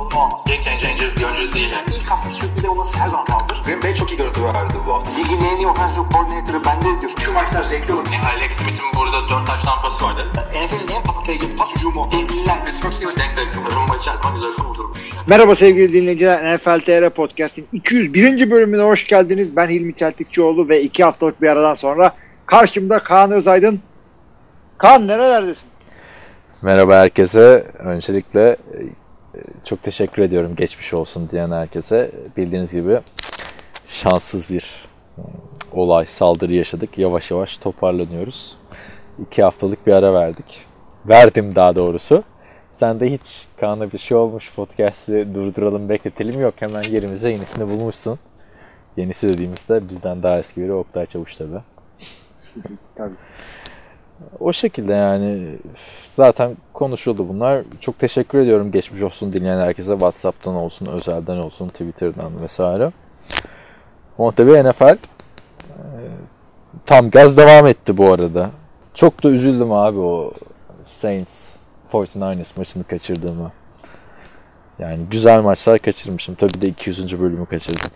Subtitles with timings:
[0.00, 0.40] sorunu olmaz.
[0.46, 1.70] Game changer bir oyuncu değil.
[1.70, 1.86] Yani.
[1.96, 3.62] İlk hafta sürpriz olması her zaman kaldır.
[3.64, 5.10] Green Bay çok iyi görüntü verdi bu hafta.
[5.10, 7.12] Ligin en iyi offensive coordinator'ı bende diyor.
[7.24, 8.04] Şu maçlar zevkli olur.
[8.12, 10.26] Yani Alex Smith'in burada 4 taş tampası vardı.
[10.34, 12.08] NFL'in en patlayıcı pas hücumu.
[12.12, 12.64] Devliler.
[12.64, 13.48] Pittsburgh Steelers denk denk.
[13.76, 14.98] Rumba içerisinde güzel kurdurmuş.
[15.28, 16.54] Merhaba sevgili dinleyiciler.
[16.54, 18.50] NFL TR Podcast'in 201.
[18.50, 19.56] bölümüne hoş geldiniz.
[19.56, 22.12] Ben Hilmi Çeltikçioğlu ve 2 haftalık bir aradan sonra
[22.46, 23.80] karşımda Kaan Özaydın.
[24.78, 25.70] Kaan nerelerdesin?
[26.62, 27.66] Merhaba herkese.
[27.78, 28.56] Öncelikle
[29.64, 32.10] çok teşekkür ediyorum geçmiş olsun diyen herkese.
[32.36, 33.00] Bildiğiniz gibi
[33.86, 34.84] şanssız bir
[35.18, 35.22] e,
[35.72, 36.98] olay, saldırı yaşadık.
[36.98, 38.56] Yavaş yavaş toparlanıyoruz.
[39.22, 40.66] İki haftalık bir ara verdik.
[41.08, 42.24] Verdim daha doğrusu.
[42.74, 46.54] Sen de hiç Kaan'a bir şey olmuş podcast'i durduralım bekletelim yok.
[46.56, 48.18] Hemen yerimize yenisini bulmuşsun.
[48.96, 51.50] Yenisi dediğimizde bizden daha eski biri Oktay Çavuş tabi.
[52.94, 53.14] Tabii.
[54.40, 55.48] O şekilde yani
[56.14, 57.62] zaten konuşuldu bunlar.
[57.80, 59.92] Çok teşekkür ediyorum geçmiş olsun dinleyen herkese.
[59.92, 62.92] Whatsapp'tan olsun, özelden olsun, Twitter'dan vesaire.
[64.36, 64.96] Tabii NFL e,
[66.86, 68.50] tam gaz devam etti bu arada.
[68.94, 70.32] Çok da üzüldüm abi o
[70.84, 71.54] Saints
[71.92, 73.52] 49ers maçını kaçırdığımı.
[74.78, 76.34] Yani güzel maçlar kaçırmışım.
[76.34, 77.20] Tabii de 200.
[77.20, 77.90] bölümü kaçırdım.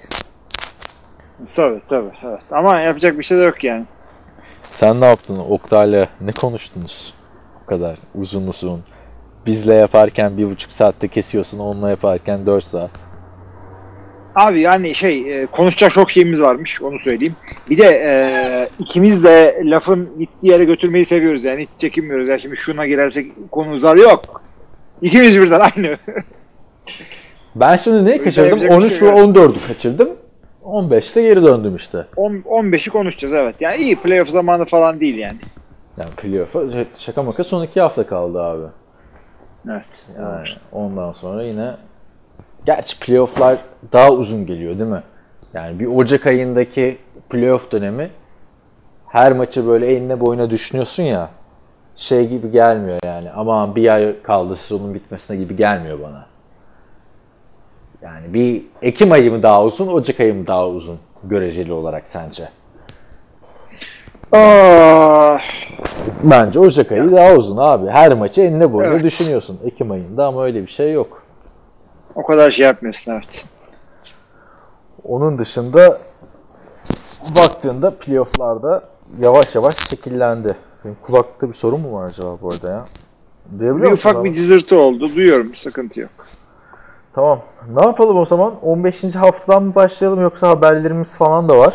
[1.56, 2.10] Tabii tabii.
[2.24, 2.42] Evet.
[2.50, 3.84] Ama yapacak bir şey de yok yani.
[4.74, 6.08] Sen ne yaptın Oktay'la?
[6.20, 7.14] Ne konuştunuz?
[7.62, 8.80] O kadar uzun uzun.
[9.46, 11.58] Bizle yaparken bir buçuk saatte kesiyorsun.
[11.58, 12.90] Onunla yaparken dört saat.
[14.34, 17.36] Abi yani şey e, konuşacak çok şeyimiz varmış onu söyleyeyim.
[17.70, 18.14] Bir de e,
[18.78, 22.28] ikimiz de lafın gittiği yere götürmeyi seviyoruz yani hiç çekinmiyoruz.
[22.28, 24.42] Yani şimdi şuna girersek konu uzar yok.
[25.02, 25.96] İkimiz birden aynı.
[27.54, 28.48] Ben şimdi neyi kaçırdım?
[28.48, 29.36] yapacak bir 13 şey ve yok.
[29.36, 30.08] 14'ü kaçırdım.
[30.64, 32.06] 15'te geri döndüm işte.
[32.16, 33.54] 10 15'i konuşacağız evet.
[33.60, 35.38] Yani iyi playoff zamanı falan değil yani.
[35.96, 36.60] Yani playoff'a
[36.96, 38.64] şaka maka son iki hafta kaldı abi.
[39.70, 40.06] Evet.
[40.18, 41.74] Yani ondan sonra yine
[42.66, 43.58] gerçi playoff'lar
[43.92, 45.02] daha uzun geliyor değil mi?
[45.54, 46.98] Yani bir Ocak ayındaki
[47.30, 48.10] playoff dönemi
[49.06, 51.30] her maçı böyle eline boyuna düşünüyorsun ya
[51.96, 53.30] şey gibi gelmiyor yani.
[53.32, 56.26] Aman bir ay kaldı sezonun bitmesine gibi gelmiyor bana.
[58.04, 62.48] Yani bir Ekim ayı mı daha uzun, Ocak ayı mı daha uzun göreceli olarak sence?
[64.32, 65.38] Aa,
[66.22, 67.90] Bence Ocak ayı daha uzun abi.
[67.90, 69.04] Her maçı eline boyuna Evet.
[69.04, 71.22] düşünüyorsun Ekim ayında ama öyle bir şey yok.
[72.14, 73.44] o kadar şey yapmıyorsun evet.
[75.04, 75.98] Onun dışında
[77.42, 78.84] baktığında playofflarda
[79.20, 80.56] yavaş yavaş şekillendi.
[80.84, 82.84] Benim kulakta bir sorun mu var acaba bu arada ya?
[83.58, 85.08] Duyabiliyor Bir ufak bir cızırtı oldu.
[85.16, 85.54] Duyuyorum.
[85.54, 86.26] Sıkıntı yok.
[87.14, 87.40] Tamam.
[87.74, 88.54] Ne yapalım o zaman?
[88.62, 89.14] 15.
[89.14, 91.74] haftadan mı başlayalım yoksa haberlerimiz falan da var.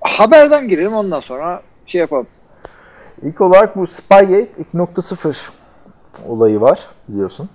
[0.00, 2.26] Haberden girelim ondan sonra şey yapalım.
[3.22, 5.36] İlk olarak bu Spygate 2.0
[6.28, 7.48] olayı var biliyorsun.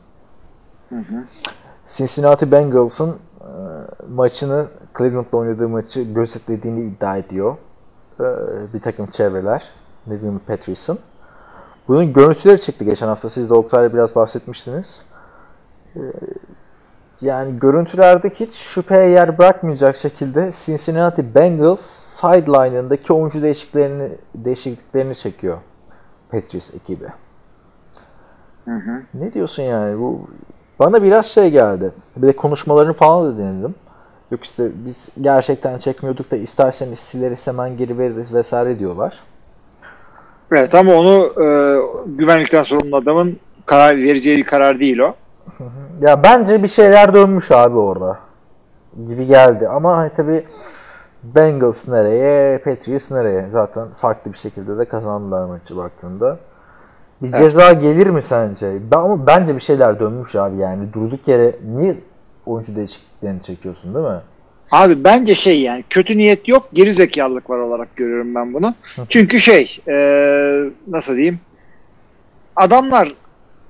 [1.88, 3.50] Cincinnati Bengals'ın e,
[4.10, 4.66] maçını
[4.98, 7.56] Cleveland'la oynadığı maçı gözetlediğini iddia ediyor.
[8.20, 8.24] E,
[8.74, 9.64] bir takım çevreler.
[10.08, 11.00] Nevin Patrice'ın.
[11.88, 13.30] Bunun görüntüleri çıktı geçen hafta.
[13.30, 15.02] Siz de Oktay'la biraz bahsetmiştiniz.
[15.96, 16.02] E,
[17.22, 21.82] yani görüntülerde hiç şüpheye yer bırakmayacak şekilde Cincinnati Bengals
[22.22, 25.58] sideline'ındaki oyuncu değişikliklerini, değişikliklerini çekiyor.
[26.32, 27.06] Patrice ekibi.
[29.14, 30.00] Ne diyorsun yani?
[30.00, 30.28] Bu
[30.80, 31.92] bana biraz şey geldi.
[32.18, 33.76] Bir de konuşmalarını falan da dinledim.
[34.32, 39.20] Yok işte biz gerçekten çekmiyorduk da isterseniz sileriz hemen geri veririz vesaire diyorlar.
[40.52, 41.48] Evet ama onu e,
[42.06, 45.16] güvenlikten sorumlu adamın karar vereceği bir karar değil o.
[46.02, 48.20] Ya bence bir şeyler dönmüş abi orada.
[49.08, 49.68] Gibi geldi.
[49.68, 50.44] Ama hani tabi
[51.24, 53.46] Bengals nereye, Patriots nereye?
[53.52, 56.38] Zaten farklı bir şekilde de kazandılar maçı baktığında.
[57.22, 58.74] Bir ceza gelir mi sence?
[58.92, 60.94] Ben, ama bence bir şeyler dönmüş abi yani.
[60.94, 61.96] Durduk yere niye
[62.46, 64.20] oyuncu değişikliklerini çekiyorsun değil mi?
[64.72, 68.74] Abi bence şey yani kötü niyet yok geri zekalılık var olarak görüyorum ben bunu.
[69.10, 69.96] Çünkü şey e,
[70.88, 71.40] nasıl diyeyim
[72.56, 73.10] adamlar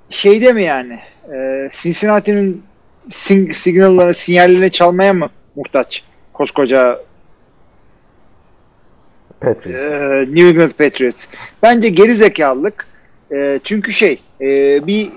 [0.10, 1.00] şeyde mi yani
[1.34, 2.64] e, Cincinnati'nin
[3.10, 6.04] sing- signallarını sinyallerini çalmaya mı muhtaç
[6.34, 7.00] koskoca
[9.42, 9.82] Patriots.
[9.82, 11.28] e, New England Patriots.
[11.64, 12.88] Bence geri zekalılık.
[13.32, 14.48] E, çünkü şey e,
[14.88, 15.10] bir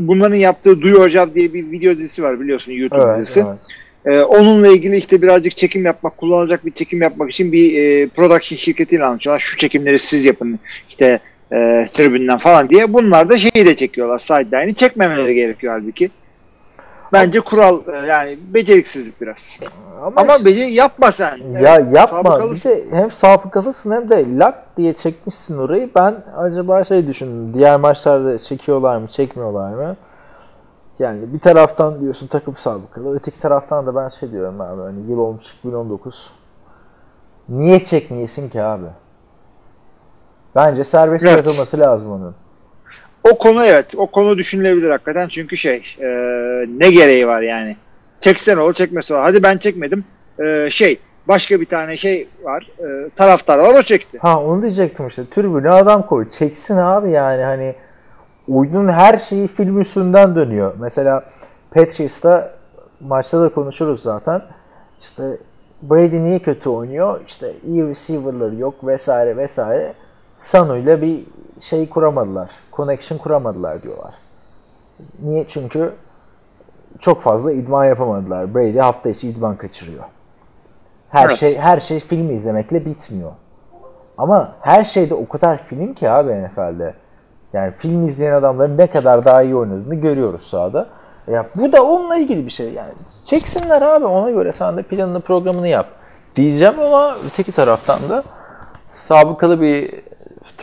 [0.00, 3.40] bunların yaptığı Do Your Job diye bir video dizisi var biliyorsun YouTube Evet, dizisi.
[3.40, 3.58] evet.
[4.06, 8.56] Ee, onunla ilgili işte birazcık çekim yapmak, kullanılacak bir çekim yapmak için bir e, production
[8.58, 9.40] şirketiyle anlaşıyorlar.
[9.40, 10.58] Şu çekimleri siz yapın
[10.88, 11.20] işte
[11.52, 12.92] e, tribünden falan diye.
[12.92, 14.18] Bunlar da şeyi de çekiyorlar.
[14.18, 16.10] Sideline'i çekmemeleri gerekiyor halbuki.
[17.12, 19.60] Bence kural e, yani beceriksizlik biraz.
[20.02, 21.36] Ama, Ama beceri yapma sen.
[21.60, 22.24] ya Evet, yapma.
[22.24, 22.70] Bir sabıkalısın.
[22.70, 25.90] de hem sabıkalısın hem de lak diye çekmişsin orayı.
[25.94, 27.54] Ben acaba şey düşündüm.
[27.54, 29.96] Diğer maçlarda çekiyorlar mı, çekmiyorlar mı?
[30.98, 35.18] Yani bir taraftan diyorsun takım sabıkalı, öteki taraftan da ben şey diyorum abi hani yıl
[35.18, 36.30] olmuş 2019.
[37.48, 38.86] Niye çekmeyesin ki abi?
[40.54, 41.34] Bence serbest Evet.
[41.34, 42.34] bırakılması lazım onun.
[43.32, 43.86] O konu evet.
[43.96, 45.28] O konu düşünülebilir hakikaten.
[45.28, 46.06] Çünkü şey e,
[46.68, 47.76] ne gereği var yani.
[48.20, 49.22] Çeksen olur çekmese olur.
[49.22, 50.04] Hadi ben çekmedim.
[50.44, 50.98] E, şey
[51.28, 52.70] başka bir tane şey var.
[52.78, 54.18] E, taraftar var o çekti.
[54.18, 55.22] Ha onu diyecektim işte.
[55.30, 56.30] Tribüne adam koy.
[56.30, 57.74] Çeksin abi yani hani
[58.48, 60.74] oyunun her şeyi film üstünden dönüyor.
[60.80, 61.24] Mesela
[61.70, 62.54] Patriots'ta
[63.00, 64.42] maçta da konuşuruz zaten.
[65.02, 65.22] İşte
[65.82, 67.20] Brady niye kötü oynuyor?
[67.28, 69.94] İşte iyi receiver'ları yok vesaire vesaire.
[70.34, 71.24] Sanu ile bir
[71.60, 72.50] şey kuramadılar.
[72.72, 74.14] Connection kuramadılar diyorlar.
[75.22, 75.44] Niye?
[75.48, 75.92] Çünkü
[77.00, 78.54] çok fazla idman yapamadılar.
[78.54, 80.04] Brady hafta içi idman kaçırıyor.
[81.10, 81.38] Her Evet.
[81.38, 83.32] şey her şey filmi izlemekle bitmiyor.
[84.18, 86.94] Ama her şeyde o kadar film ki abi NFL'de.
[87.52, 90.86] Yani film izleyen adamların ne kadar daha iyi oynadığını görüyoruz sahada.
[91.26, 92.92] Ya bu da onunla ilgili bir şey yani.
[93.24, 95.86] Çeksinler abi ona göre sen de planını programını yap.
[96.36, 98.22] Diyeceğim ama öteki taraftan da
[99.08, 100.00] sabıkalı bir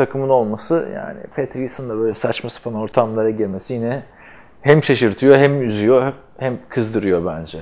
[0.06, 4.04] takımın olması yani Patrice'in de böyle saçma sapan ortamlara girmesi yine
[4.62, 7.58] hem şaşırtıyor hem üzüyor hem kızdırıyor bence.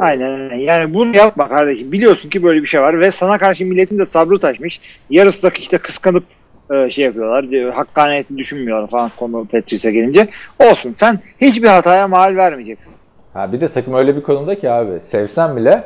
[0.00, 0.62] Aynen öyle.
[0.62, 1.92] Yani bunu yapma kardeşim.
[1.92, 4.80] Biliyorsun ki böyle bir şey var ve sana karşı milletin de sabrı taşmış.
[5.10, 6.24] Yarısı da işte kıskanıp
[6.70, 7.50] e, şey yapıyorlar.
[7.50, 10.28] diyor, Hakkaniyetini düşünmüyorlar falan konu Patrice'e gelince.
[10.58, 10.92] Olsun.
[10.92, 12.94] Sen hiçbir hataya mal vermeyeceksin.
[13.32, 15.84] Ha bir de takım öyle bir konumda ki abi sevsen bile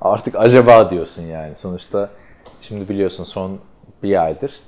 [0.00, 1.56] artık acaba diyorsun yani.
[1.56, 2.10] Sonuçta
[2.62, 3.58] şimdi biliyorsun son
[4.02, 4.67] bir aydır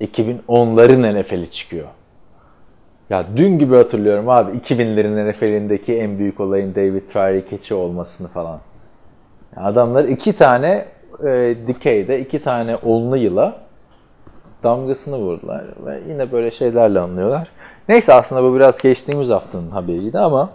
[0.00, 1.86] 2010'ların NFL'i çıkıyor.
[3.10, 8.58] Ya dün gibi hatırlıyorum abi 2000'lerin NFL'indeki en büyük olayın David Tyree keçi olmasını falan.
[9.56, 10.84] Adamlar iki tane
[11.24, 13.56] e, dikeyde iki tane onlu yıla
[14.62, 17.48] damgasını vurdular ve yine böyle şeylerle anlıyorlar.
[17.88, 20.50] Neyse aslında bu biraz geçtiğimiz haftanın haberiydi ama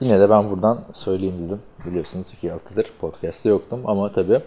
[0.00, 1.60] Yine de ben buradan söyleyeyim dedim.
[1.86, 4.40] Biliyorsunuz iki haftadır podcast'te yoktum ama tabii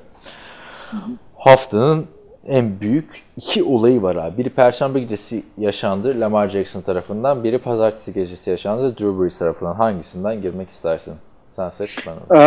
[1.37, 2.05] haftanın
[2.47, 4.37] en büyük iki olayı var abi.
[4.37, 7.43] Biri Perşembe gecesi yaşandı Lamar Jackson tarafından.
[7.43, 9.73] Biri Pazartesi gecesi yaşandı Drew Brees tarafından.
[9.73, 11.15] Hangisinden girmek istersin?
[11.55, 12.37] Sen seç ben.
[12.37, 12.39] Ee,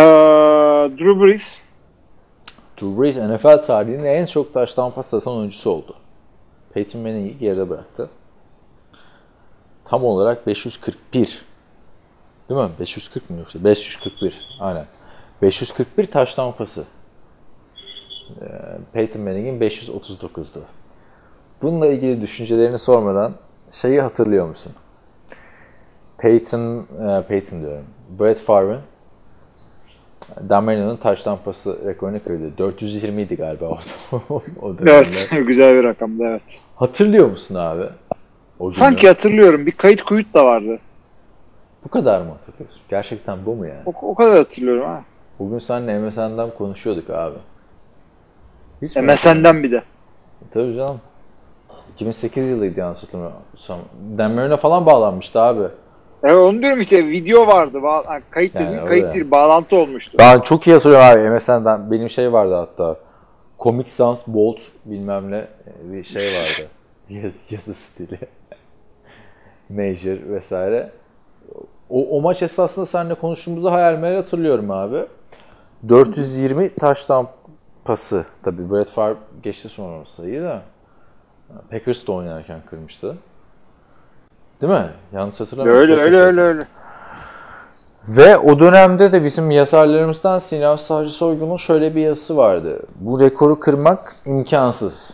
[0.99, 1.65] Drew Brees
[2.81, 5.95] Drew Brees NFL tarihinin en çok taştan pas atan oyuncusu oldu.
[6.75, 8.11] Peyton Manning'i geride bıraktı.
[9.85, 11.43] Tam olarak 541.
[12.49, 12.71] Değil mi?
[12.81, 13.65] 540 mı yoksa?
[13.65, 14.49] 541.
[14.61, 14.87] Aynen.
[15.43, 16.85] 541 taştan pası.
[18.43, 18.47] Ee,
[18.93, 20.61] Peyton Manning'in 539'du.
[21.63, 23.35] Bununla ilgili düşüncelerini sormadan
[23.73, 24.73] şeyi hatırlıyor musun?
[26.19, 27.85] Peyton, e, Peyton diyorum.
[28.19, 28.81] Brett Favre'ın
[30.49, 32.59] Dan Marino'nun taştan pası rekorunu kırdı.
[32.59, 33.79] 420 idi galiba o,
[34.63, 34.91] o dönemde.
[34.91, 36.61] evet güzel bir rakamdı evet.
[36.77, 37.85] Hatırlıyor musun abi?
[38.59, 38.73] O günü?
[38.73, 40.79] Sanki hatırlıyorum bir kayıt kuyut da vardı.
[41.85, 42.81] Bu kadar mı hatırlıyorsun?
[42.89, 43.83] Gerçekten bu mu yani?
[43.87, 45.05] O, o kadar hatırlıyorum ha.
[45.39, 47.37] Bugün seninle MSN'den konuşuyorduk abi.
[48.83, 48.97] Hiç?
[48.97, 49.83] MSN'den bir de.
[50.51, 51.01] Tabii canım.
[51.95, 53.79] 2008 yılıydı yanlış hatırlamıyorsam.
[54.19, 55.63] Marino falan bağlanmıştı abi.
[56.23, 57.79] Evet onu diyorum işte video vardı.
[57.79, 58.89] Ba- kayıt Yani öyle.
[58.89, 60.19] kayıt değil bağlantı olmuştu.
[60.19, 61.91] Ben çok iyi hatırlıyorum abi MSN'den.
[61.91, 62.97] Benim şey vardı hatta.
[63.59, 65.47] Comic Sans Bolt bilmem ne
[65.83, 66.69] bir şey vardı.
[67.09, 68.19] Yaz, yazı stili.
[69.69, 70.91] Major vesaire.
[71.91, 75.07] O, o maç esasında seninle konuştuğumuzda hayal meyal hatırlıyorum abi.
[75.89, 77.29] 420 taştan
[77.91, 78.25] pası.
[78.43, 80.63] Tabii Brett Favre geçti sonra sayıyı da.
[81.71, 83.17] Packers'ta oynarken kırmıştı.
[84.61, 84.91] Değil mi?
[85.13, 85.81] Yanlış hatırlamıyorum.
[85.81, 86.63] öyle öyle öyle öyle.
[88.09, 92.83] Ve o dönemde de bizim yazarlarımızdan Sinem Savcı Soygun'un şöyle bir yazısı vardı.
[92.97, 95.11] Bu rekoru kırmak imkansız.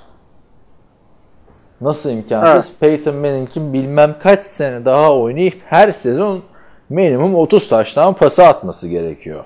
[1.81, 2.73] Nasıl imkansız?
[2.81, 6.43] Peyton Manning'in bilmem kaç sene daha oynayıp her sezon
[6.89, 9.45] minimum 30 taştan pası atması gerekiyor.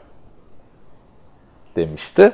[1.77, 2.33] Demişti.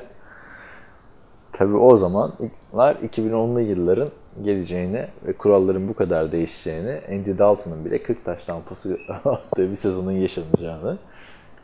[1.58, 4.08] Tabii o zamanlar 2010'lu yılların
[4.44, 10.12] geleceğini ve kuralların bu kadar değişeceğini, Andy Dalton'ın bile 40 taştan pası attığı bir sezonun
[10.12, 10.98] yaşanacağını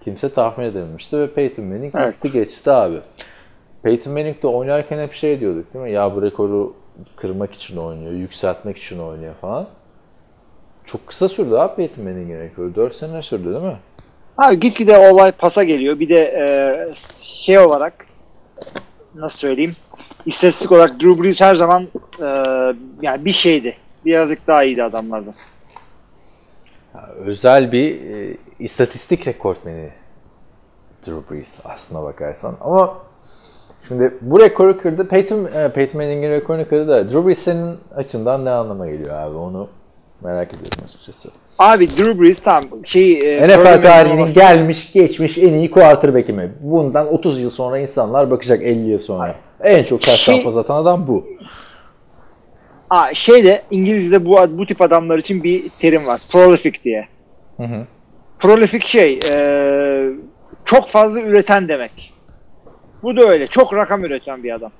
[0.04, 2.06] kimse tahmin edememişti ve Peyton Manning Evet.
[2.14, 2.98] attı geçti abi.
[3.82, 5.92] Peyton Manning de oynarken hep şey diyorduk değil mi?
[5.92, 6.74] Ya bu rekoru
[7.16, 9.66] kırmak için oynuyor, yükseltmek için oynuyor falan.
[10.84, 12.74] Çok kısa sürdü abi Peyton Manning'in rekoru.
[12.74, 13.78] 4 sene sürdü değil mi?
[14.38, 16.00] Abi gitgide olay pasa geliyor.
[16.00, 16.94] Bir de e,
[17.34, 18.06] şey olarak
[19.14, 19.74] nasıl söyleyeyim
[20.26, 21.88] istatistik olarak Drew Brees her zaman
[22.20, 22.26] e,
[23.02, 23.76] yani bir şeydi.
[24.04, 25.34] Birazcık daha iyiydi adamlardan.
[27.16, 29.90] özel bir e, istatistik rekortmeni
[31.06, 32.56] Drew Brees aslına bakarsan.
[32.60, 32.98] Ama
[33.88, 35.08] şimdi bu rekoru kırdı.
[35.08, 39.36] Peyton, e, Peyton Manning'in rekorunu kırdı da Drew Brees senin açından ne anlama geliyor abi
[39.36, 39.68] onu
[40.24, 41.30] merak ediyorum açıkçası.
[41.58, 46.52] Abi Drew Brees tam şey e, NFL tarihinin olması- gelmiş geçmiş en iyi quarterback'i mi?
[46.60, 49.34] Bundan 30 yıl sonra insanlar bakacak 50 yıl sonra.
[49.60, 51.26] En çok touchdown Şey- atan adam bu.
[52.90, 56.20] Aa, şeyde İngilizce'de bu bu tip adamlar için bir terim var.
[56.32, 57.06] Prolific diye.
[57.56, 57.86] Hı hı.
[58.38, 60.10] Prolific şey e,
[60.64, 62.14] çok fazla üreten demek.
[63.02, 63.46] Bu da öyle.
[63.46, 64.70] Çok rakam üreten bir adam.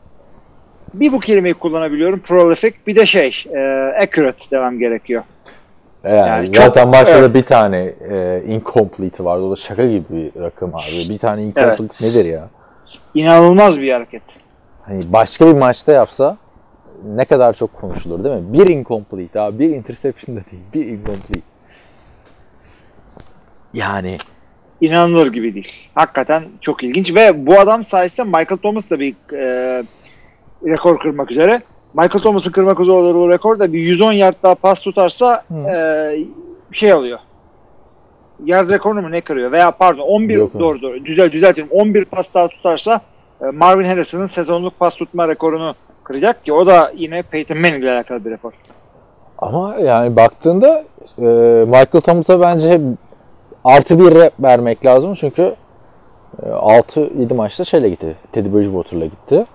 [0.95, 2.21] Bir bu kelimeyi kullanabiliyorum.
[2.21, 2.73] Prolific.
[2.87, 3.59] Bir de şey e,
[4.03, 5.23] accurate demem gerekiyor.
[6.05, 7.35] Yani, Yani çok- zaten başta da evet.
[7.35, 9.43] bir tane e, incomplete vardı.
[9.45, 11.09] O da şaka gibi bir rakam abi.
[11.11, 12.01] Bir tane incomplete Evet.
[12.03, 12.49] nedir ya?
[13.15, 14.23] İnanılmaz bir hareket.
[14.83, 16.37] Hani başka bir maçta yapsa
[17.05, 18.53] ne kadar çok konuşulur değil mi?
[18.53, 19.59] Bir incomplete abi.
[19.59, 20.63] Bir interception da değil.
[20.75, 21.41] Bir incomplete.
[23.75, 24.17] Yani
[24.81, 25.89] İnanılır gibi değil.
[25.95, 29.83] Hakikaten çok ilginç ve bu adam sayesinde Michael Thomas da bir e,
[30.67, 31.63] rekor kırmak üzere.
[31.95, 35.55] Michael Thomas'ın kırmak üzere olduğu rekor da bir 110 yard daha pas tutarsa Hı.
[35.71, 36.25] e,
[36.73, 37.19] şey alıyor.
[38.45, 39.53] Yard rekorunu mu ne kırıyor?
[39.53, 40.59] Veya pardon 11 Yok.
[40.59, 41.73] doğru doğru düzel düzeltiyorum.
[41.77, 43.01] 11 pas daha tutarsa
[43.43, 47.93] e, Marvin Harrison'ın sezonluk pas tutma rekorunu kıracak ki o da yine Peyton Manning ile
[47.93, 48.53] alakalı bir rekor.
[49.39, 50.85] ama yani baktığında
[51.19, 51.23] e,
[51.67, 52.81] Michael Thomas'a bence
[53.65, 55.55] artı bir rep vermek lazım çünkü
[56.43, 58.17] e, 6-7 maçta şeyle gitti.
[58.33, 59.47] Teddy Bridgewater'la gitti.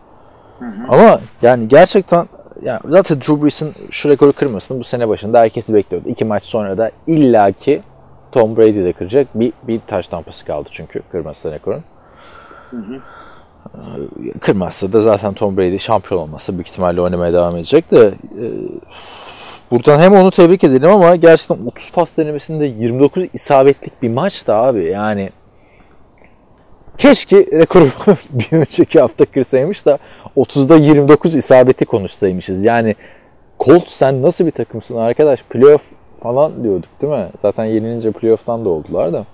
[0.89, 2.27] Ama yani gerçekten
[2.63, 6.09] yani zaten Drew Brees'in şu rekoru kırmasını bu sene başında herkes bekliyordu.
[6.09, 7.81] İki maç sonra da illaki
[8.31, 9.27] Tom Brady de kıracak.
[9.35, 11.83] Bir, bir taş tampası kaldı çünkü kırması rekorun.
[13.75, 18.07] Ee, Kırmazsa da zaten Tom Brady şampiyon olmazsa büyük ihtimalle oynamaya devam edecek de
[18.39, 18.45] e,
[19.71, 24.55] buradan hem onu tebrik edelim ama gerçekten 30 pas denemesinde 29 isabetlik bir maç da
[24.55, 25.29] abi yani
[26.97, 27.87] keşke rekoru
[28.29, 29.97] bir önceki hafta kırsaymış da
[30.37, 32.63] 30'da 29 isabeti konuşsaymışız.
[32.63, 32.95] Yani
[33.59, 35.43] Colts sen nasıl bir takımsın arkadaş?
[35.43, 35.81] Playoff
[36.23, 37.29] falan diyorduk değil mi?
[37.41, 39.25] Zaten yenilince playoff'tan da oldular da.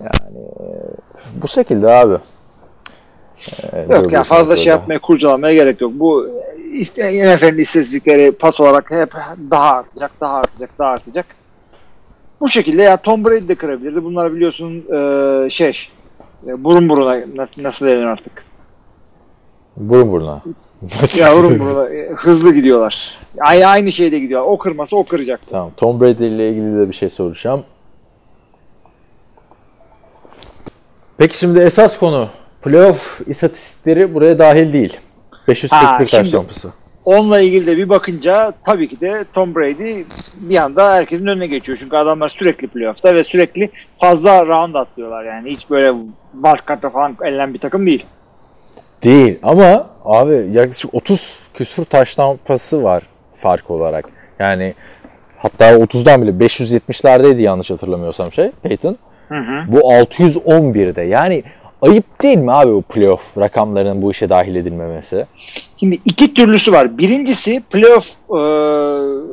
[0.00, 0.66] Yani e,
[1.42, 2.18] bu şekilde abi.
[3.72, 5.92] Ee, Yok ya fazla şey yapmaya kurcalamaya gerek yok.
[5.94, 6.28] Bu
[6.72, 9.12] işte NFL'in istatistikleri pas olarak hep
[9.50, 11.26] daha artacak, daha artacak, daha artacak.
[12.40, 14.04] Bu şekilde ya Tom Brady de kırabilirdi.
[14.04, 15.78] Bunlar biliyorsun e, şey
[16.46, 18.44] e, burun buruna nasıl, nasıl denir artık.
[19.76, 20.42] Burun buruna.
[21.18, 23.14] Ya burun buruna e, hızlı gidiyorlar.
[23.40, 24.42] Aynı, aynı şeyde gidiyor.
[24.46, 25.40] O kırması o kıracak.
[25.50, 25.70] Tamam.
[25.76, 27.64] Tom Brady ile ilgili de bir şey soracağım.
[31.18, 32.28] Peki şimdi esas konu
[32.62, 34.96] playoff istatistikleri buraya dahil değil.
[35.48, 36.72] 541 Ha, taş şimdi- tampası.
[37.08, 40.04] Onunla ilgili de bir bakınca tabii ki de Tom Brady
[40.40, 41.78] bir anda herkesin önüne geçiyor.
[41.80, 45.24] Çünkü adamlar sürekli playoff'ta ve sürekli fazla round atlıyorlar.
[45.24, 45.98] Yani hiç böyle
[46.32, 48.06] wildcard'da falan elenen bir takım değil.
[49.04, 53.02] Değil ama abi yaklaşık 30 küsur taş tampası var
[53.36, 54.08] fark olarak.
[54.38, 54.74] Yani
[55.38, 58.98] hatta 30'dan bile 570'lerdeydi yanlış hatırlamıyorsam şey Peyton.
[59.68, 61.02] Bu 611'de.
[61.02, 61.42] Yani
[61.82, 65.26] ayıp değil mi abi bu playoff rakamlarının bu işe dahil edilmemesi?
[65.76, 66.98] Şimdi iki türlüsü var.
[66.98, 68.38] Birincisi playoff e,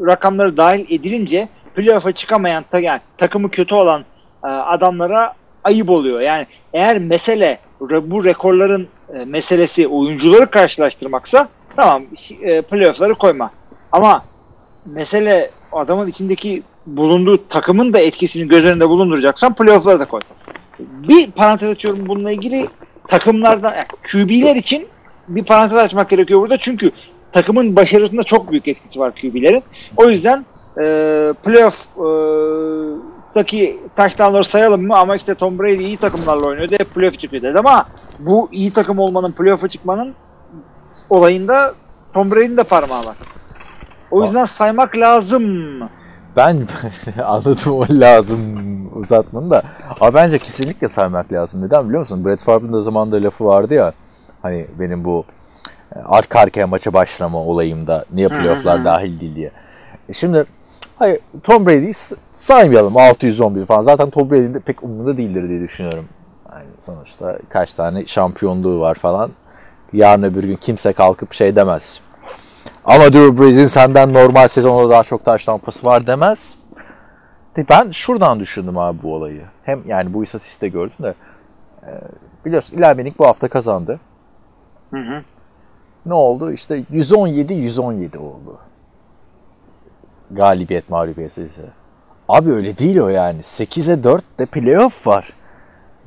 [0.07, 4.05] rakamları dahil edilince playoff'a çıkamayan yani takımı kötü olan
[4.43, 5.33] e, adamlara
[5.63, 6.21] ayıp oluyor.
[6.21, 12.03] Yani eğer mesele bu rekorların e, meselesi oyuncuları karşılaştırmaksa tamam
[12.41, 13.51] e, playoff'ları koyma.
[13.91, 14.25] Ama
[14.85, 20.21] mesele adamın içindeki bulunduğu takımın da etkisini göz önünde bulunduracaksan playoff'ları da koy.
[20.79, 22.67] Bir parantez açıyorum bununla ilgili
[23.07, 24.87] takımlardan yani QB'ler için
[25.27, 26.57] bir parantez açmak gerekiyor burada.
[26.57, 26.91] Çünkü
[27.31, 29.63] takımın başarısında çok büyük etkisi var QB'lerin.
[29.97, 30.45] O yüzden
[30.77, 30.83] e,
[31.43, 32.07] playoff e,
[33.35, 36.75] daki touchdownları sayalım mı ama işte Tom Brady iyi takımlarla oynuyordu.
[36.79, 37.85] Hep playoff çıkıyor dedi ama
[38.19, 40.13] bu iyi takım olmanın playoff'a çıkmanın
[41.09, 41.73] olayında
[42.13, 43.15] Tom Brady'nin de parmağı var.
[44.11, 45.79] O yüzden saymak lazım.
[46.35, 46.67] Ben
[47.25, 48.39] anladım o lazım
[48.99, 49.63] uzatmanın da.
[49.99, 51.61] Ama bence kesinlikle saymak lazım.
[51.61, 52.25] Neden biliyor musun?
[52.25, 53.93] Brett Favre'ın da zamanında lafı vardı ya.
[54.41, 55.25] Hani benim bu
[55.95, 59.51] e, arka arkaya maça başlama olayımda niye playofflar dahil değil diye.
[60.09, 60.45] E şimdi
[60.99, 61.93] hayır Tom Brady'yi
[62.33, 63.81] saymayalım 611 falan.
[63.81, 66.05] Zaten Tom Brady'nin de pek umurunda değildir diye düşünüyorum.
[66.51, 69.31] Yani sonuçta kaç tane şampiyonluğu var falan.
[69.93, 72.01] Yarın öbür gün kimse kalkıp şey demez.
[72.85, 76.55] Ama Drew Brees'in senden normal sezonda daha çok taş tampası var demez.
[77.57, 79.41] De Ben şuradan düşündüm abi bu olayı.
[79.63, 81.13] Hem yani bu istatistikte gördüm de.
[81.83, 81.91] e,
[82.45, 83.99] biliyorsun Manning bu hafta kazandı.
[84.91, 85.23] Hı hı.
[86.05, 86.51] Ne oldu?
[86.51, 88.57] İşte 117-117 oldu.
[90.31, 91.61] galibiyet mağlubiyet sayısı.
[92.29, 93.39] Abi öyle değil o yani.
[93.39, 95.33] 8'e 4 de playoff var.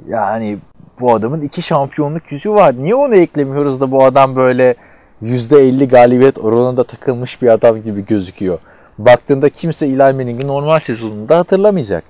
[0.07, 0.59] Yani
[1.01, 2.75] bu adamın iki şampiyonluk yüzü var.
[2.79, 4.75] Niye onu eklemiyoruz da bu adam böyle
[5.23, 8.59] %50 galibiyet oranında takılmış bir adam gibi gözüküyor.
[8.99, 12.05] Baktığında kimse Eli Manning'i normal sezonunda hatırlamayacak.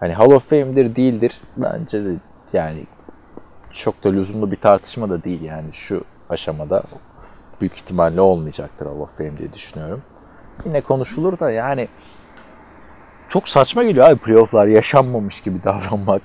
[0.00, 1.40] Hani Hall of Fame'dir değildir.
[1.56, 2.10] Bence de
[2.52, 2.86] yani
[3.72, 6.82] çok da lüzumlu bir tartışma da değil yani şu aşamada
[7.60, 10.02] büyük ihtimalle olmayacaktır Hall of Fame diye düşünüyorum.
[10.64, 11.88] Yine konuşulur da yani
[13.28, 16.22] çok saçma geliyor abi playofflar yaşanmamış gibi davranmak.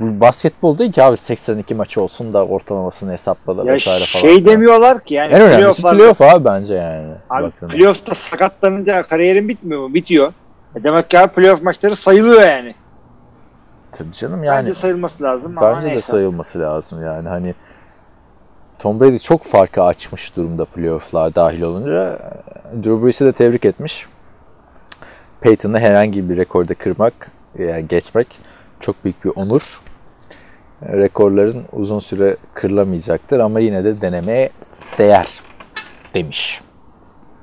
[0.00, 4.22] Bu basketbol değil ki abi 82 maç olsun da ortalamasını hesapla da Ya vesaire falan.
[4.22, 7.12] şey demiyorlar ki yani En önemlisi playoff abi bence yani.
[7.30, 9.94] Abi playoff'ta sakatlanınca kariyerin bitmiyor mu?
[9.94, 10.32] Bitiyor.
[10.76, 12.74] E demek ki abi playoff maçları sayılıyor yani.
[13.92, 14.56] Tabii canım yani.
[14.62, 16.00] Bence sayılması lazım ama Bence de neyse.
[16.12, 17.54] sayılması lazım yani hani
[18.78, 22.18] Tom Brady çok farkı açmış durumda playoff'lar dahil olunca.
[22.84, 24.06] Drew Brees'i de tebrik etmiş.
[25.40, 28.38] Peyton'la herhangi bir rekorda kırmak, yani geçmek
[28.80, 29.80] çok büyük bir onur.
[30.82, 34.50] Rekorların uzun süre kırılamayacaktır ama yine de denemeye
[34.98, 35.26] değer
[36.14, 36.60] demiş.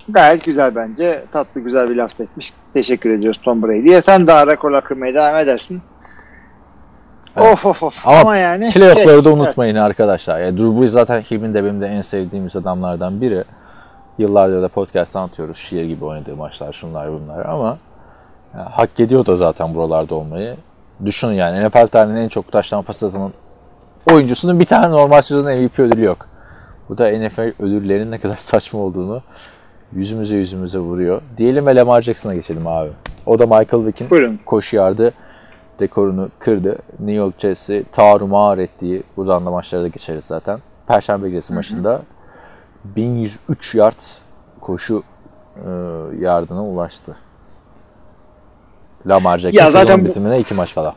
[0.10, 1.24] Gayet güzel bence.
[1.32, 2.54] Tatlı güzel bir laf etmiş.
[2.74, 4.02] Teşekkür ediyoruz Tom Brady'ye.
[4.02, 5.82] Sen daha rekorlar kırmaya devam edersin.
[7.38, 7.54] Evet.
[7.54, 8.08] Of of of.
[8.08, 10.40] Ama Ama, yani Playoff'ları da şey, unutmayın arkadaşlar.
[10.40, 13.44] Yani Drew Brees zaten kimin de benim de en sevdiğimiz adamlardan biri.
[14.18, 15.58] Yıllardır da podcast anlatıyoruz.
[15.58, 17.78] Şiir gibi oynadığı maçlar şunlar bunlar ama
[18.58, 20.56] ya, hak ediyor da zaten buralarda olmayı.
[21.06, 23.32] Düşünün yani NFL tarihinin en çok taştan pas atan
[24.12, 26.28] oyuncusunun bir tane normal sezon MVP ödülü yok.
[26.90, 29.22] Bu da NFL ödüllerinin ne kadar saçma olduğunu
[29.94, 31.22] yüzümüze yüzümüze vuruyor.
[31.38, 32.90] Diyelim ve Lamar Jackson'a geçelim abi.
[33.26, 34.40] O da Michael Vick'in Buyurun.
[34.46, 35.14] koşu yardı
[35.82, 36.78] rekorunu kırdı.
[37.00, 40.60] New York Jets'i tarumar ettiği, buradan da maçlara da geçeriz zaten.
[40.88, 42.02] Perşembe gecesi maçında
[42.86, 44.02] 1103 yard
[44.62, 45.04] koşu
[45.56, 45.70] e,
[46.20, 47.16] yardına ulaştı.
[49.08, 50.96] Lamar Jackson Ya zaten sezon bu- bitimine iki maç kala.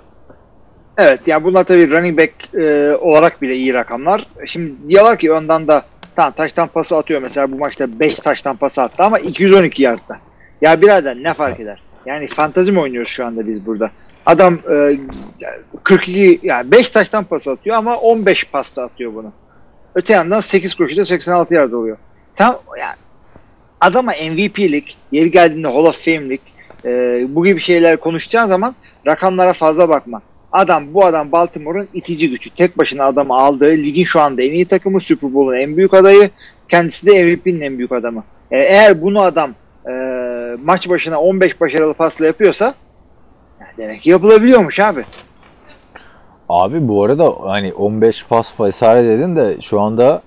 [0.98, 4.26] Evet yani bunlar tabii running back e, olarak bile iyi rakamlar.
[4.46, 5.82] Şimdi diyorlar ki önden de
[6.16, 10.16] tamam taştan pası atıyor mesela bu maçta 5 taştan pası attı ama 212 yardta.
[10.60, 11.82] Ya birader ne fark eder?
[12.06, 13.90] Yani fantazi mi oynuyoruz şu anda biz burada?
[14.26, 14.98] Adam e,
[15.82, 19.32] 42 yani 5 taştan pas atıyor ama 15 pasta atıyor bunu.
[19.94, 21.96] Öte yandan 8 koşuda 86 yard oluyor.
[22.36, 22.96] Tam yani
[23.80, 26.40] adama MVP'lik, yeri geldiğinde Hall of Fame'lik
[26.84, 28.74] e, bu gibi şeyler konuşacağın zaman
[29.06, 30.22] rakamlara fazla bakma.
[30.52, 32.50] Adam bu adam Baltimore'un itici gücü.
[32.50, 36.30] Tek başına adamı aldığı ligin şu anda en iyi takımı Super Bowl'un en büyük adayı.
[36.68, 38.24] Kendisi de MVP'nin en büyük adamı.
[38.50, 39.50] E, eğer bunu adam
[39.86, 39.92] e,
[40.64, 42.74] maç başına 15 başarılı pasla yapıyorsa
[43.78, 45.04] demek ki yapılabiliyormuş abi.
[46.48, 50.22] Abi bu arada hani 15 pas vesaire dedin de şu anda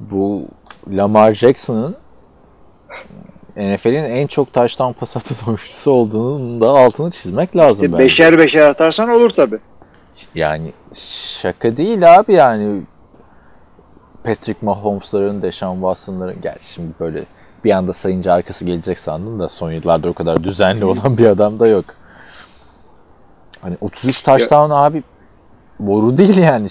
[0.00, 0.44] bu
[0.88, 1.96] Lamar Jackson'ın
[3.60, 8.04] NFL'in en çok taştan pas atan oyuncusu olduğunun da altını çizmek lazım İşte bence.
[8.04, 9.58] beşer beşer atarsan olur tabi.
[10.34, 10.72] Yani
[11.40, 12.82] şaka değil abi yani
[14.24, 17.24] Patrick Mahomes'ların, Deshaun Watson'ların gel şimdi böyle
[17.64, 21.60] bir anda sayınca arkası gelecek sandım da son yıllarda o kadar düzenli olan bir adam
[21.60, 21.84] da yok.
[23.60, 25.02] Hani 33 touchdown abi
[25.86, 26.66] boru değil yani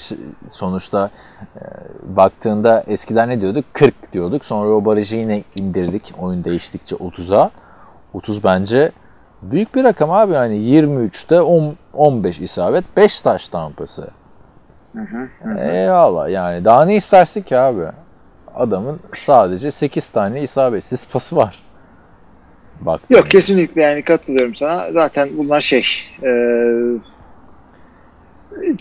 [0.49, 1.09] sonuçta
[1.55, 1.61] e,
[2.03, 7.51] baktığında eskiden ne diyorduk 40 diyorduk sonra o barajı yine indirdik oyun değiştikçe 30'a
[8.13, 8.91] 30 bence
[9.41, 14.07] büyük bir rakam abi yani 23'te 10, 15 isabet 5 taş tampası.
[15.57, 17.85] Eyvallah yani daha ne istersin ki abi?
[18.55, 21.59] Adamın sadece 8 tane isabetsiz pası var.
[22.81, 23.01] Bak.
[23.09, 24.91] Yok kesinlikle yani katılıyorum sana.
[24.91, 25.83] Zaten bunlar şey
[26.23, 26.29] e,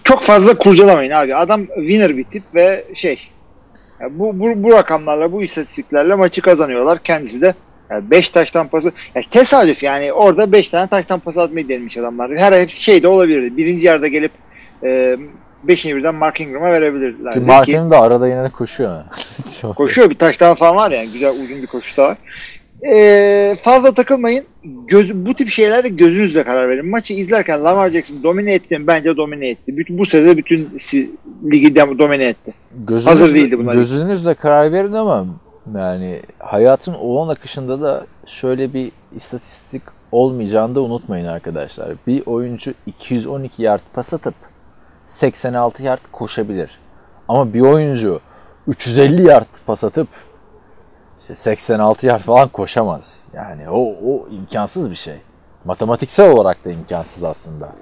[0.05, 1.35] çok fazla kurcalamayın abi.
[1.37, 3.19] Adam winner bir tip ve şey
[4.11, 6.99] bu, bu, bu rakamlarla bu istatistiklerle maçı kazanıyorlar.
[6.99, 7.55] Kendisi de
[7.91, 12.37] 5 taştan pası ya tesadüf yani orada 5 tane taştan pası atmayı denemiş adamlar.
[12.37, 13.57] Her hepsi şey de olabilirdi.
[13.57, 14.33] Birinci yarıda gelip
[15.67, 17.33] 5'ini birden Mark Ingram'a verebilirler.
[17.33, 19.03] Ki Ki Martin de arada yine koşuyor.
[19.61, 22.17] Çok- Koşuyor bir taştan falan var yani güzel uzun bir koşusu da var.
[22.87, 24.45] Ee, fazla takılmayın.
[24.65, 26.91] Göz, bu tip şeylerde gözünüzle karar verin.
[26.91, 28.87] Maçı izlerken Lamar Jackson domine etti mi?
[28.87, 29.77] Bence domine etti.
[29.77, 31.11] Bütün, bu sezon bütün si-
[31.45, 32.53] ligi domine etti.
[32.87, 33.75] Gözünüzle, Hazır değildi bunlar.
[33.75, 35.27] Gözünüzle karar verin ama
[35.77, 41.89] yani hayatın olan akışında da şöyle bir istatistik olmayacağını da unutmayın arkadaşlar.
[42.07, 44.35] Bir oyuncu 212 yard pas atıp
[45.09, 46.71] 86 yard koşabilir.
[47.29, 48.21] Ama bir oyuncu
[48.67, 50.09] 350 yard pas atıp
[51.29, 53.21] işte 86 yard falan koşamaz.
[53.35, 55.15] Yani o, o imkansız bir şey.
[55.65, 57.73] Matematiksel olarak da imkansız aslında.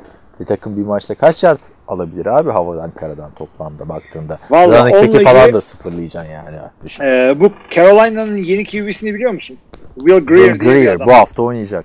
[0.40, 4.38] Bir takım bir maçta kaç yard alabilir abi havadan karadan toplamda baktığında.
[4.50, 6.56] Back'i onunla falan da sıfırlayacaksın yani.
[6.84, 7.04] Düşün.
[7.04, 9.58] Ee, bu Carolina'nın yeni QB'sini biliyor musun?
[9.98, 11.84] Will Greer, Will Greer bu hafta oynayacak.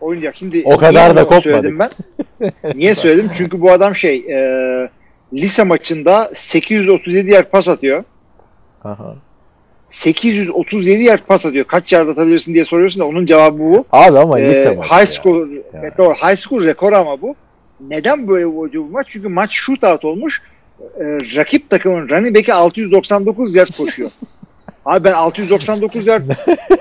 [0.00, 0.36] oynayacak.
[0.36, 1.78] Şimdi O kadar da kopmadık.
[1.78, 1.90] ben?
[2.74, 3.30] niye söyledim?
[3.34, 4.90] Çünkü bu adam şey e,
[5.32, 8.04] lise maçında 837 yer pas atıyor.
[8.84, 9.14] Aha.
[9.88, 11.64] 837 yer pas atıyor.
[11.64, 13.84] Kaç yard atabilirsin diye soruyorsun da onun cevabı bu.
[13.92, 15.06] Abi ama Ee, lise maçı high ya.
[15.06, 17.34] school evet, doğru, high school rekoru ama bu.
[17.88, 19.06] Neden böyle bu maç?
[19.10, 20.42] Çünkü maç shootout olmuş.
[20.80, 21.04] Ee,
[21.36, 24.10] rakip takımın running back'i 699 yard koşuyor.
[24.86, 26.30] Abi ben 699 yard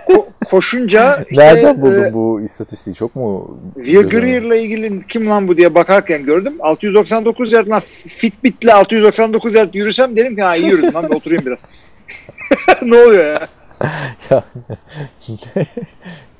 [0.07, 2.95] ko- koşunca işte, Nereden buldun e, bu istatistiği?
[2.95, 3.57] Çok mu?
[3.75, 6.53] Will Greer'la ilgili kim lan bu diye bakarken gördüm.
[6.59, 11.45] 699 yard lan Fitbit'le 699 yard yürüsem dedim ki ha iyi yürüdüm lan bir oturayım
[11.45, 11.59] biraz.
[12.81, 13.47] ne oluyor ya?
[14.29, 14.43] Ya,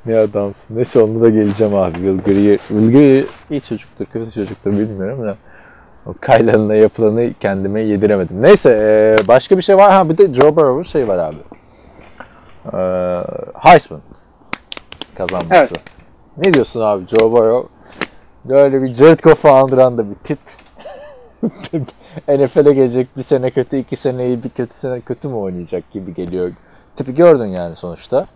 [0.05, 0.77] ne adamsın.
[0.77, 1.95] Neyse onu da geleceğim abi.
[1.95, 2.21] Will
[2.91, 5.37] Greer iyi çocuktur, kötü çocuktur bilmiyorum da.
[6.05, 8.41] O Kyle'ınla yapılanı kendime yediremedim.
[8.41, 9.91] Neyse başka bir şey var.
[9.91, 11.37] Ha bir de Joe Burrow'un şey var abi.
[13.59, 14.01] Heisman
[15.15, 15.55] kazanması.
[15.55, 15.83] Evet.
[16.37, 17.69] Ne diyorsun abi Joe Burrow?
[18.45, 20.39] Böyle bir Jared Goff'u andıran da bir tip.
[22.27, 26.13] NFL'e gelecek bir sene kötü, iki sene iyi, bir kötü sene kötü mü oynayacak gibi
[26.13, 26.51] geliyor.
[26.95, 28.27] Tipi gördün yani sonuçta.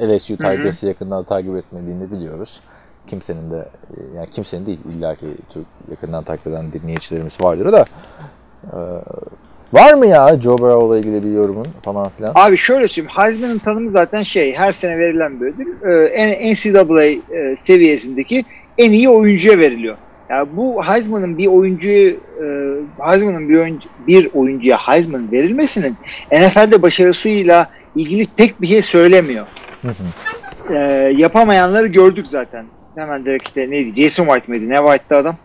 [0.00, 2.60] LSU Tigers'ı yakından takip etmediğini biliyoruz.
[3.06, 3.68] Kimsenin de
[4.16, 7.84] yani kimsenin değil illaki Türk yakından takip eden dinleyicilerimiz vardır da
[8.72, 8.78] e,
[9.72, 12.32] var mı ya Joe Burrow'la ilgili bir yorumun falan filan?
[12.34, 13.16] Abi şöyle söyleyeyim.
[13.16, 15.66] Heisman'ın tanımı zaten şey her sene verilen bir ödül.
[15.90, 18.44] Ee, NCAA e, seviyesindeki
[18.78, 19.96] en iyi oyuncuya veriliyor.
[20.32, 22.46] Yani bu Heisman'ın bir oyuncuyu e,
[22.98, 25.96] Heisman'ın bir, oyuncu, bir oyuncuya Heisman verilmesinin
[26.32, 29.46] NFL'de başarısıyla ilgili pek bir şey söylemiyor.
[30.70, 30.76] Ee,
[31.16, 32.66] yapamayanları gördük zaten.
[32.94, 34.02] Hemen direkt işte neydi?
[34.02, 34.68] Jason White mıydı?
[34.68, 35.36] Ne White'dı adam?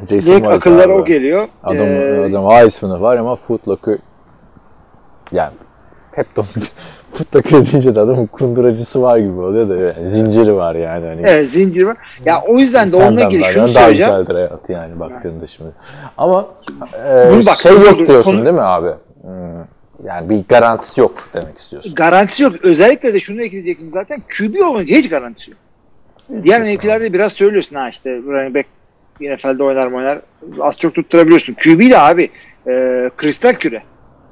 [0.00, 0.92] Jason Direkt White akıllara abi.
[0.92, 1.48] o geliyor.
[1.64, 3.98] Adam, Ee, adam Heisman'ı var ama Footlocker
[5.32, 5.52] yani
[6.12, 6.36] hep
[7.14, 11.06] de Footlocker deyince de adamın kunduracısı var gibi oluyor da yani zinciri var yani.
[11.06, 11.96] Hani evet zincir var.
[12.24, 14.12] Ya o yüzden de onunla ilgili daha- şunu daha söyleyeceğim.
[14.18, 15.70] güzeldir hayatı yani baktığında şimdi.
[16.18, 16.48] Ama
[17.08, 18.88] e, Bunu bak, şey yok diyorsun konu- değil mi abi?
[19.22, 19.30] Hmm,
[20.04, 21.94] Yani bir garantisi yok demek istiyorsun.
[21.94, 22.52] Garantisi yok.
[22.62, 24.20] Özellikle de şunu ekleyecektim zaten.
[24.38, 25.60] QB olunca hiç garantisi yok.
[26.44, 28.66] Diğer mevkilerde biraz söylüyorsun ha işte running back
[29.20, 30.20] NFL'de oynar mı oynar
[30.60, 31.54] az çok tutturabiliyorsun.
[31.54, 32.30] QB de abi
[32.68, 33.82] e, kristal küre.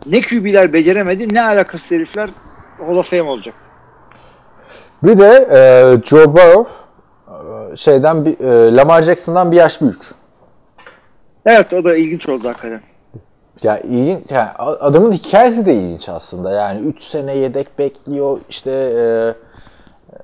[0.06, 2.30] Ne QB'ler beceremedi ne alakasız herifler
[2.86, 3.54] Hall of Fame olacak.
[5.02, 5.60] Bir de e,
[6.04, 6.70] Joe Burrow
[7.72, 10.02] e, şeyden bir, e, Lamar Jackson'dan bir yaş büyük.
[11.46, 12.80] Evet o da ilginç oldu hakikaten.
[13.62, 14.30] Ya ilginç.
[14.30, 16.50] Yani adamın hikayesi de ilginç aslında.
[16.50, 18.38] Yani 3 sene yedek bekliyor.
[18.48, 19.02] İşte e,
[20.12, 20.22] e,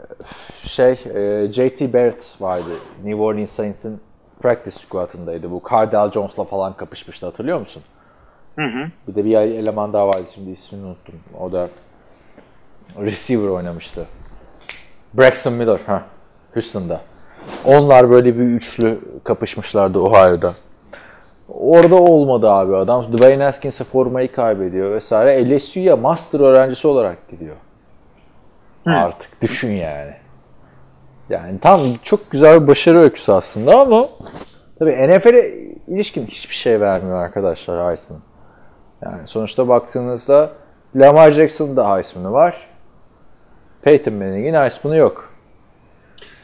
[0.62, 2.70] şey e, JT Barrett vardı.
[3.04, 4.00] New Orleans Saints'in
[4.42, 5.50] practice squad'ındaydı.
[5.50, 7.82] Bu Cardell Jones'la falan kapışmıştı hatırlıyor musun?
[8.56, 8.90] Hı hı.
[9.08, 11.14] Bir de bir eleman daha vardı şimdi ismini unuttum.
[11.40, 11.68] O da
[13.02, 14.06] receiver oynamıştı.
[15.14, 16.02] Braxton Miller ha
[16.54, 17.00] Houston'da.
[17.64, 20.54] Onlar böyle bir üçlü kapışmışlardı Ohio'da.
[21.48, 23.12] Orada olmadı abi adam.
[23.12, 25.56] Dwayne Haskins'e formayı kaybediyor vesaire.
[25.56, 27.56] LSU'ya master öğrencisi olarak gidiyor.
[28.86, 30.12] Artık düşün yani.
[31.30, 34.08] Yani tam çok güzel bir başarı öyküsü aslında ama
[34.78, 35.48] tabii NFL'e
[35.88, 38.20] ilişkin hiçbir şey vermiyor arkadaşlar Heisman.
[39.02, 40.50] Yani sonuçta baktığınızda
[40.96, 42.67] Lamar Jackson'da Heisman'ı var.
[43.82, 45.32] Peyton Manning'in Heisman'ı yok.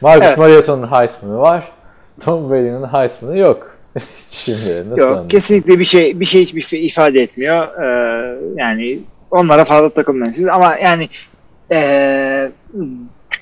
[0.01, 0.37] Marcus Evet.
[0.37, 1.71] Mariota'nın Heisman'ı var.
[2.21, 3.77] Tom Brady'nin Heisman'ı yok.
[4.29, 7.67] Şimdi nasıl Yok kesinlikle bir şey bir şey hiçbir şey ifade etmiyor.
[7.83, 8.99] Ee, yani
[9.31, 11.09] onlara fazla takılmayın siz ama yani
[11.71, 12.51] ee,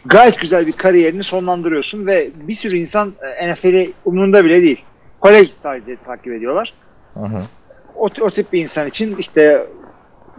[0.06, 4.84] gayet güzel bir kariyerini sonlandırıyorsun ve bir sürü insan e, NFL'i umurunda bile değil.
[5.22, 6.74] Kolej sadece takip ediyorlar.
[7.14, 7.42] Hı hı.
[7.96, 9.68] O, o tip bir insan için işte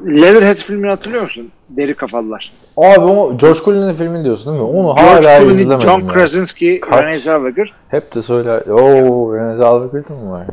[0.07, 1.51] Leatherhead filmini hatırlıyor musun?
[1.69, 2.53] Deri kafalılar.
[2.77, 4.69] Abi o George Clooney'nin filmini diyorsun değil mi?
[4.69, 6.07] Onu George hala Clooney, izlemedim John ya.
[6.09, 7.03] Krasinski, Kaç?
[7.03, 7.73] Renee Zellweger.
[7.89, 8.61] Hep de söyler.
[8.67, 10.47] Ooo Renée Zellweger mi var?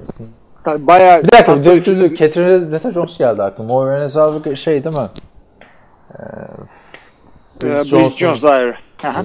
[0.64, 2.16] Tabii Bayağı Bir dakika dur dur dur.
[2.16, 3.74] Catherine Zeta-Jones geldi aklıma.
[3.74, 5.02] O Renée Zellweger şey değil mi?
[6.14, 6.24] Ee,
[7.64, 8.44] Bridget Jones'un- Jones.
[9.04, 9.24] Aha.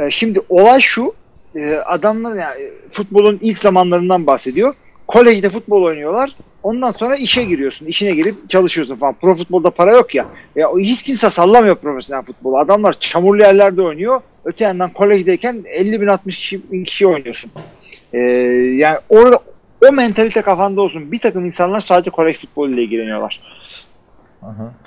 [0.00, 1.12] Ee, Şimdi olay şu.
[1.56, 4.74] e, Adamlar yani futbolun ilk zamanlarından bahsediyor.
[5.06, 6.36] Kolejde futbol oynuyorlar.
[6.62, 7.86] Ondan sonra işe giriyorsun.
[7.86, 9.14] İşine girip çalışıyorsun falan.
[9.14, 10.26] Pro futbolda para yok ya.
[10.56, 12.58] ya hiç kimse sallamıyor profesyonel futbolu.
[12.58, 14.20] Adamlar çamurlu yerlerde oynuyor.
[14.44, 17.50] Öte yandan kolejdeyken 50 bin 60 kişi, bin kişi oynuyorsun.
[18.12, 19.38] Ee, yani orada
[19.88, 21.12] o mentalite kafanda olsun.
[21.12, 23.40] Bir takım insanlar sadece kolej futboluyla ilgileniyorlar.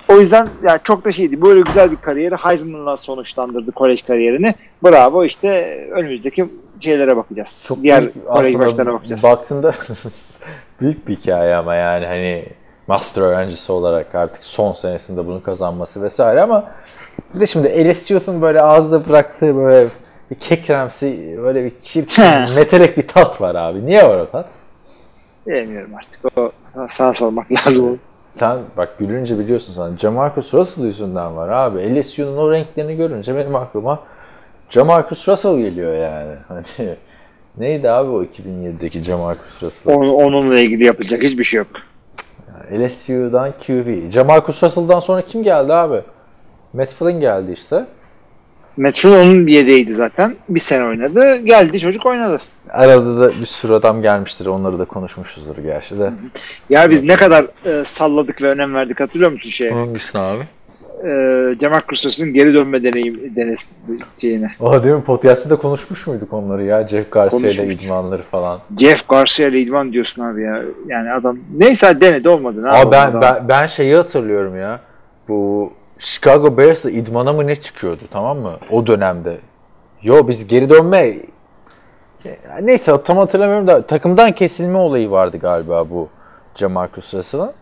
[0.08, 1.42] O yüzden yani çok da şeydi.
[1.42, 4.54] Böyle güzel bir kariyeri Heisman'la sonuçlandırdı kolej kariyerini.
[4.84, 6.46] Bravo işte önümüzdeki
[6.80, 7.64] şeylere bakacağız.
[7.68, 9.22] Çok Diğer kolej maçlarına bakacağız.
[9.22, 9.72] Baktığında
[10.80, 12.46] büyük bir hikaye ama yani hani
[12.86, 16.64] master öğrencisi olarak artık son senesinde bunu kazanması vesaire ama
[17.34, 19.88] Bir de şimdi LSU'sun böyle ağızda bıraktığı böyle
[20.30, 22.24] bir kekremsi böyle bir çirkin
[22.54, 23.86] metelek bir tat var abi.
[23.86, 24.46] Niye var o tat?
[25.46, 26.38] Bilmiyorum artık.
[26.38, 26.52] O
[26.88, 28.00] sana sormak lazım.
[28.34, 29.96] Sen bak gülünce biliyorsun sen.
[29.96, 32.00] Jamarcus Russell yüzünden var abi.
[32.00, 34.00] LSU'nun o renklerini görünce benim aklıma
[34.70, 36.34] Jamarcus Russell geliyor yani.
[36.48, 36.62] Hani
[37.58, 39.94] neydi abi o 2007'deki Jamarcus Russell?
[39.94, 41.66] Onun, onunla ilgili yapılacak hiçbir şey yok.
[42.72, 44.12] LSU'dan QB.
[44.12, 46.02] Jamarcus Russell'dan sonra kim geldi abi?
[46.72, 47.86] Matt Flynn geldi işte.
[48.76, 50.36] Matt Flynn onun yedeğiydi zaten.
[50.48, 51.36] Bir sene oynadı.
[51.36, 52.40] Geldi çocuk oynadı.
[52.70, 54.46] Arada da bir sürü adam gelmiştir.
[54.46, 56.12] Onları da konuşmuşuzdur gerçi de.
[56.70, 59.72] Ya biz ne kadar e, salladık ve önem verdik hatırlıyor musun şeye?
[59.72, 60.42] Hangisini abi?
[61.04, 63.66] E, Cemal Crusoe'sun geri dönme deneyim denesi
[64.20, 64.50] şeyine.
[64.60, 65.02] O değil mi?
[65.02, 66.88] Podcast'ta da konuşmuş muyduk onları ya?
[66.88, 68.60] Jeff Garcia ile idmanları falan.
[68.78, 70.62] Jeff Garcia ile idman diyorsun abi ya.
[70.86, 72.62] Yani adam neyse denedi olmadı.
[72.62, 73.20] Ne Abi ben, adam?
[73.22, 74.80] ben, ben şeyi hatırlıyorum ya.
[75.28, 78.52] Bu Chicago Bears'la idmana mı ne çıkıyordu tamam mı?
[78.70, 79.38] O dönemde.
[80.02, 81.14] Yo biz geri dönme
[82.62, 86.08] neyse tam hatırlamıyorum da takımdan kesilme olayı vardı galiba bu
[86.54, 87.52] Jamarcus Russell'ın.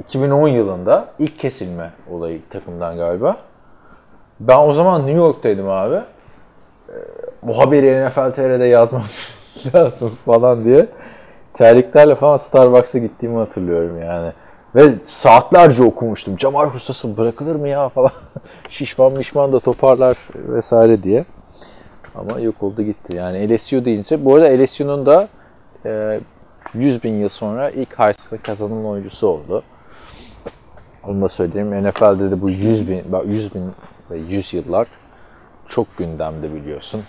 [0.00, 3.36] 2010 yılında ilk kesilme olayı takımdan galiba.
[4.40, 5.94] Ben o zaman New York'taydım abi.
[5.94, 6.92] Ee,
[7.42, 9.02] Bu haberi NFL TR'de yazmam
[9.74, 10.86] lazım falan diye.
[11.54, 14.32] Terliklerle falan Starbucks'a gittiğimi hatırlıyorum yani.
[14.74, 16.38] Ve saatlerce okumuştum.
[16.38, 18.12] Jamarcus Russell bırakılır mı ya falan.
[18.68, 21.24] Şişman mişman da toparlar vesaire diye.
[22.14, 23.16] Ama yok oldu gitti.
[23.16, 25.28] Yani LSU deyince, bu arada LSU'nun da
[25.86, 26.20] e,
[26.74, 29.62] 100 bin yıl sonra ilk Heisman kazanan oyuncusu oldu.
[31.06, 31.88] Onu da söyleyeyim.
[31.88, 33.72] NFL'de de bu 100 bin, bak 100 bin
[34.10, 34.88] ve 100 yıllar
[35.68, 37.02] çok gündemde biliyorsun.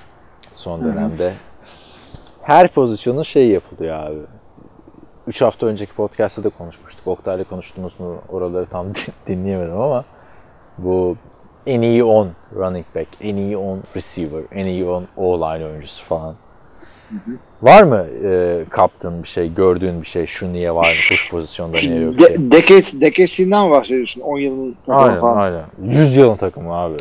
[0.54, 1.34] Son dönemde.
[2.42, 4.20] Her pozisyonun şey yapılıyor abi.
[5.28, 7.08] 3 hafta önceki podcast'ta da konuşmuştuk.
[7.08, 8.88] Oktay'la konuştuğumuz mu oraları tam
[9.28, 10.06] dinleyemedim ama
[10.78, 11.18] bu
[11.66, 16.36] en iyi 10 running back, en iyi 10 receiver, en iyi 10 O-line oyuncusu falan.
[17.62, 21.78] Var mı e, kaptığın bir şey, gördüğün bir şey, şu niye var mı, bu pozisyonda
[21.78, 22.30] niye yok diye?
[22.30, 24.22] De- decade, decadesinden bahsediyorsun.
[24.22, 25.38] 10 yılın takımı Aynen, falan.
[25.38, 25.66] aynen.
[26.02, 26.98] 100 yılın takımı abi.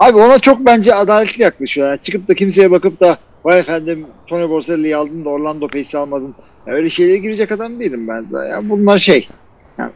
[0.00, 1.88] Abi ona çok bence adaletli yaklaşıyor.
[1.88, 6.34] Yani çıkıp da kimseye bakıp da vay efendim Tony Boselli'yi aldın da Orlando Pace'i almadın.
[6.66, 8.50] Ya öyle şeylere girecek adam değilim ben zaten.
[8.50, 9.28] Ya bunlar şey.
[9.78, 9.90] Yani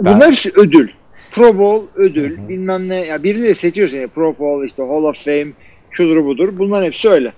[0.00, 0.88] Ben- bunlar hepsi ödül.
[1.32, 2.48] Pro Bowl ödül.
[2.48, 2.96] Bilmem ne.
[2.96, 4.06] Ya birini seçiyorsun ya.
[4.08, 5.46] Pro Bowl işte Hall of Fame
[5.90, 6.48] şudur budur.
[6.58, 7.32] Bunların hepsi öyle.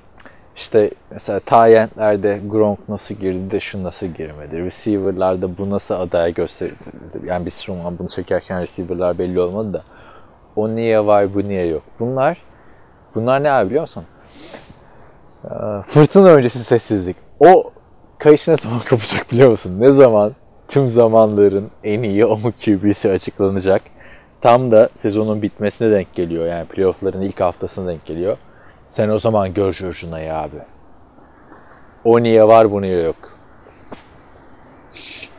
[0.56, 4.64] İşte mesela Tyent'lerde Gronk nasıl girdi de şu nasıl girmedi.
[4.64, 6.78] Receiver'larda bu nasıl adaya gösterildi.
[7.24, 9.82] Yani biz şu an bunu çekerken receiver'lar belli olmadı da.
[10.56, 11.82] O niye var bu niye yok.
[12.00, 12.36] Bunlar
[13.14, 14.04] bunlar ne abi biliyor musun?
[15.44, 15.48] Ee,
[15.86, 17.16] Fırtına öncesi sessizlik.
[17.40, 17.72] O
[18.18, 19.80] kayışı ne zaman kopacak biliyor musun?
[19.80, 20.32] Ne zaman
[20.68, 23.82] tüm zamanların en iyi 10 QB'si açıklanacak.
[24.40, 26.46] Tam da sezonun bitmesine denk geliyor.
[26.46, 28.36] Yani playoff'ların ilk haftasına denk geliyor.
[28.96, 30.56] Sen o zaman gör Jorjuna'yı abi.
[32.04, 33.16] O niye var bu niye yok.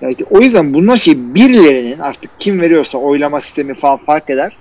[0.02, 4.58] Yani işte o yüzden bunlar şey birilerinin artık kim veriyorsa oylama sistemi falan fark eder.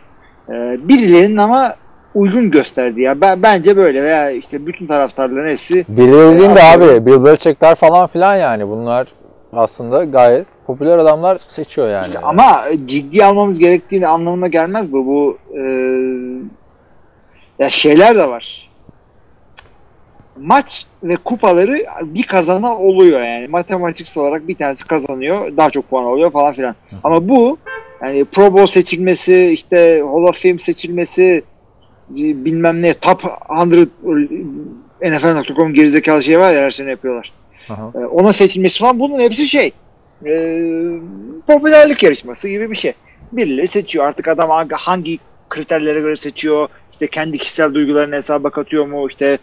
[0.48, 0.52] Ee,
[0.88, 1.74] birilerinin ama
[2.14, 3.20] uygun gösterdi ya.
[3.20, 7.74] Ben, bence böyle veya işte bütün taraftarların hepsi Birileri değil de Ya, abi Bill Belichick'ler
[7.74, 9.08] falan filan yani bunlar
[9.52, 12.06] aslında gayet popüler adamlar seçiyor yani.
[12.06, 15.06] İşte ama ciddi almamız gerektiğini anlamına gelmez bu.
[15.06, 15.62] Bu e,
[17.58, 18.63] ya şeyler de var.
[20.40, 23.48] Maç ve kupaları bir kazana oluyor yani.
[23.48, 25.56] Matematiksel olarak bir tanesi kazanıyor.
[25.56, 26.74] Daha çok puan alıyor falan filan.
[27.04, 27.58] Ama bu
[28.02, 31.42] yani Pro Bowl seçilmesi, işte Hall of Fame seçilmesi
[32.10, 33.22] bilmem ne top
[33.64, 33.88] 100
[35.00, 37.32] NFL.com gerizekalı şey var ya her sene yapıyorlar.
[37.68, 37.92] Aha.
[37.94, 39.72] Ee, ona seçilmesi falan bunun hepsi şey
[40.26, 40.60] e,
[41.46, 42.92] popülerlik yarışması gibi bir şey.
[43.32, 44.04] Birileri seçiyor.
[44.06, 45.18] Artık adam hangi
[45.48, 46.68] kriterlere göre seçiyor.
[46.92, 49.08] İşte kendi kişisel duygularını hesaba katıyor mu?
[49.08, 49.38] İşte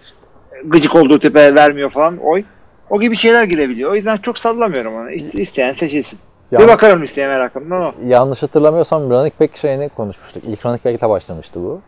[0.66, 2.44] gıcık olduğu tipe vermiyor falan oy.
[2.90, 3.92] O gibi şeyler girebiliyor.
[3.92, 5.12] O yüzden çok sallamıyorum onu.
[5.12, 6.20] İste- İsteyen seçilsin.
[6.52, 7.92] Bir Yan- bakarım listeye merakımdan o.
[8.08, 10.44] yanlış hatırlamıyorsam running back şeyini konuşmuştuk.
[10.48, 11.82] İlk running back'le başlamıştı bu.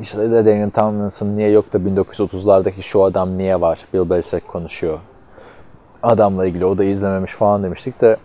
[0.00, 3.78] İşte de Daniel Tomlinson niye yok da 1930'lardaki şu adam niye var?
[3.94, 4.98] Bill Belichick konuşuyor.
[6.02, 8.16] Adamla ilgili o da izlememiş falan demiştik de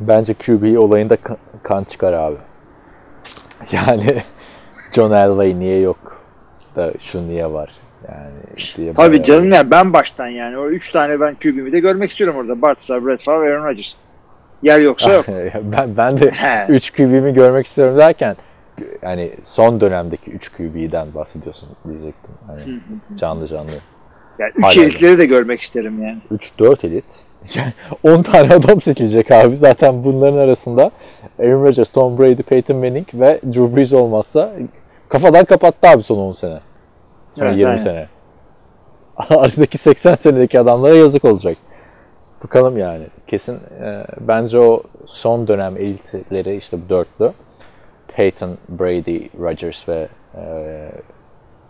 [0.00, 1.16] bence QB olayında
[1.62, 2.36] kan çıkar abi.
[3.72, 4.22] Yani
[4.92, 5.96] John Elway niye yok
[6.76, 7.70] da şu niye var?
[8.08, 8.30] Yani
[8.76, 10.58] diye Tabii bayağı- canım ya ben baştan yani.
[10.58, 12.62] O üç tane ben QB'mi de görmek istiyorum orada.
[12.62, 13.94] Bart Starr, Brett Favre, Aaron Rodgers.
[14.62, 15.26] Yer yoksa yok.
[15.62, 16.66] ben, ben de He.
[16.68, 18.36] 3 QB'mi görmek istiyorum derken
[19.02, 22.34] yani son dönemdeki 3 QB'den bahsediyorsun diyecektim.
[22.46, 22.80] Hani
[23.16, 23.70] canlı canlı.
[24.38, 26.18] Yani üç Hala elitleri de görmek isterim yani.
[26.30, 27.04] 3 4 elit
[27.54, 29.56] Yani 10 tane adam seçilecek abi.
[29.56, 30.90] Zaten bunların arasında
[31.38, 34.52] Aaron Rodgers, Tom Brady, Peyton Manning ve Drew Brees olmazsa
[35.08, 36.60] kafadan kapattı abi son 10 sene.
[37.34, 37.76] Son Evet, 20 aynen.
[37.76, 38.08] sene.
[39.16, 41.56] Aradaki 80 senedeki adamlara yazık olacak.
[42.44, 43.06] Bakalım yani.
[43.26, 47.32] Kesin e, bence o son dönem elitleri işte bu dörtlü
[48.08, 50.42] Peyton, Brady, Rodgers ve e,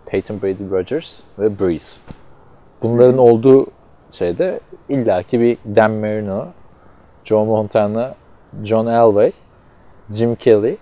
[0.07, 1.97] Peyton, Brady, Rodgers ve Brees.
[2.83, 3.67] Bunların olduğu
[4.11, 6.47] şeyde illaki bir Dan Marino,
[7.25, 8.15] Joe Montana,
[8.65, 9.33] John Elway,
[10.13, 10.77] Jim Kelly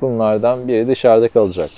[0.00, 1.70] bunlardan biri dışarıda kalacak.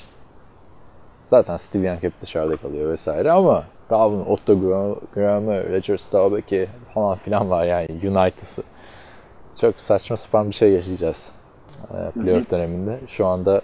[1.31, 7.19] Zaten Steve Young hep dışarıda kalıyor vesaire ama bunun Otto Gra- Grammer, Roger Staubach'i falan
[7.19, 8.62] filan var yani United'sı.
[9.61, 11.33] Çok saçma sapan bir şey yaşayacağız
[11.91, 13.01] e, playoff döneminde.
[13.09, 13.61] Şu anda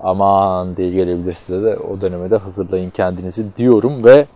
[0.00, 4.26] aman diye gelebilir size de o döneme de hazırlayın kendinizi diyorum ve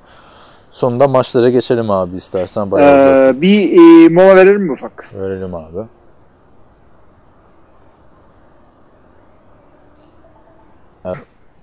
[0.70, 5.10] sonunda maçlara geçelim abi istersen bayağı Ee, bir e, mola verelim mi ufak?
[5.14, 5.78] verelim abi.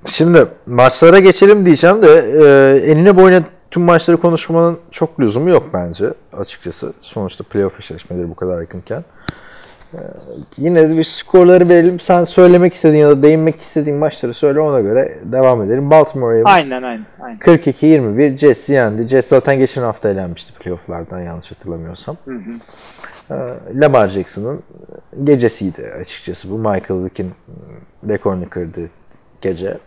[0.06, 2.08] Şimdi maçlara geçelim diyeceğim de
[2.44, 6.94] e, enine boyuna tüm maçları konuşmanın çok lüzumu yok bence açıkçası.
[7.02, 9.04] Sonuçta playoff eşleşmeleri bu kadar yakınken.
[9.94, 10.00] E,
[10.58, 12.00] yine de bir skorları verelim.
[12.00, 15.90] Sen söylemek istediğin ya da değinmek istediğin maçları söyle ona göre devam edelim.
[15.92, 17.06] Baltimore Ravens Aynen aynen.
[17.22, 17.40] aynen.
[17.40, 19.08] 42-21 Jets yendi.
[19.08, 22.18] Jets zaten geçen hafta elenmişti playofflardan yanlış hatırlamıyorsam.
[22.26, 22.52] Hı hı.
[23.32, 23.36] Ee,
[23.82, 24.64] Lamar Jackson'ın
[25.24, 26.52] gecesiydi açıkçası.
[26.52, 27.32] Bu Michael Vick'in
[28.08, 28.82] rekorunu kırdı
[29.42, 29.78] gece.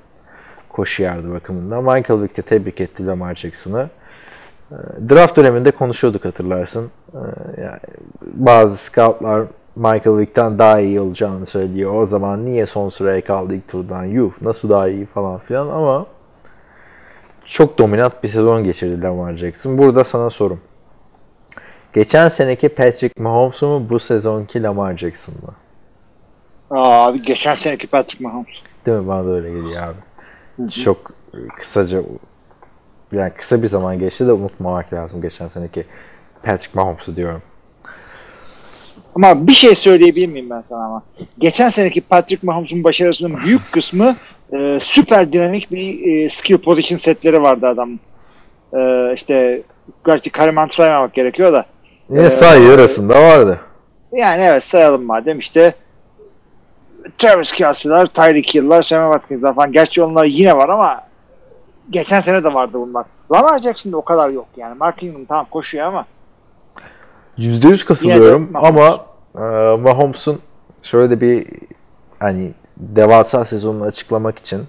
[0.72, 1.84] Koşu yardı bakımından.
[1.84, 3.88] Michael Vick de tebrik etti Lamar Jackson'ı.
[4.72, 4.74] Ee,
[5.10, 6.90] Draft döneminde konuşuyorduk hatırlarsın.
[7.14, 7.18] Ee,
[7.62, 7.78] Yani
[8.22, 9.44] bazı scoutlar
[9.76, 11.94] Michael Vick'ten daha iyi olacağını söylüyor.
[12.02, 14.04] O zaman niye son sıraya kaldı ilk turdan?
[14.04, 16.06] Yuh nasıl daha iyi falan filan ama
[17.44, 19.78] çok dominant bir sezon geçirdi Lamar Jackson.
[19.78, 20.60] Burada sana sorum.
[21.92, 25.54] Geçen seneki Patrick Mahomes mu bu sezonki Lamar Jackson mı?
[26.70, 28.62] Aa, abi geçen seneki Patrick Mahomes.
[28.86, 29.08] Değil mi?
[29.08, 29.96] Bana da öyle geliyor abi.
[30.84, 31.12] Çok
[31.58, 32.02] kısaca
[33.12, 35.84] yani kısa bir zaman geçti de unutmamak lazım geçen seneki
[36.42, 37.42] Patrick Mahomes'u diyorum.
[39.14, 41.02] Ama bir şey söyleyebilir miyim ben sana ama?
[41.38, 44.16] Geçen seneki Patrick Mahomes'un başarısının büyük kısmı
[44.52, 48.00] e, süper dinamik bir e, skill position setleri vardı adamın.
[48.72, 49.62] E, işte
[50.06, 51.66] gerçi Kariman saymamak gerekiyor da.
[52.10, 53.60] Yine Ee, sayı arasında vardı.
[54.12, 55.74] Yani evet sayalım madem işte
[57.18, 59.72] Travis Kelsey'lar, Tyreek Hill'lar, Sammy Watkins'lar falan.
[59.72, 61.00] Gerçi onlar yine var ama
[61.90, 63.06] geçen sene de vardı bunlar.
[63.32, 64.74] Lamar Jackson'da o kadar yok yani.
[64.74, 66.06] Mark Ingram tamam koşuyor ama
[67.38, 68.70] %100 katılıyorum Mahomes.
[69.34, 70.38] ama e, Mahomes'un
[70.82, 71.46] şöyle de bir
[72.18, 74.62] hani devasa sezonunu açıklamak için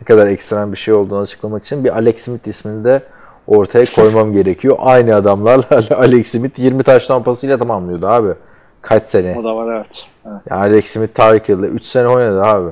[0.00, 3.02] ne kadar ekstrem bir şey olduğunu açıklamak için bir Alex Smith ismini de
[3.46, 4.76] ortaya koymam gerekiyor.
[4.80, 5.64] Aynı adamlarla
[5.96, 8.34] Alex Smith 20 taş tampasıyla tamamlıyordu abi.
[8.82, 9.38] Kaç sene?
[9.38, 10.10] o da var evet.
[10.26, 10.40] evet.
[10.50, 12.70] Yani Alex Smith Tarık Hill'le 3 sene oynadı abi.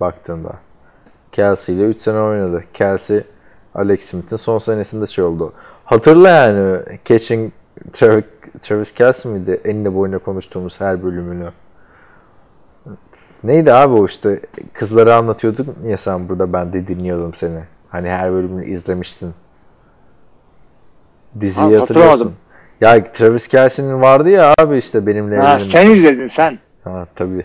[0.00, 0.52] Baktığında.
[1.32, 2.64] Kelsey ile 3 sene oynadı.
[2.74, 3.22] Kelsey
[3.74, 5.52] Alex Smith'in son senesinde şey oldu.
[5.84, 7.52] Hatırla yani Catching
[7.92, 8.24] Travis,
[8.62, 9.60] Travis Kelsey miydi?
[9.64, 11.48] Enine boyuna konuştuğumuz her bölümünü.
[13.44, 14.40] Neydi abi o işte
[14.72, 17.60] kızları anlatıyorduk ya sen burada ben de dinliyordum seni.
[17.90, 19.34] Hani her bölümünü izlemiştin.
[21.40, 22.10] Diziyi Abi hatırlıyorsun.
[22.10, 22.36] hatırlamadım.
[22.80, 25.58] Ya Travis Kelsey'nin vardı ya abi işte benimle Ha, evlenin.
[25.58, 26.58] sen izledin sen.
[26.84, 27.44] Ha tabii.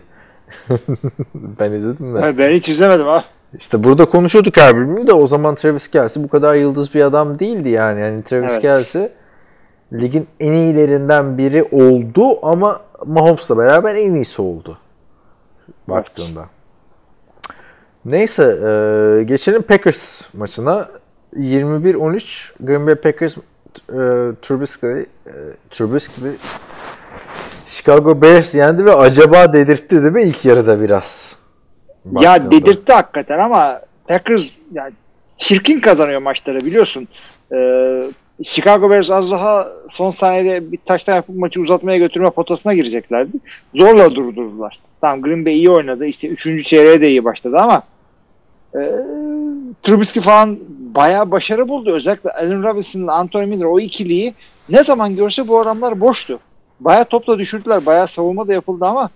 [1.36, 2.20] ben izledim de.
[2.20, 3.26] Ha, Ben hiç izlemedim ha.
[3.58, 7.40] İşte burada konuşuyorduk her bölümü de o zaman Travis Kelsey bu kadar yıldız bir adam
[7.40, 8.00] değildi yani.
[8.02, 8.62] Yani Travis Evet.
[8.62, 9.10] Kelsey
[9.94, 14.78] ligin en iyilerinden biri oldu ama Mahomes'la beraber en iyisi oldu.
[15.88, 16.46] Baktığında.
[18.06, 20.90] Neyse e, geçelim Packers maçına.
[21.36, 23.36] 21-13 Green Bay Packers
[23.90, 24.00] e,
[24.42, 25.34] Trubisky, e,
[25.72, 26.32] Trubisky
[27.68, 31.36] Chicago Bears yendi ve acaba dedirtti değil mi ilk yarıda biraz?
[32.06, 32.52] Ya Baktığında.
[32.52, 34.92] dedirtti hakikaten ama Packers yani
[35.38, 37.08] çirkin kazanıyor maçları biliyorsun.
[37.54, 38.02] Ee,
[38.44, 43.32] Chicago Bears az daha son saniyede bir taştan yapıp maçı uzatmaya götürme potasına gireceklerdi.
[43.76, 44.80] Zorla durdurdular.
[45.02, 46.06] Tamam Green Bay iyi oynadı.
[46.06, 46.66] İşte 3.
[46.68, 47.84] çeyreğe de iyi başladı ama
[48.76, 48.80] e,
[49.84, 50.60] Trubisky falan
[50.96, 51.92] bayağı başarı buldu.
[51.92, 54.34] Özellikle Allen Robinson Anthony Miller o ikiliyi
[54.70, 56.40] ne zaman görse bu adamlar boştu.
[56.80, 57.86] Bayağı topla düşürdüler.
[57.86, 59.10] Bayağı savunma da yapıldı ama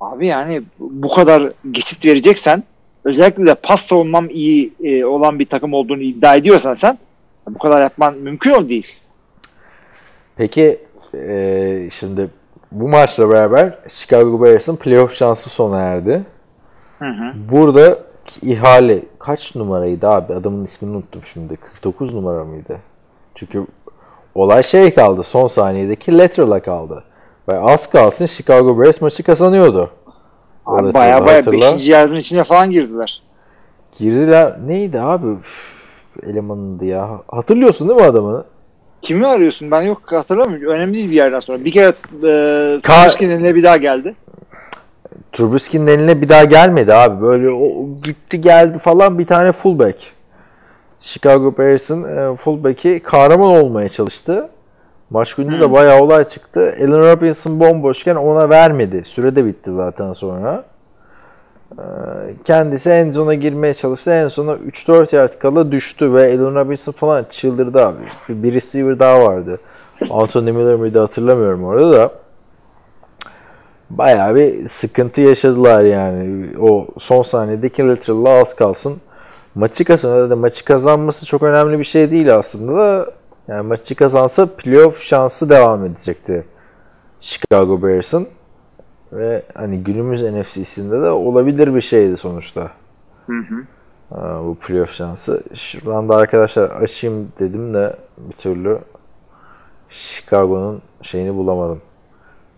[0.00, 2.62] abi yani bu kadar geçit vereceksen
[3.04, 6.98] özellikle de pas savunmam iyi e, olan bir takım olduğunu iddia ediyorsan sen
[7.48, 8.86] bu kadar yapman mümkün ol değil.
[10.36, 10.78] Peki
[11.14, 12.28] e, şimdi
[12.72, 16.22] bu maçla beraber Chicago Bears'ın playoff şansı sona erdi.
[16.98, 17.32] Hı hı.
[17.52, 17.98] Burada
[18.42, 20.34] ihale kaç numaraydı abi?
[20.34, 21.56] Adamın ismini unuttum şimdi.
[21.56, 22.78] 49 numara mıydı?
[23.34, 23.66] Çünkü
[24.34, 25.22] olay şey kaldı.
[25.22, 27.04] Son saniyedeki lateral'a kaldı.
[27.48, 29.90] Ve az kalsın Chicago Bears maçı kazanıyordu.
[30.66, 31.74] Abi baya baya hatırla.
[31.74, 31.88] 5.
[31.88, 33.22] yardım içine falan girdiler.
[33.98, 34.56] Girdiler.
[34.66, 35.26] Neydi abi?
[35.26, 35.46] Üf,
[36.26, 37.20] elemanıydı ya.
[37.28, 38.44] Hatırlıyorsun değil mi adamını?
[39.02, 39.70] Kimi arıyorsun?
[39.70, 40.68] Ben yok hatırlamıyorum.
[40.68, 41.64] Önemli değil bir yerden sonra.
[41.64, 44.14] Bir kere e, Ka- Trubisky'nin eline bir daha geldi.
[45.34, 47.22] Trubisky'nin eline bir daha gelmedi abi.
[47.22, 49.98] Böyle o gitti geldi falan bir tane fullback.
[51.00, 54.48] Chicago Bears'ın e, fullback'i kahraman olmaya çalıştı.
[55.10, 56.74] Maç günü de bayağı olay çıktı.
[56.80, 59.02] Allen Robinson bomboşken ona vermedi.
[59.04, 60.64] Süre de bitti zaten sonra.
[61.78, 61.82] Ee,
[62.44, 64.10] Kendisi en zona girmeye çalıştı.
[64.10, 68.02] En sona 3-4 yard kala düştü ve Allen Robinson falan çıldırdı abi.
[68.28, 69.60] Bir receiver daha vardı.
[70.10, 72.10] Anthony Miller miydi hatırlamıyorum orada da.
[73.90, 76.48] Bayağı bir sıkıntı yaşadılar yani.
[76.60, 78.96] O son saniyedeki lateral'la az kalsın.
[79.54, 83.10] Maçı kazandı da maçı kazanması çok önemli bir şey değil aslında da.
[83.48, 86.44] Yani maçı kazansa playoff şansı devam edecekti.
[87.20, 88.28] Chicago Bears'ın.
[89.12, 92.70] Ve hani günümüz NFC'sinde de olabilir bir şeydi sonuçta.
[93.26, 93.64] Hı hı.
[94.10, 95.42] Aa, bu playoff şansı.
[95.54, 98.78] Şuradan da arkadaşlar açayım dedim de bir türlü
[99.90, 101.80] Chicago'nun şeyini bulamadım.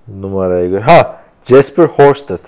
[0.09, 0.80] Numaraya göre.
[0.82, 1.20] Ha!
[1.44, 2.38] Jasper Horsted.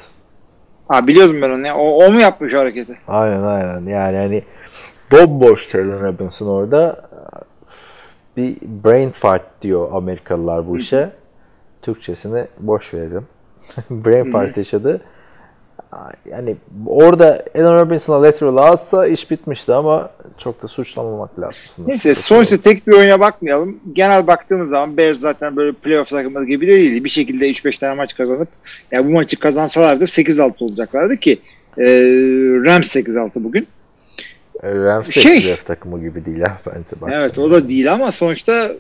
[0.89, 1.67] Ha biliyordum ben onu.
[1.67, 1.77] ya.
[1.77, 2.99] O, o mu yapmış o hareketi?
[3.09, 3.87] Aynen aynen.
[3.87, 4.43] Yani hani
[5.13, 7.09] bomboş Taylor Robinson orada
[8.37, 11.11] bir brain fart diyor Amerikalılar bu işe.
[11.83, 13.27] Türkçesini boş verelim.
[13.91, 15.01] brain fart yaşadı.
[16.31, 21.61] Yani orada Allen Robinson'a lateral alsa iş bitmişti ama çok da suçlamamak lazım.
[21.87, 23.81] Neyse sonuçta tek bir oyuna bakmayalım.
[23.93, 27.05] Genel baktığımız zaman Bears zaten böyle playoff takımı gibi de değil.
[27.05, 28.49] Bir şekilde 3-5 tane maç kazanıp
[28.91, 31.39] yani bu maçı kazansalardı 8-6 olacaklardı ki
[31.79, 31.85] e,
[32.65, 33.67] Rams 8-6 bugün.
[34.65, 37.01] Rams de Şey- playoff takımı gibi değil ha bence.
[37.01, 37.11] Bak.
[37.13, 38.71] Evet o da değil ama sonuçta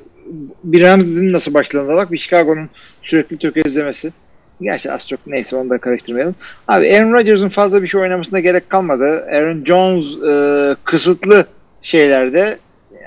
[0.65, 2.71] bir Rams'in nasıl başladığına bak bir Chicago'nun
[3.03, 4.13] sürekli tökezlemesi.
[4.61, 6.35] Gerçi az çok neyse onu da karıştırmayalım.
[6.69, 9.27] Abi Aaron Rodgers'ın fazla bir şey oynamasına gerek kalmadı.
[9.33, 11.47] Aaron Jones e, kısıtlı
[11.83, 12.59] şeylerde
[12.93, 12.99] e,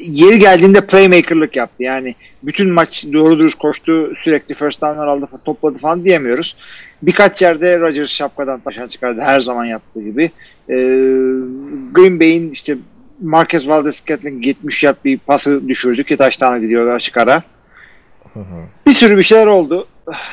[0.00, 1.82] yeri geldiğinde playmaker'lık yaptı.
[1.82, 6.56] Yani bütün maç doğru dürüst koştu, sürekli first down'lar aldı, topladı falan diyemiyoruz.
[7.02, 10.24] Birkaç yerde Rodgers şapkadan taşan çıkardı her zaman yaptığı gibi.
[10.68, 10.74] E,
[11.92, 12.76] Green Bay'in işte
[13.22, 17.42] Marquez Valdez-Scantling 70 yard bir pası düşürdü ki taştan gidiyor açık ara.
[18.86, 19.86] Bir sürü bir şeyler oldu.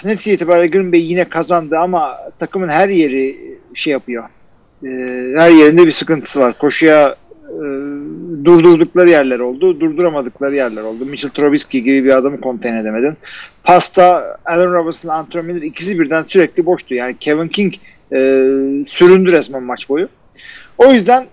[0.03, 3.37] Netice itibariyle Green Bay yine kazandı ama takımın her yeri
[3.73, 4.23] şey yapıyor.
[4.83, 4.87] Ee,
[5.37, 6.57] her yerinde bir sıkıntısı var.
[6.57, 7.15] Koşuya
[7.49, 7.65] e,
[8.45, 11.05] durdurdukları yerler oldu, durduramadıkları yerler oldu.
[11.05, 13.17] Mitchell Trubisky gibi bir adamı konten edemedin.
[13.63, 16.93] Pasta, Allen Robinson, Anthony Miller ikisi birden sürekli boştu.
[16.93, 17.73] Yani Kevin King
[18.11, 18.17] e,
[18.85, 20.07] süründü resmen maç boyu.
[20.77, 21.25] O yüzden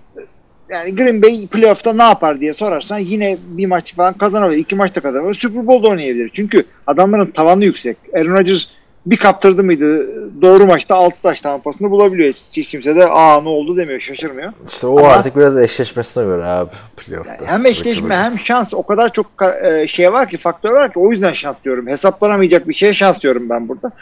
[0.71, 4.59] yani Green Bay playoff'ta ne yapar diye sorarsan yine bir maç falan kazanabilir.
[4.59, 5.35] iki maç da kazanabilir.
[5.35, 6.31] Super Bowl'da oynayabilir.
[6.35, 7.97] Çünkü adamların tavanı yüksek.
[8.15, 8.67] Aaron Rodgers
[9.07, 10.09] bir kaptırdı mıydı
[10.43, 12.35] doğru maçta 6 taş tampasını bulabiliyor.
[12.35, 14.01] Hiç, hiç kimse de aa ne oldu demiyor.
[14.01, 14.53] Şaşırmıyor.
[14.69, 17.33] İşte o Ama- artık biraz eşleşmesine göre abi playoff'ta.
[17.33, 19.27] Yani hem eşleşme hem şans o kadar çok
[19.63, 21.87] e, şey var ki faktör var ki o yüzden şans diyorum.
[21.87, 23.93] Hesaplanamayacak bir şeye şans diyorum ben burada.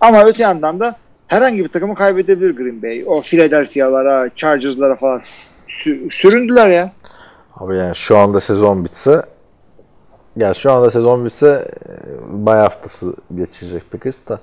[0.00, 0.96] Ama öte yandan da
[1.26, 3.04] herhangi bir takımı kaybedebilir Green Bay.
[3.06, 5.20] O Philadelphia'lara, Chargers'lara falan
[6.10, 6.92] süründüler ya.
[7.56, 9.22] Abi yani şu anda sezon bitse
[10.36, 11.92] ya şu anda sezon bitse e,
[12.46, 14.40] bay haftası geçirecek Packers da.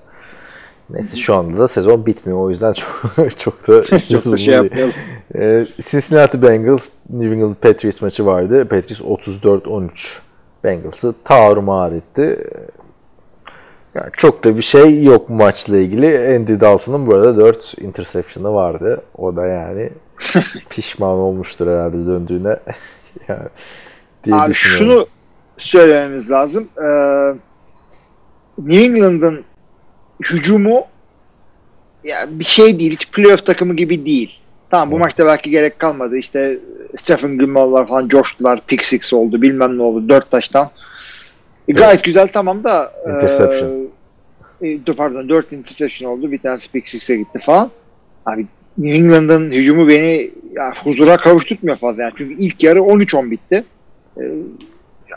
[0.90, 4.94] Neyse şu anda da sezon bitmiyor o yüzden çok çok da Çok da şey yapmayalım.
[5.36, 8.68] Ee, Cincinnati Bengals New England Patriots maçı vardı.
[8.68, 9.90] Patriots 34-13
[10.64, 12.48] Bengals'ı tarumar etti.
[13.96, 16.36] Yani çok da bir şey yok maçla ilgili.
[16.36, 19.02] Andy Dalton'ın bu arada 4 interception'ı vardı.
[19.18, 19.90] O da yani
[20.70, 22.60] pişman olmuştur herhalde döndüğüne.
[23.28, 23.50] yani,
[24.24, 25.08] diye Abi şunu
[25.58, 26.70] söylememiz lazım.
[26.78, 27.34] Ee,
[28.58, 29.44] New England'ın
[30.24, 30.84] hücumu
[32.04, 32.92] ya bir şey değil.
[32.92, 34.40] Hiç playoff takımı gibi değil.
[34.70, 35.04] Tamam bu Evet.
[35.06, 36.18] maçta belki gerek kalmadı.
[36.18, 36.60] İşte
[36.96, 38.62] Stephen Gilmore'lar falan coştular.
[38.68, 39.42] Pick six oldu.
[39.42, 40.10] Bilmem ne oldu.
[40.10, 40.70] Dört taştan.
[41.68, 43.90] E, gayet güzel tamam da e, Interception.
[44.62, 46.32] e, pardon dört interception oldu.
[46.32, 47.72] Bir tanesi pick six'e gitti falan.
[48.26, 48.48] Abi
[48.78, 52.04] New England'ın hücumu beni ya, huzura kavuşturmuyor fazla.
[52.04, 52.14] Yani.
[52.16, 53.64] Çünkü ilk yarı 13-10 bitti.
[54.18, 54.24] E,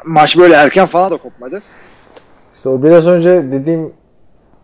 [0.05, 1.63] maç böyle erken falan da kopmadı.
[2.57, 3.93] İşte o biraz önce dediğim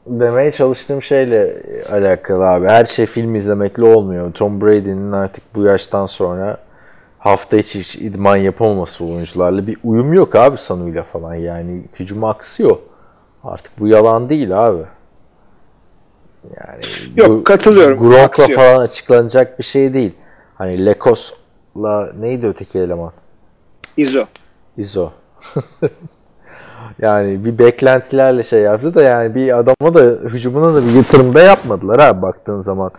[0.07, 2.67] demeye çalıştığım şeyle alakalı abi.
[2.67, 4.33] Her şey film izlemekle olmuyor.
[4.33, 6.59] Tom Brady'nin artık bu yaştan sonra
[7.19, 11.35] hafta içi hiç idman yapamaması oyuncularla bir uyum yok abi Sanu'yla falan.
[11.35, 12.77] Yani hücum aksıyor.
[13.45, 14.83] Artık bu yalan değil abi.
[16.45, 16.85] Yani
[17.17, 17.99] Yok, katılıyorum.
[17.99, 20.13] Gronk'la falan açıklanacak bir şey değil.
[20.55, 23.13] Hani Lekos'la neydi öteki eleman?
[23.97, 24.25] Izzo.
[24.77, 25.11] Izo.
[27.03, 31.41] Yani bir beklentilerle şey yaptı da yani bir adama da hücumuna da bir yatırım da
[31.41, 32.91] yapmadılar ha baktığın zaman.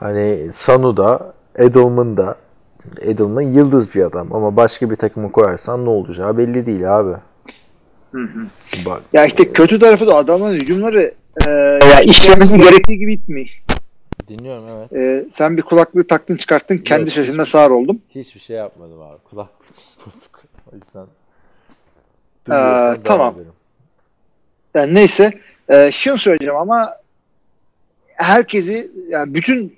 [0.00, 2.36] Hani Sanu da Edelman da
[3.00, 7.12] Edelman yıldız bir adam ama başka bir takımı koyarsan ne olacağı belli değil abi.
[8.86, 11.10] Bak, Ya işte kötü tarafı da adamın hücumları
[11.46, 11.50] e,
[11.90, 13.48] ya işlemesi gerektiği gibi gitmiyor.
[14.28, 14.92] Dinliyorum evet.
[14.92, 18.00] E, sen bir kulaklığı taktın çıkarttın kendi Yok, sesinde hiçbir- sağır oldum.
[18.14, 19.18] Hiçbir şey yapmadım abi.
[19.30, 19.66] Kulaklık
[20.06, 20.42] bozuk.
[20.72, 21.06] O yüzden.
[22.50, 23.34] Ee, tamam.
[23.34, 23.52] ederim.
[24.74, 25.32] Yani neyse
[25.68, 26.92] e, şunu söyleyeceğim ama
[28.16, 29.76] herkesi yani bütün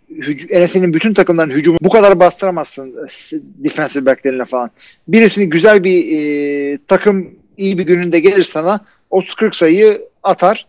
[0.51, 4.71] NFL'in bütün takımların hücumu bu kadar bastıramazsın e, s- defensive backlerine falan.
[5.09, 8.81] Birisini güzel bir e, takım iyi bir gününde gelir sana
[9.11, 10.67] 30-40 sayıyı atar.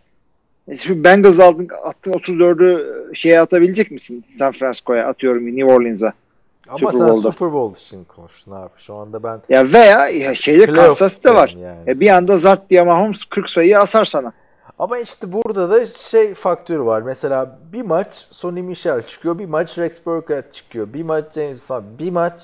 [0.70, 4.20] E, Şimdi Bengals aldın, attın 34'ü şeye atabilecek misin?
[4.20, 6.12] San Francisco'ya atıyorum New Orleans'a.
[6.68, 7.30] Ama Super sen Bowl'da.
[7.32, 8.70] Super Bowl için konuştun abi.
[8.76, 11.56] Şu anda ben Ya veya ya şeyde Kansas'ta var.
[11.62, 11.78] yani.
[11.86, 14.32] E, bir anda zart diye Mahomes 40 sayı asar sana.
[14.78, 17.02] Ama işte burada da şey faktörü var.
[17.02, 21.98] Mesela bir maç Sonny Michel çıkıyor, bir maç Rex Burkhead çıkıyor, bir maç James Harden,
[21.98, 22.42] bir maç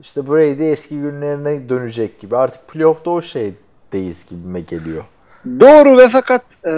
[0.00, 2.36] işte Brady eski günlerine dönecek gibi.
[2.36, 5.04] Artık playoff'ta o şeydeyiz gibime geliyor.
[5.46, 6.72] Doğru ve fakat e,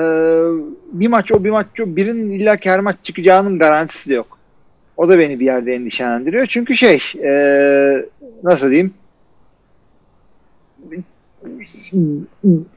[0.93, 4.39] bir maç o bir maç o birinin illa ki her maç çıkacağının garantisi de yok.
[4.97, 6.47] O da beni bir yerde endişelendiriyor.
[6.47, 7.33] Çünkü şey e,
[8.43, 8.95] nasıl diyeyim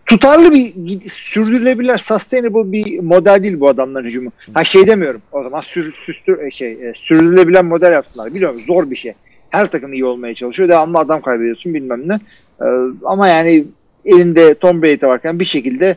[0.06, 4.32] tutarlı bir sürdürülebilir sustainable bir model değil bu adamların hücumu.
[4.54, 5.22] Ha şey demiyorum.
[5.32, 8.34] O zaman sür, süstür, şey, e, sürdürülebilen model yaptılar.
[8.34, 9.14] Biliyorum zor bir şey.
[9.50, 10.70] Her takım iyi olmaya çalışıyor.
[10.70, 12.20] Devamlı adam kaybediyorsun bilmem ne.
[12.62, 12.66] E,
[13.06, 13.66] ama yani
[14.08, 15.96] elinde Tom Brady varken bir şekilde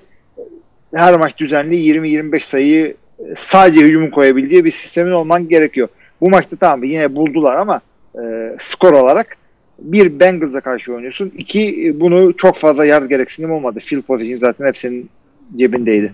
[0.95, 5.89] her maç düzenli 20-25 sayıyı e, sadece hücumun koyabileceği bir sistemin olman gerekiyor.
[6.21, 7.81] Bu maçta tamam yine buldular ama
[8.15, 9.37] e, skor olarak
[9.79, 11.33] bir Bengals'a karşı oynuyorsun.
[11.37, 13.81] İki e, bunu çok fazla yard gereksinim olmadı.
[13.81, 15.11] Field position zaten hepsinin
[15.57, 16.13] cebindeydi.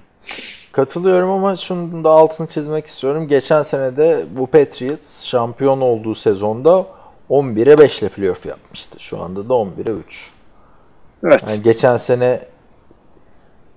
[0.73, 3.29] Katılıyorum ama şunun da altını çizmek istiyorum.
[3.29, 6.87] Geçen sene de bu Patriots şampiyon olduğu sezonda
[7.31, 9.01] 11'e 5 ile playoff yapmıştı.
[9.01, 10.31] Şu anda da 11'e 3.
[11.27, 11.45] Evet.
[11.49, 12.41] Yani geçen sene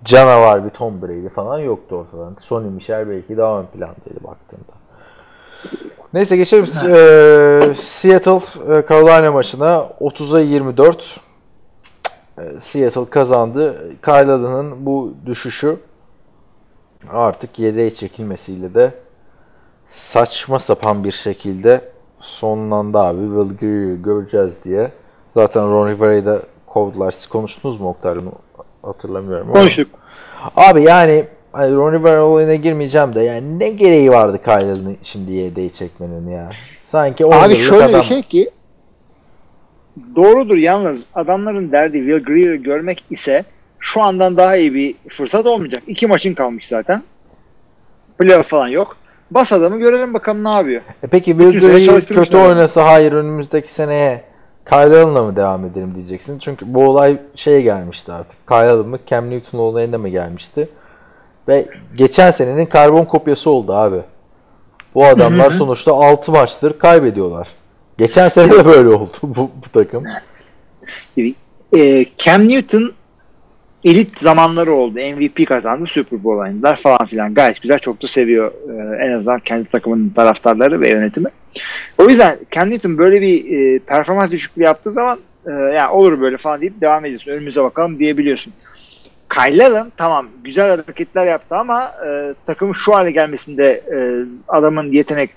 [0.04, 2.36] canavar bir Tom Brady falan yoktu ortadan.
[2.40, 4.80] Sonny Michel belki daha ön plandaydı baktığında.
[6.14, 8.42] Neyse geçelim Eee, Seattle
[8.76, 11.20] e, Carolina maçına 30'a 24
[12.38, 13.92] e, Seattle kazandı.
[14.06, 15.78] Kyle bu düşüşü
[17.10, 18.92] artık yedeğe çekilmesiyle de
[19.88, 21.82] saçma sapan bir şekilde
[22.20, 23.20] sonlandı abi.
[23.20, 24.92] Will Greer'i göreceğiz diye.
[25.34, 27.12] Zaten Ron Rivera'yı da kovdular.
[27.12, 28.12] Siz konuştunuz mu Oktay?
[28.12, 28.32] Onu
[28.82, 29.48] Hatırlamıyorum.
[29.48, 29.88] ama- Konuştuk.
[30.56, 35.72] Abi yani hani Ron Rivera olayına girmeyeceğim de yani ne gereği vardı Kyle'ın şimdi yedeği
[35.72, 36.52] çekmenin ya.
[36.86, 38.00] Sanki Abi şöyle adam.
[38.00, 38.50] bir şey ki
[40.16, 43.44] doğrudur yalnız adamların derdi Will Greer'ı görmek ise
[43.80, 45.84] şu andan daha iyi bir fırsat olmayacak.
[45.88, 47.04] İki maçın kalmış zaten.
[48.20, 48.98] Playoff falan yok.
[49.32, 50.82] Bas adamı görelim bakalım ne yapıyor.
[51.04, 54.22] E peki Will Greer kötü oynasa hayır önümüzdeki seneye
[54.70, 56.40] Kyle Allen'la mı devam edelim diyeceksin.
[56.40, 58.48] Çünkü bu olay şeye gelmişti artık.
[58.48, 60.70] Kyle Allen mı Cam Newton olayına mı gelmişti?
[61.48, 61.66] Ve
[61.96, 64.02] geçen senenin karbon kopyası oldu abi.
[64.96, 67.48] Bu adamlar sonuçta 6 maçtır kaybediyorlar.
[67.98, 70.04] Geçen sene de böyle oldu bu, bu takım.
[71.78, 72.94] e, Cam Newton
[73.84, 74.94] elit zamanları oldu.
[74.94, 75.86] MVP kazandı.
[75.86, 77.34] Super Bowl oynadılar falan filan.
[77.34, 77.80] Gayet güzel.
[77.80, 81.30] Çok da seviyor e, en azından kendi takımının taraftarları ve yönetimi.
[81.98, 86.38] O yüzden Cam Newton böyle bir e, performans düşüklüğü yaptığı zaman e, ya olur böyle
[86.38, 87.32] falan deyip devam ediyorsun.
[87.32, 88.54] Önümüze bakalım diyebiliyorsun.
[89.34, 93.98] Kyle Allen tamam güzel hareketler yaptı ama e, takımın şu hale gelmesinde e,
[94.48, 95.30] adamın yetenek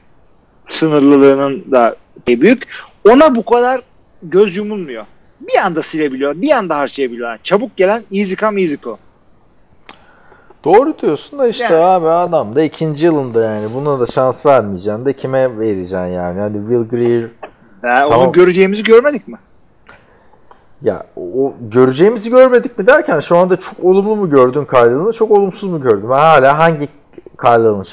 [0.68, 1.96] sınırlılığının da
[2.28, 2.62] büyük.
[3.04, 3.80] Ona bu kadar
[4.22, 5.04] göz yumulmuyor.
[5.40, 7.28] Bir anda silebiliyor, bir anda harcayabiliyor.
[7.28, 8.98] Yani çabuk gelen easy come easy go.
[10.64, 11.76] Doğru diyorsun da işte Yani.
[11.84, 16.40] abi adam da ikinci yılında yani buna da şans vermeyeceksin de kime vereceksin yani.
[16.40, 17.20] Hadi Will Greer
[17.82, 18.20] Ya Tamam.
[18.20, 19.36] Onu göreceğimizi görmedik mi?
[20.82, 25.70] ya o göreceğimizi görmedik mi derken şu anda çok olumlu mu gördün Kyle'ını çok olumsuz
[25.70, 26.10] mu gördüm?
[26.10, 26.88] Ben hala hangi
[27.42, 27.86] Kyle'ın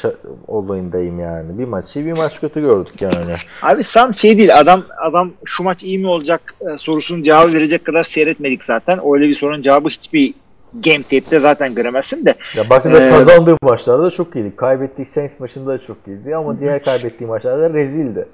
[0.48, 1.60] olayındayım yani.
[1.60, 3.34] Bir maç iyi bir maç kötü gördük yani.
[3.62, 7.86] Abi Sam şey değil adam adam şu maç iyi mi olacak e, sorusunun cevabı verecek
[7.86, 9.00] kadar seyretmedik zaten.
[9.14, 10.34] Öyle bir sorunun cevabı hiçbir
[10.74, 12.36] game tape'te zaten göremezsin de.
[12.56, 14.56] Ya bakın Ee, kazandığı maçlarda da çok iyiydi.
[14.56, 18.28] Kaybettiği Saints maçında da çok iyiydi ama diğer kaybettiği maçlarda rezildi.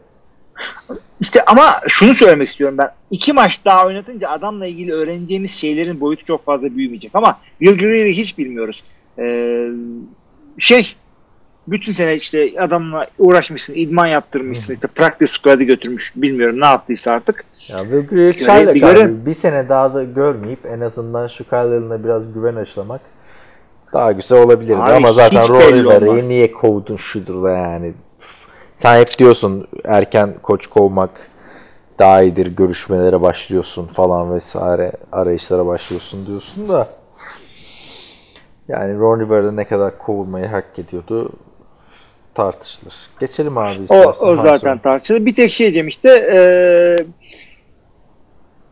[1.22, 2.92] İşte ama şunu söylemek istiyorum ben.
[3.12, 7.12] İki maç daha oynatınca adamla ilgili öğreneceğimiz şeylerin boyutu çok fazla büyümeyecek.
[7.14, 8.84] Ama Will Greer'i hiç bilmiyoruz.
[9.20, 9.68] Ee,
[10.60, 10.96] şey
[11.68, 16.14] bütün sene işte adamla uğraşmışsın, idman yaptırmışsın, işte practice squad'ı götürmüş.
[16.16, 17.46] Bilmiyorum ne yaptıysa artık.
[17.70, 17.78] Ya
[18.34, 23.02] şöyle bir bir sene daha da görmeyip en azından şu Kyle'ına biraz güven aşılamak
[23.94, 25.74] daha güzel olabilirdi Abi ama zaten olmaz.
[25.74, 27.94] Riverda'yı niye kovdun şudur da yani.
[28.82, 31.12] Sen hep diyorsun erken koç kovmak
[32.00, 36.88] daha iyidir görüşmelere başlıyorsun falan vesaire arayışlara başlıyorsun diyorsun da
[38.68, 41.32] yani Ron Rivera ne kadar kovulmayı hak ediyordu
[42.36, 42.94] tartışılır.
[43.20, 44.28] Geçelim abi O, istersen.
[44.28, 45.26] o zaten tartışılır.
[45.26, 47.06] Bir tek şey diyeceğim işte eee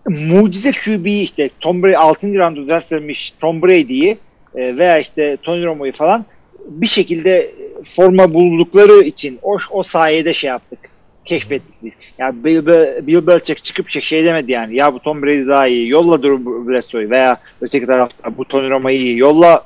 [0.08, 2.28] mucize QB işte Tom Brady 6.
[2.40, 4.18] roundda ders vermiş Tom Brady'yi
[4.56, 6.26] e, veya işte Tony Romo'yu falan
[6.68, 7.52] bir şekilde
[7.96, 10.80] forma buldukları için o, o sayede şey yaptık.
[11.26, 11.94] Keşfettik biz.
[12.18, 14.76] Yani Bill, Be- Bill Belichick çıkıp şey- şey demedi yani.
[14.76, 15.90] Ya bu Tom Brady daha iyi.
[15.90, 19.18] Yolla Drew Bledsoe'yu veya öteki tarafta bu Tony Romo'yu iyi.
[19.18, 19.66] Yolla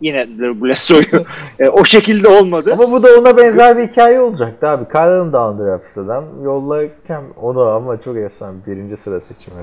[0.00, 1.24] yine Bledsoe'yu.
[1.58, 2.70] E, o şekilde olmadı.
[2.72, 4.92] Ama bu da ona benzer bir hikaye olacaktı abi.
[4.92, 6.24] Kyle'ın da undrafted adam.
[6.44, 9.56] Yollarken onu ama çok efsane birinci sıra seçimi.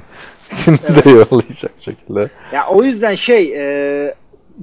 [0.65, 2.29] Şimdi de yollayacak şekilde.
[2.53, 4.15] Ya o yüzden şey e,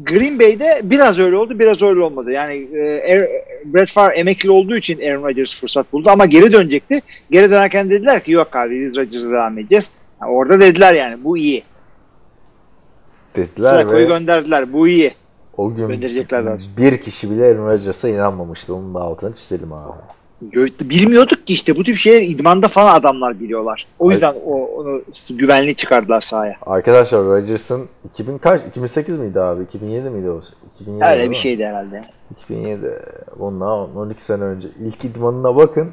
[0.04, 2.30] Green Bay'de biraz öyle oldu, biraz öyle olmadı.
[2.30, 3.28] Yani e, Er-
[3.64, 7.00] Brett Favre emekli olduğu için Aaron Rodgers fırsat buldu ama geri dönecekti.
[7.30, 9.90] Geri dönerken dediler ki yok abi biz Rodgers'a devam edeceğiz.
[10.18, 11.62] Ha, orada dediler yani bu iyi.
[13.36, 15.12] Dediler Flacco'yu ve gönderdiler bu iyi.
[15.60, 16.76] O gün gönderecekler daha sonra.
[16.76, 18.74] bir kişi bile Aaron Rodgers'a inanmamıştı.
[18.74, 19.92] Onun da altını çizelim abi.
[20.80, 23.86] Bilmiyorduk ki işte bu tip şeyler idmanda falan adamlar biliyorlar.
[23.98, 26.56] O yüzden o, onu güvenli çıkardılar sahaya.
[26.66, 28.62] Arkadaşlar Rodgers'ın 2000 kaç?
[28.70, 29.62] 2008 miydi abi?
[29.62, 30.40] 2007 miydi o?
[30.74, 31.36] 2007 değil Öyle bir mi?
[31.36, 32.02] şeydi herhalde.
[32.44, 32.90] 2007.
[33.38, 34.68] Bundan 12 sene önce.
[34.86, 35.90] İlk idmanına bakın.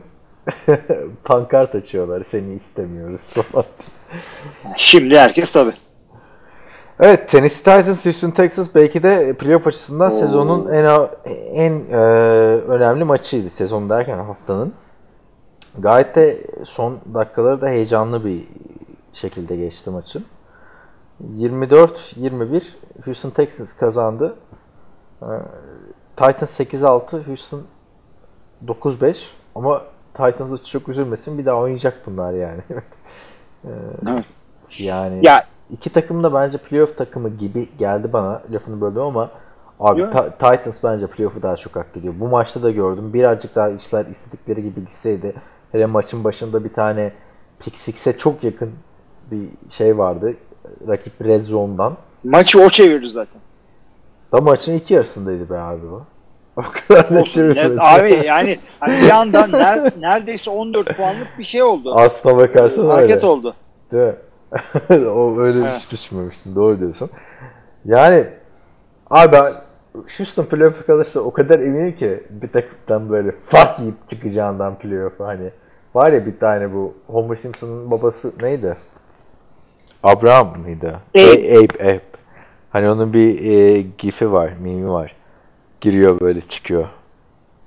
[1.23, 2.23] Pankart açıyorlar.
[2.27, 3.65] Seni istemiyoruz falan.
[4.77, 5.71] Şimdi herkes tabii.
[6.99, 10.85] Evet Tennessee Titans Houston Texas belki de playoff açısından sezonun en
[11.53, 11.97] en e,
[12.67, 13.49] önemli maçıydı.
[13.49, 14.73] Sezon derken haftanın.
[15.79, 18.47] Gayet de son dakikaları da heyecanlı bir
[19.13, 20.25] şekilde geçti maçın.
[21.37, 22.61] 24-21
[23.05, 24.35] Houston Texans kazandı.
[25.21, 25.29] E,
[26.15, 27.61] Titans 8-6, Houston
[28.65, 29.17] 9-5
[29.55, 29.81] ama
[30.13, 32.61] Titans çok üzülmesin bir daha oynayacak bunlar yani.
[33.65, 33.69] E,
[34.07, 34.25] Evet.
[34.79, 38.41] Yani Ya İki takım da bence playoff takımı gibi geldi bana.
[38.51, 39.29] Lafını böldüm ama
[39.79, 40.13] abi Yok.
[40.13, 42.13] Ta- Titans bence playoff'u daha çok hak ediyor.
[42.19, 43.13] Bu maçta da gördüm.
[43.13, 45.33] Birazcık daha işler istedikleri gibi gitseydi.
[45.71, 47.11] Hele maçın başında bir tane
[47.59, 48.71] pick six'e çok yakın
[49.31, 50.33] bir şey vardı.
[50.87, 51.97] Rakip red zone'dan.
[52.23, 53.41] maçı o çevirdi zaten.
[54.33, 56.03] Da maçın iki yarısındaydı be abi bu.
[56.57, 57.81] O kadar da çevirmedi.
[57.81, 61.93] Abi yani hani bir yandan ner- neredeyse 14 puanlık bir şey oldu.
[61.95, 62.93] Aslına bakarsan öyle.
[62.93, 63.53] Hareket oldu.
[63.91, 64.15] Değil mi?
[64.91, 65.73] o öyle Evet.
[65.77, 66.55] hiç düşünmemiştim.
[66.55, 67.09] Doğru diyorsun.
[67.85, 68.27] Yani
[69.09, 69.53] abi ben
[70.17, 75.49] Houston playoff'a kalırsa o kadar eminim ki bir takımdan böyle fark yiyip çıkacağından playoff'a hani
[75.95, 78.75] var ya bir tane bu Homer Simpson'ın babası neydi?
[80.03, 80.87] Abraham mıydı?
[81.15, 81.21] Abe.
[81.21, 82.01] A- Abe, Abe.
[82.69, 85.15] Hani onun bir e, gif'i var, mimi var.
[85.81, 86.87] Giriyor böyle çıkıyor.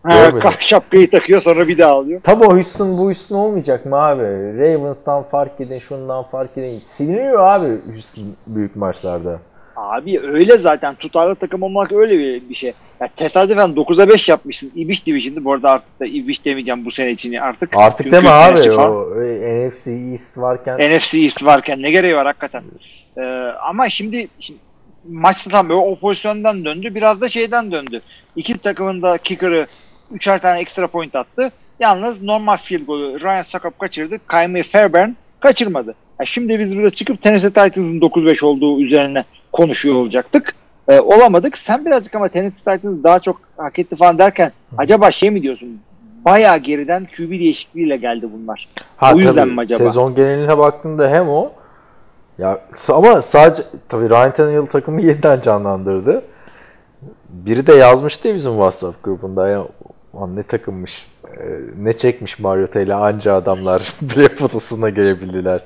[0.02, 2.20] Ha, şapkayı takıyor sonra bir daha alıyor.
[2.24, 4.22] Tam o Houston bu Houston olmayacak mı abi?
[4.58, 6.82] Ravens'tan fark edin, şundan fark edin.
[6.86, 9.40] Siliniyor abi Houston büyük maçlarda.
[9.76, 12.72] Abi öyle zaten tutarlı takım olmak öyle bir, bir şey.
[13.00, 15.44] Ya tesadüfen 9'a 5 yapmışsın Ibiş Division'da.
[15.44, 17.76] Bu arada artık da Ibiş demeyeceğim bu sene için artık.
[17.76, 22.16] Artık Çünkü deme abi falan- o e, NFC East varken NFC East varken ne gereği
[22.16, 22.62] var hakikaten.
[23.18, 23.22] Ee,
[23.68, 24.58] ama şimdi, şimdi
[25.08, 26.94] maçta tam böyle o pozisyondan döndü.
[26.94, 28.00] Biraz da şeyden döndü.
[28.36, 29.66] İki takımın da kicker'ı
[30.10, 31.50] üçer tane ekstra point attı.
[31.80, 34.16] Yalnız normal field golü Ryan Sakop kaçırdı.
[34.30, 35.94] Kymie Fairbairn kaçırmadı.
[36.20, 40.54] Ya şimdi biz burada çıkıp Tennessee Titans'ın 9-5 olduğu üzerine konuşuyor olacaktık.
[40.88, 41.58] Ee, olamadık.
[41.58, 45.80] Sen birazcık ama Tennessee Titans daha çok hak etti falan derken acaba şey mi diyorsun?
[46.24, 48.68] Bayağı geriden QB değişikliğiyle geldi bunlar.
[48.96, 49.84] Ha, o yüzden tabii, mi acaba?
[49.84, 51.52] Sezon geneline baktığında hem o
[52.38, 56.22] ya ama sadece tabii Ryan Tannehill takımı yeniden canlandırdı.
[57.28, 59.64] Biri de yazmıştı ya bizim WhatsApp grubunda ya
[60.12, 61.06] "Ulan ne takımmış.
[61.24, 65.64] e, ne çekmiş Mariota ile anca adamlar playoff potasına gelebildiler.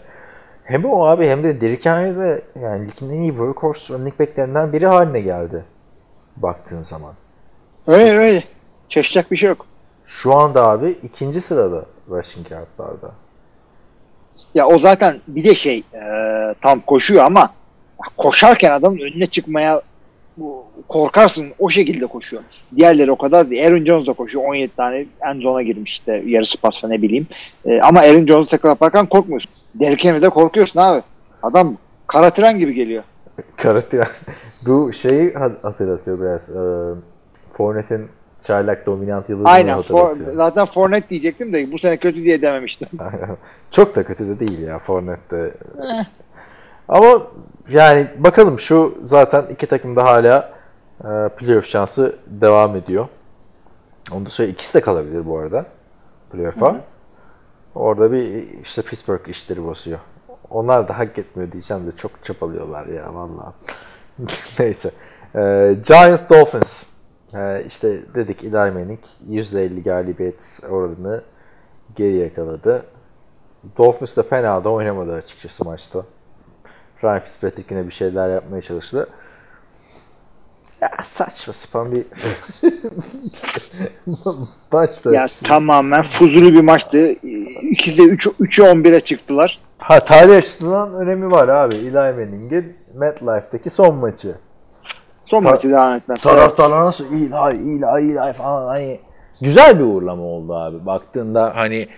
[0.65, 4.73] Hem o abi hem de Derrick Henry de yani ligin en iyi workhorse running backlerinden
[4.73, 5.65] biri haline geldi.
[6.37, 7.15] Baktığın zaman.
[7.87, 8.45] Öyle öyle.
[8.89, 9.67] Şaşacak bir şey yok.
[10.07, 13.11] Şu anda abi ikinci sırada rushing yardlarda.
[14.55, 16.03] Ya o zaten bir de şey e,
[16.61, 17.51] tam koşuyor ama
[18.17, 19.83] koşarken adamın önüne çıkmaya
[20.37, 22.43] bu, korkarsın o şekilde koşuyor.
[22.77, 23.67] Diğerleri o kadar değil.
[23.67, 24.45] Aaron Jones da koşuyor.
[24.45, 27.27] 17 tane end zone'a girmiş işte yarısı pasla ne bileyim.
[27.65, 29.51] E, ama Aaron Jones'u takıl yaparken korkmuyorsun.
[29.75, 31.03] Derrick Henry'de korkuyorsun abi.
[31.43, 31.77] Adam
[32.07, 33.03] kara tren gibi geliyor.
[33.57, 34.09] Karakter.
[34.67, 36.51] Bu şeyi hat- hatırlatıyor biraz.
[36.51, 36.95] Ee,
[37.57, 38.09] Fournette'in
[38.47, 39.83] çaylak dominant yıldızını Aynen.
[39.83, 42.89] For, zaten Fournette diyecektim de bu sene kötü diye dememiştim.
[43.71, 45.55] Çok da kötü de değil ya Fournette de.
[46.89, 47.23] Ama
[47.69, 50.53] yani bakalım şu zaten iki takım da hala
[51.01, 53.09] e, playoff şansı devam ediyor.
[54.13, 55.67] Onu da söyle ikisi de kalabilir bu arada
[56.33, 56.81] playoff'a.
[57.75, 59.99] Orada bir işte Pittsburgh işleri basıyor.
[60.51, 63.55] Onlar da hak etmiyor diyeceğim de çok çapalıyorlar ya vallahi.
[64.59, 64.91] Neyse.
[65.35, 65.41] E,
[65.87, 66.83] Giants Dolphins.
[67.35, 71.23] E, işte dedik Eli Manning %50 galibiyet oranını
[71.97, 72.83] geri yakaladı.
[73.79, 76.05] Dolphins de fena da oynamadı açıkçası maçta.
[77.05, 79.09] Ryan Fitzpatrick yine bir şeyler yapmaya çalıştı.
[80.81, 82.05] Ya saçma sapan bir
[84.73, 85.11] maçtı.
[85.11, 87.13] ya tamamen fuzuli bir maçtı.
[87.63, 89.59] İkisi de 3 3'ü 11'e çıktılar.
[89.79, 91.75] Ha tarih açısından önemi var abi.
[91.75, 94.35] Eli Manning'in MetLife'daki son maçı.
[95.23, 96.23] Son Ta- maçı devam etmez.
[96.23, 97.25] Taraftarlar nasıl Eli,
[97.99, 99.01] Eli, Eli falan hani
[99.41, 100.87] güzel bir uğurlama oldu abi.
[100.87, 101.89] Baktığında hani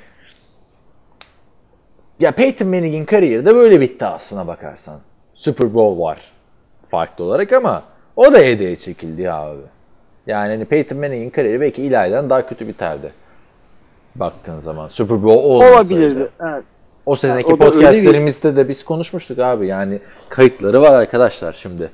[2.20, 5.00] ya Peyton Manning'in kariyeri de böyle bitti aslına bakarsan.
[5.34, 6.36] Super Bowl var
[6.88, 7.82] farklı olarak ama
[8.16, 9.60] o da hediye çekildi ya abi.
[10.26, 13.12] Yani hani Peyton Manning'in kariyeri belki Eli'den daha kötü biterdi.
[14.14, 15.74] Baktığın zaman Super Bowl olmasaydı.
[15.74, 16.28] Olabilirdi.
[16.40, 16.64] Evet.
[17.06, 19.66] O seneki o öyle podcastlerimizde de biz konuşmuştuk abi.
[19.66, 21.90] Yani kayıtları var arkadaşlar şimdi.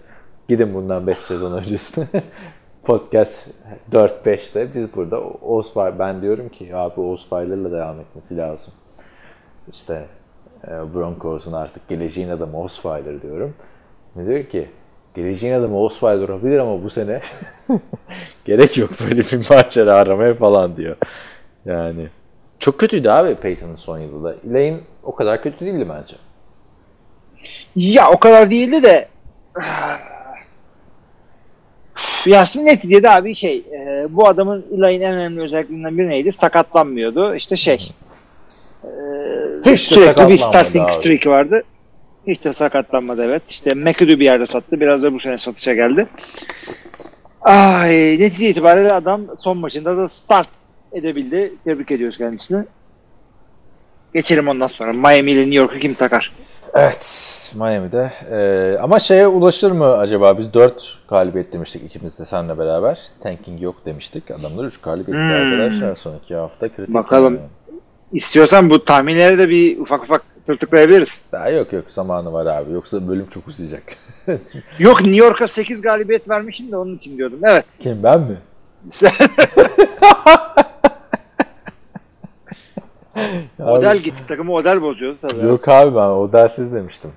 [0.48, 2.06] Gidin bundan 5 sezon öncesine.
[2.82, 3.48] Podcast
[3.92, 8.74] 4-5'te biz burada Osweiler ben diyorum ki abi Osweiler'la devam etmesi lazım.
[9.72, 10.06] İşte
[10.64, 13.54] e, Broncos'un artık geleceğin adamı Osweiler diyorum.
[14.16, 14.68] Ne diyor ki
[15.14, 17.20] geleceğin adamı Osweiler olabilir ama bu sene
[18.44, 20.96] gerek yok böyle bir macera aramaya falan diyor.
[21.64, 22.02] Yani
[22.58, 24.36] çok kötüydü abi Peyton'ın son yılı da.
[24.50, 26.16] Elaine o kadar kötü değildi bence.
[27.76, 29.08] Ya o kadar değildi de
[31.96, 36.32] Üf, Yasin neticede abi şey e, bu adamın Eli'nin en önemli özelliklerinden biri neydi?
[36.32, 37.34] Sakatlanmıyordu.
[37.34, 37.92] İşte şey
[39.66, 40.92] Hiç de sürekli bir starting abi.
[40.92, 41.62] streak vardı.
[42.26, 43.42] Hiç de sakatlanmadı evet.
[43.50, 44.80] İşte McAdoo bir yerde sattı.
[44.80, 46.06] Biraz da bu sene satışa geldi.
[47.40, 50.48] Ay, netice itibariyle adam son maçında da start
[50.92, 51.52] edebildi.
[51.64, 52.64] Tebrik ediyoruz kendisini.
[54.14, 54.92] Geçelim ondan sonra.
[54.92, 56.32] Miami ile New York'u kim takar?
[56.74, 58.12] Evet Miami'de.
[58.30, 60.38] Ee, ama şeye ulaşır mı acaba?
[60.38, 63.00] Biz 4 galibiyet demiştik ikimiz de seninle beraber.
[63.22, 64.30] Tanking yok demiştik.
[64.30, 65.30] Adamlar 3 galibiyet Hmm.
[65.30, 65.96] arkadaşlar.
[65.96, 66.94] Son iki hafta kritik.
[66.94, 67.34] Bakalım.
[67.34, 67.46] yani.
[68.12, 71.24] İstiyorsan bu tahminleri de bir ufak ufak tırtıklayabiliriz.
[71.32, 72.72] Daha yok yok zamanı var abi.
[72.72, 73.82] Yoksa bölüm çok uzayacak.
[74.78, 77.38] Yok New York'a 8 galibiyet vermişim de onun için diyordum.
[77.42, 77.64] Evet.
[77.80, 78.36] Kim ben mi?
[83.58, 85.46] Odell gitti takımı Odell bozuyordu tabii.
[85.46, 87.10] Yok abi ben o dersiz demiştim.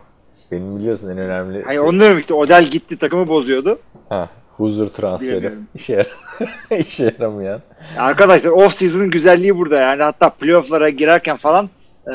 [0.52, 3.80] Benim biliyorsun en önemli Hayır onu işte Odell gitti takımı bozuyordu.
[4.10, 5.54] ha, huzur transferi.
[5.76, 6.08] İşe, yar
[6.80, 7.62] İşe yaramayan.
[7.96, 11.70] Ya Arkadaşlar off season'ın güzelliği burada yani hatta playoff'lara girerken falan
[12.08, 12.12] e,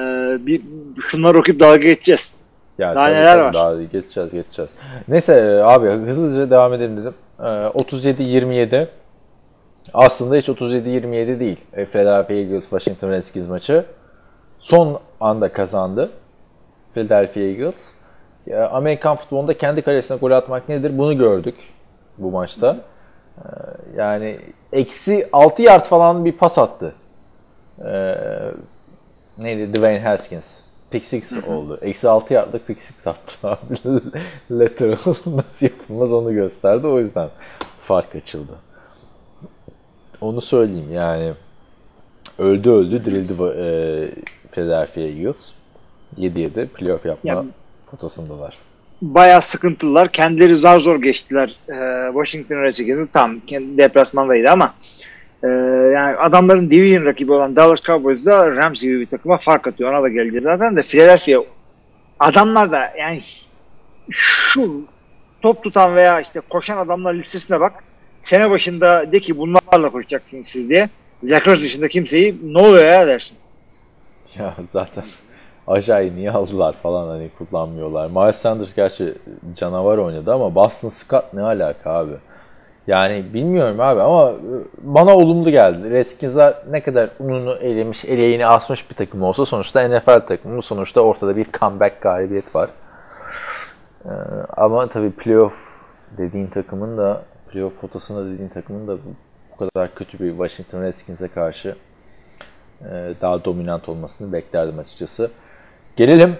[0.46, 0.62] bir
[1.00, 2.36] şunları okuyup dalga geçeceğiz.
[2.78, 3.54] Ya Daha tabii, neler tabii, var?
[3.54, 4.70] Daha geçeceğiz geçeceğiz.
[5.08, 7.14] Neyse e, abi hızlıca devam edelim dedim.
[7.38, 8.86] E, 37-27
[9.94, 11.56] aslında hiç 37-27 değil.
[11.72, 13.84] E, Philadelphia Eagles Washington Redskins maçı.
[14.60, 16.10] Son anda kazandı
[16.94, 17.90] Philadelphia Eagles.
[18.46, 21.54] Ya, Amerikan futbolunda kendi kalesine gol atmak nedir bunu gördük
[22.22, 22.76] bu maçta.
[23.38, 23.44] E,
[23.96, 24.40] yani
[24.72, 26.94] eksi 6 yard falan bir pas attı.
[27.84, 28.14] E,
[29.38, 29.74] neydi?
[29.74, 30.60] Dwayne Haskins.
[30.90, 31.78] Pick six oldu.
[31.82, 33.74] Eksi 6 yardlık pick six attı abi.
[34.50, 36.86] Lateral nasıl yapılmaz onu gösterdi.
[36.86, 37.28] O yüzden
[37.82, 38.52] fark açıldı.
[40.20, 41.32] Onu söyleyeyim yani.
[42.38, 43.66] Öldü öldü dirildi e,
[44.52, 45.54] Philadelphia Eagles.
[46.18, 47.44] 7-7 playoff yapma Ya-
[47.90, 48.58] potasındalar.
[49.02, 50.08] Bayağı sıkıntılılar.
[50.08, 53.12] Kendileri zar zor geçtiler e, Washington Redskins'i.
[53.12, 54.74] Tam kendi deplasmandaydı ama
[55.42, 55.48] e,
[55.94, 59.92] yani adamların division rakibi olan Dallas Cowboys da Rams gibi bir takıma fark atıyor.
[59.92, 61.40] Ona da geleceğiz zaten de Philadelphia
[62.18, 63.20] adamlar da yani
[64.10, 64.82] şu
[65.42, 67.84] top tutan veya işte koşan adamlar listesine bak.
[68.24, 70.88] Sene başında de ki bunlarla koşacaksınız siz diye.
[71.22, 73.36] Zekers dışında kimseyi ne oluyor ya dersin.
[74.38, 75.04] Ya zaten
[75.70, 78.06] Ajay niye aldılar falan hani kullanmıyorlar.
[78.06, 79.14] Miles Sanders gerçi
[79.54, 82.12] canavar oynadı ama Boston Scott ne alaka abi?
[82.86, 84.32] Yani bilmiyorum abi ama
[84.82, 85.90] bana olumlu geldi.
[85.90, 90.62] Redskins'ler ne kadar ununu elemiş, eleğini asmış bir takım olsa sonuçta NFL takımı.
[90.62, 92.70] Sonuçta ortada bir comeback galibiyet var.
[94.04, 94.10] Ee,
[94.56, 95.54] ama tabii playoff
[96.18, 98.96] dediğin takımın da playoff potasında dediğin takımın da
[99.52, 101.76] bu kadar kötü bir Washington Redskins'e karşı
[102.80, 105.30] e, daha dominant olmasını beklerdim açıkçası.
[105.96, 106.36] Gelelim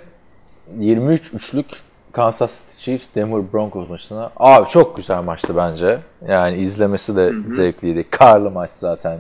[0.79, 1.67] 23 üçlük
[2.13, 4.31] Kansas Chiefs Denver Broncos maçına.
[4.37, 5.99] Abi çok güzel maçtı bence.
[6.29, 8.05] Yani izlemesi de zevkliydi.
[8.11, 9.19] Karlı maç zaten.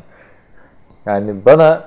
[1.06, 1.84] Yani bana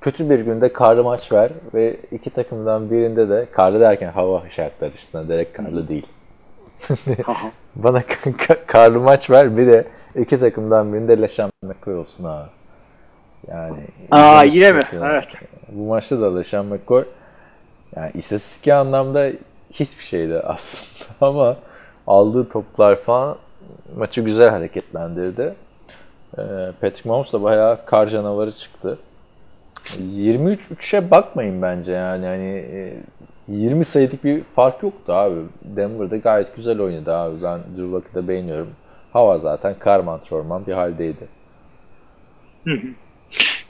[0.00, 4.90] kötü bir günde karlı maç ver ve iki takımdan birinde de karlı derken hava şartları
[4.92, 6.06] açısından direkt karlı değil.
[7.76, 9.84] Bana ka- ka- karlı maç ver bir de
[10.16, 12.48] iki takımdan birinde LeSean McCoy olsun abi.
[13.48, 13.76] Yani
[14.10, 14.80] Aa yine mi?
[14.92, 15.28] Evet.
[15.68, 17.04] Bu maçta da LeSean McCoy
[17.96, 19.30] yani istatistik anlamda
[19.70, 21.56] hiçbir şeydi aslında ama
[22.06, 23.36] aldığı toplar falan
[23.96, 25.54] maçı güzel hareketlendirdi.
[26.38, 26.42] Ee,
[26.80, 28.98] Patrick Mahomes da bayağı kar canavarı çıktı.
[29.84, 32.96] 23-3'e bakmayın bence yani hani e,
[33.48, 35.40] 20 sayılık bir fark yoktu abi.
[35.64, 37.42] Denver'da gayet güzel oynadı abi.
[37.42, 38.70] Ben Drew Luck'ı da beğeniyorum.
[39.12, 41.28] Hava zaten karman çorman bir haldeydi.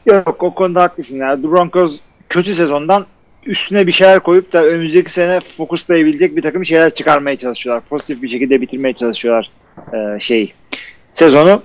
[0.07, 1.37] Yok o konuda haklısın ya.
[1.37, 3.07] The Broncos kötü sezondan
[3.47, 7.85] üstüne bir şeyler koyup da önümüzdeki sene fokuslayabilecek bir takım şeyler çıkarmaya çalışıyorlar.
[7.89, 9.51] Pozitif bir şekilde bitirmeye çalışıyorlar
[9.93, 10.55] e, şey
[11.13, 11.63] sezonu.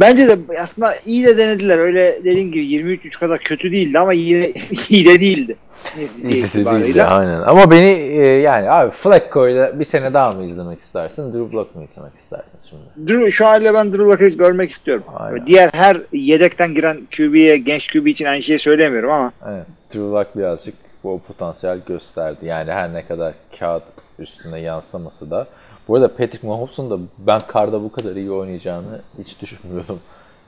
[0.00, 1.78] Bence de aslında iyi de denediler.
[1.78, 4.52] Öyle dediğin gibi 23-3 kadar kötü değildi ama yine
[4.88, 5.56] iyi de değildi.
[5.96, 7.04] Netice itibariyle.
[7.04, 7.40] aynen.
[7.40, 11.32] Ama beni e, yani abi Flacco'yla bir sene daha mı izlemek istersin?
[11.32, 13.10] Drew Lock mu izlemek istersin şimdi?
[13.12, 15.04] Drew, şu haliyle ben Drew Lock'ı görmek istiyorum.
[15.16, 15.46] Aynen.
[15.46, 19.66] Diğer her yedekten giren QB'ye, genç QB için aynı şeyi söylemiyorum ama Evet.
[19.90, 20.74] Drew Lock birazcık
[21.04, 22.46] bu potansiyel gösterdi.
[22.46, 23.82] Yani her ne kadar kağıt
[24.18, 25.46] üstüne yansıması da.
[25.88, 30.00] Bu arada Patrick Mahomes'un da ben karda bu kadar iyi oynayacağını hiç düşünmüyordum.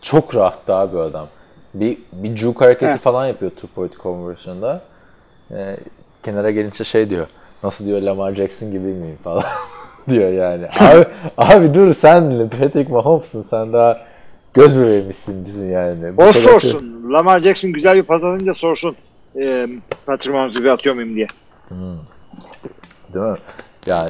[0.03, 1.29] Çok rahattı abi adam.
[1.75, 3.01] Bir, bir juke hareketi Evet.
[3.01, 4.81] falan yapıyor two point conversion'da.
[5.51, 5.77] Ee,
[6.23, 7.27] kenara gelince şey diyor.
[7.63, 9.43] Nasıl diyor Lamar Jackson gibi miyim falan
[10.09, 10.67] diyor yani.
[10.81, 11.05] Abi,
[11.37, 13.99] abi dur sen Patrick Mahomes'un sen daha
[14.55, 16.17] göz bebeğimizsin bizim yani.
[16.17, 17.13] Bu o kadar- sorsun.
[17.13, 18.97] Lamar Jackson güzel bir pas atınca sorsun.
[19.39, 19.67] E,
[20.09, 21.27] Mahomes'u bir atıyor muyum diye.
[23.15, 23.39] Değil mi?
[23.87, 24.09] Ya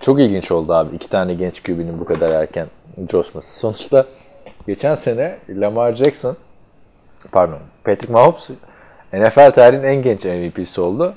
[0.00, 0.96] çok ilginç oldu abi.
[0.96, 2.66] İki tane genç QB'nin bu kadar erken
[3.06, 3.58] coşması.
[3.58, 4.06] Sonuçta
[4.66, 6.36] geçen sene Lamar Jackson
[7.32, 8.50] pardon Patrick Mahomes
[9.12, 11.14] NFL tarihinin en genç MVP'si oldu.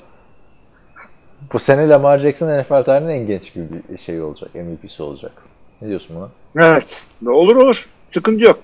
[1.52, 5.32] Bu sene Lamar Jackson NFL tarihinin en genç QB şey olacak, MVP'si olacak.
[5.82, 6.28] Ne diyorsun buna?
[6.66, 7.06] Evet.
[7.26, 7.88] Olur olur.
[8.10, 8.58] Sıkıntı yok.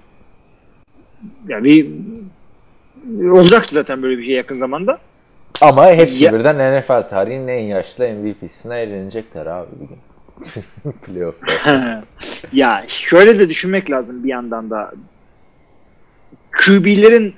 [1.48, 1.86] Yani
[3.32, 4.98] olacaktı zaten böyle bir şey yakın zamanda.
[5.60, 9.98] Ama hepsi Ya- birden NFL tarihinin en yaşlı MVP'sine eğlenecekler abi bir gün.
[11.06, 12.02] Playoff'ta.
[12.52, 14.92] ya şöyle de düşünmek lazım bir yandan da.
[16.52, 17.34] QB'lerin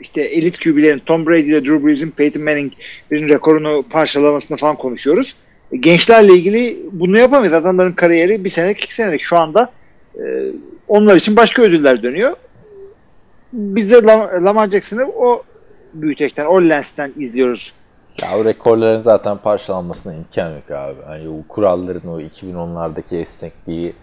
[0.00, 5.36] işte elit QB'lerin Tom Brady ile Drew Brees'in Peyton Manning'in rekorunu parçalamasını falan konuşuyoruz.
[5.80, 7.54] Gençlerle ilgili bunu yapamayız.
[7.54, 9.72] Adamların kariyeri bir senelik iki senelik şu anda
[10.14, 10.22] e,
[10.88, 12.32] onlar için başka ödüller dönüyor.
[13.54, 15.42] Biz de Lam- Lamar Jackson'ı o
[15.94, 17.72] büyütekten, o lensten izliyoruz.
[18.22, 21.02] Ya o rekorların zaten parçalanmasına imkan yok abi.
[21.06, 23.94] Hani o kuralların o 2010'lardaki esnekliğinin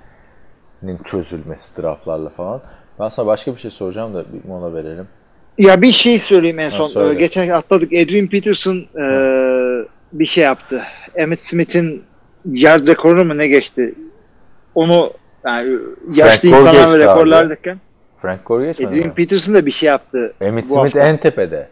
[1.05, 2.61] çözülmesi draftlarla falan.
[2.99, 5.07] Ben sana başka bir şey soracağım da bir mola verelim.
[5.57, 6.87] Ya bir şey söyleyeyim en son.
[6.87, 7.09] söyle.
[7.09, 7.93] Ee, Geçen atladık.
[7.93, 9.05] Adrian Peterson e,
[10.13, 10.81] bir şey yaptı.
[11.15, 12.03] Emmett Smith'in
[12.45, 13.95] yard rekorunu mu ne geçti?
[14.75, 15.13] Onu
[15.45, 15.77] yani
[16.13, 17.79] yaşlı Gore insanlar ve rekorlardayken
[18.21, 19.13] Frank Gore geçmedi Adrian mi?
[19.13, 20.33] Peterson da bir şey yaptı.
[20.41, 20.99] Emmitt bu Smith hafta.
[20.99, 21.67] en tepede.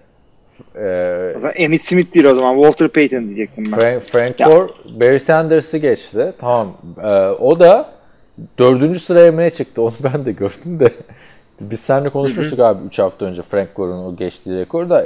[0.75, 2.53] Ee, Emmitt Smith değil o zaman.
[2.55, 3.79] Walter Payton diyecektim ben.
[3.79, 4.47] Frank, Frank Ya.
[4.47, 6.33] Gore Barry Sanders'ı geçti.
[6.39, 6.77] Tamam.
[7.03, 7.07] Ee,
[7.39, 7.89] o da
[8.59, 9.81] dördüncü sıraya mı çıktı?
[9.81, 10.89] Onu ben de gördüm de.
[11.61, 15.05] Biz seninle konuşmuştuk abi 3 hafta önce Frank Gore'un o geçtiği rekoru da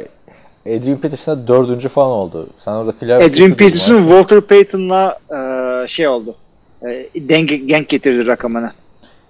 [0.65, 2.49] Adrian Peterson da dördüncü falan oldu.
[2.59, 3.97] Sen orada klavye Adrian Peterson?
[3.97, 6.35] Walter Payton'la e, şey oldu.
[6.81, 8.71] E, denk, denk getirdi rakamını.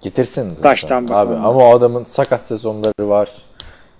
[0.04, 0.62] Getirsin zaten.
[0.62, 1.08] Taştan abi.
[1.08, 1.46] bakalım.
[1.46, 3.32] Ama o adamın sakat sezonları var.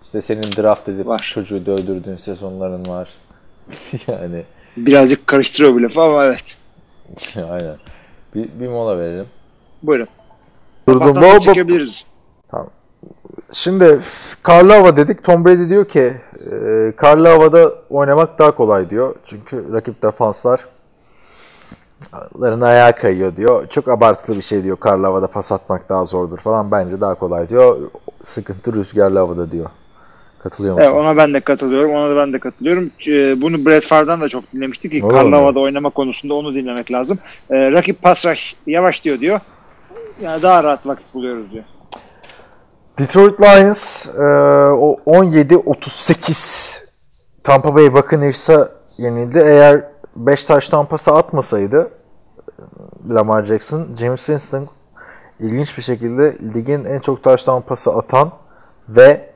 [0.04, 1.30] İşte senin draft edip Var.
[1.34, 3.08] çocuğu dövdürdüğün sezonların var.
[4.06, 4.44] yani
[4.76, 6.58] Birazcık karıştırıyor bu lafı ama evet.
[7.36, 7.76] aynen.
[8.34, 9.26] Bir, bir mola verelim.
[9.82, 10.08] Buyurun.
[10.88, 11.22] Durdum.
[11.22, 12.04] Bu- çekebiliriz.
[13.52, 14.00] Şimdi
[14.42, 15.24] karlı hava dedik.
[15.24, 16.14] Tom Brady diyor ki
[16.52, 19.14] e, karlı havada oynamak daha kolay diyor.
[19.24, 20.60] Çünkü rakip defanslar
[22.40, 23.66] larına ayağa kayıyor diyor.
[23.66, 24.76] Çok abartılı bir şey diyor.
[24.76, 26.70] Karlı havada pas atmak daha zordur falan.
[26.70, 27.90] Bence daha kolay diyor.
[28.22, 29.70] Sıkıntı rüzgarlı havada diyor.
[30.42, 30.88] Katılıyor musun?
[30.88, 31.94] Evet, ona ben de katılıyorum.
[31.94, 32.90] Ona da ben de katılıyorum.
[33.08, 37.18] Ee, Bunu Brett Favre'dan da çok dinlemiştik ki karlı havada oynama konusunda onu dinlemek lazım.
[37.50, 38.24] Ee, rakip pas
[38.66, 39.40] yavaş diyor diyor.
[40.20, 41.64] Yani daha rahat vakit buluyoruz diyor.
[42.98, 44.22] Detroit Lions e,
[44.72, 46.84] o 17-38
[47.44, 49.38] Tampa Bay Buccaneers'a yenildi.
[49.38, 49.84] Eğer
[50.16, 51.90] 5 taş tampası atmasaydı
[52.48, 54.68] e, Lamar Jackson, James Winston
[55.40, 58.30] ilginç bir şekilde ligin en çok taş tampası atan
[58.88, 59.30] ve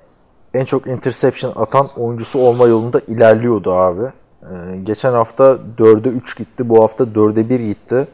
[0.55, 4.12] en çok interception atan oyuncusu olma yolunda ilerliyordu abi.
[4.43, 6.68] E, geçen hafta 4'e 3 gitti.
[6.68, 8.07] Bu hafta 4'e 1 gitti.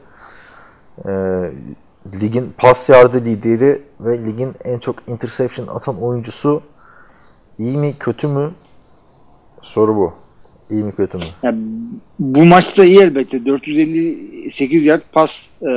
[1.07, 1.11] e,
[2.21, 6.63] ligin pas yardı lideri ve ligin en çok interception atan oyuncusu
[7.59, 8.51] iyi mi kötü mü?
[9.63, 10.24] Soru bu.
[10.71, 11.25] İyi mi kötü mü?
[11.43, 11.59] Yani
[12.19, 13.47] bu maçta iyi elbette.
[13.47, 15.71] 458 yard pas e,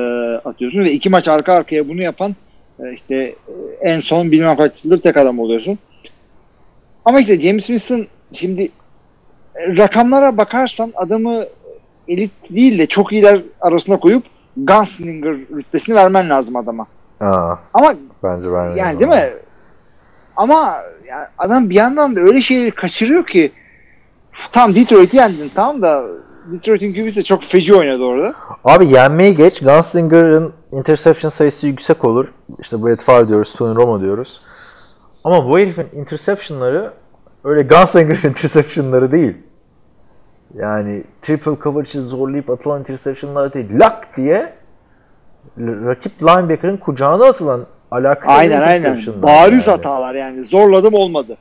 [0.46, 2.36] atıyorsun ve iki maç arka arkaya bunu yapan
[2.80, 3.36] e, işte e,
[3.82, 5.80] en son bilmem kaç yıldır tek adam oluyorsun.
[7.06, 8.64] Ama işte James Winston şimdi
[9.56, 11.46] e, rakamlara bakarsan adamı
[12.08, 14.24] elit değil de çok iyiler arasına koyup
[14.58, 16.88] Gunslinger rütbesini vermen lazım adama.
[17.20, 19.30] Aa, Ama bence ben yani değil mi?
[20.36, 20.78] Ama
[21.08, 23.52] yani adam bir yandan da öyle şeyleri kaçırıyor ki
[24.52, 26.04] tam Detroit'i yendin tamam da
[26.54, 28.34] Detroit'in QB'si de çok feci oynadı orada.
[28.64, 29.60] Abi yenmeyi geç.
[29.60, 32.28] Gunslinger'ın interception sayısı yüksek olur.
[32.60, 34.42] İşte Brett Favre diyoruz, Tony Romo diyoruz.
[35.24, 36.94] Ama bu herifin interceptionları
[37.44, 39.34] öyle Gunslinger interceptionları değil.
[40.56, 43.68] Yani triple coverage'ı zorlayıp atılan interceptionlar değil.
[43.80, 44.54] Lak diye
[45.60, 49.04] rakip linebacker'ın kucağına atılan alakalı Aynen aynen.
[49.24, 50.44] Bariz hatalar yani.
[50.44, 51.38] Zorladım olmadı.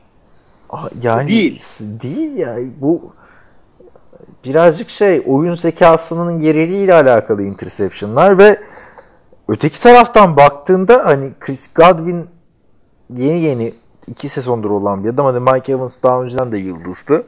[1.03, 1.63] Yani Değil.
[1.81, 2.57] Değil ya.
[2.81, 3.13] Bu
[4.45, 8.61] birazcık şey oyun zekasının geriliğiyle alakalı interceptionlar ve
[9.49, 12.27] öteki taraftan baktığında hani Chris Godwin
[13.11, 13.73] yeni yeni
[14.07, 15.27] iki sezondur olan bir adam.
[15.27, 17.25] Hani Mike Evans daha önceden de yıldızdı.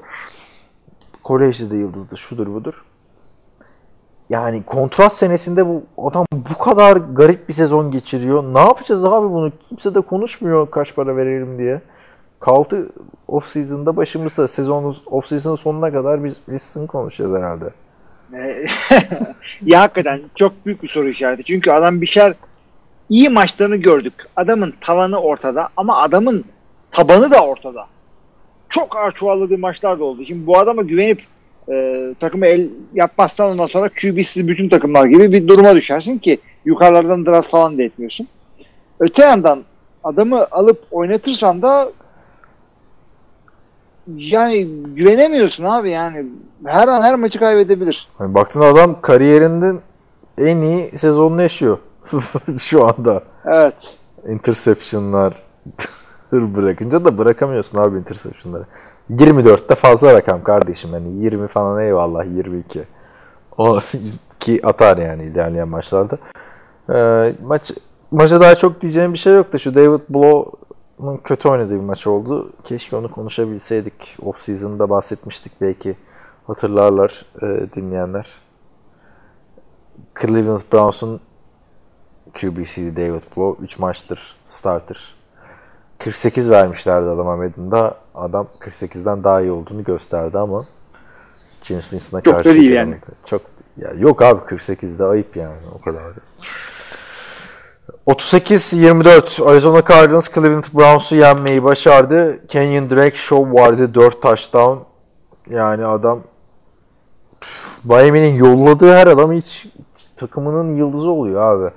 [1.22, 2.16] Kolejde de yıldızdı.
[2.16, 2.84] Şudur budur.
[4.30, 8.44] Yani kontrat senesinde bu adam bu kadar garip bir sezon geçiriyor.
[8.44, 9.52] Ne yapacağız abi bunu?
[9.68, 11.80] Kimse de konuşmuyor kaç para verelim diye.
[12.40, 12.88] Kaldı
[13.28, 17.64] off season'da başımızda sezonun off season'ın sonuna kadar biz Winston konuşacağız herhalde.
[18.34, 18.66] Ee,
[19.64, 21.44] ya hakikaten çok büyük bir soru işareti.
[21.44, 22.34] Çünkü adam bir şeyler
[23.08, 24.14] iyi maçlarını gördük.
[24.36, 26.44] Adamın tavanı ortada ama adamın
[26.90, 27.86] tabanı da ortada.
[28.68, 30.24] Çok ağır çuvalladığı maçlar da oldu.
[30.24, 31.22] Şimdi bu adama güvenip
[31.70, 37.26] e, takımı el yapmazsan ondan sonra QB'siz bütün takımlar gibi bir duruma düşersin ki yukarılardan
[37.26, 38.28] draft falan da etmiyorsun.
[39.00, 39.64] Öte yandan
[40.04, 41.88] adamı alıp oynatırsan da
[44.16, 46.26] yani güvenemiyorsun abi yani
[46.66, 48.08] her an her maçı kaybedebilir.
[48.18, 49.80] Hani baktığında adam kariyerinin
[50.38, 51.78] en iyi sezonunu yaşıyor
[52.58, 53.22] şu anda.
[53.44, 53.74] Evet.
[54.28, 55.34] Interception'lar
[56.32, 58.64] bırakınca da bırakamıyorsun abi interception'ları.
[59.10, 60.90] 24'te fazla rakam kardeşim.
[60.92, 62.82] Hani 20 falan eyvallah 22.
[63.58, 63.80] O
[64.40, 66.18] ki atar yani ilerleyen maçlarda.
[66.92, 67.72] Ee, maç
[68.10, 70.67] maça daha çok diyeceğim bir şey yok da şu David Blow'un
[71.24, 72.52] kötü oynadığı bir maç oldu.
[72.64, 74.16] Keşke onu konuşabilseydik.
[74.22, 75.96] Off season'da bahsetmiştik belki
[76.46, 78.38] hatırlarlar e, dinleyenler.
[80.20, 81.20] Cleveland Browns'un
[82.40, 83.64] QB'siydi David Blow.
[83.64, 85.14] 3 maçtır starter.
[85.98, 87.96] 48 vermişlerdi adama Madden'da.
[88.14, 90.64] Adam 48'den daha iyi olduğunu gösterdi ama
[91.62, 93.00] James Winston'a Çok da karşı değil gelemedi.
[93.26, 93.42] Çok
[93.76, 96.02] ya yok abi 48'de ayıp yani o kadar.
[98.06, 102.46] 38-24 Arizona Cardinals Cleveland Browns'u yenmeyi başardı.
[102.46, 104.78] Kenyon Drake show vardı 4 touchdown.
[105.50, 106.20] Yani adam
[107.84, 109.66] Miami'nin yolladığı her adam hiç
[110.16, 111.70] takımının yıldızı oluyor abi.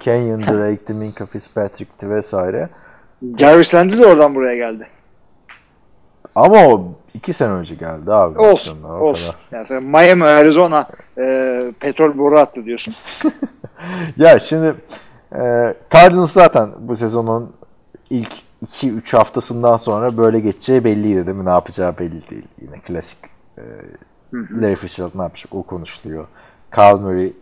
[0.00, 2.68] Kenyon Drake'ti, Minka Fitzpatrick'ti vesaire.
[3.36, 4.86] Jarvis Landry de oradan buraya geldi.
[6.34, 6.84] Ama o
[7.14, 8.38] iki sene önce geldi abi.
[8.38, 8.82] Olsun.
[8.82, 9.32] o Olsun.
[9.50, 9.66] kadar.
[9.70, 10.86] Yani Miami, Arizona
[11.18, 12.94] e, petrol boru attı diyorsun.
[14.16, 14.74] Ya şimdi
[15.34, 17.52] e, Cardinals zaten bu sezonun
[18.10, 18.32] ilk
[18.66, 21.44] 2-3 haftasından sonra böyle geçeceği belliydi değil mi?
[21.44, 22.46] Ne yapacağı belli değil.
[22.60, 23.18] Yine klasik
[23.58, 23.62] e,
[24.32, 26.26] Larry Fitzgerald ne yapacak o konuşuluyor.
[26.74, 27.32] Kyle Murray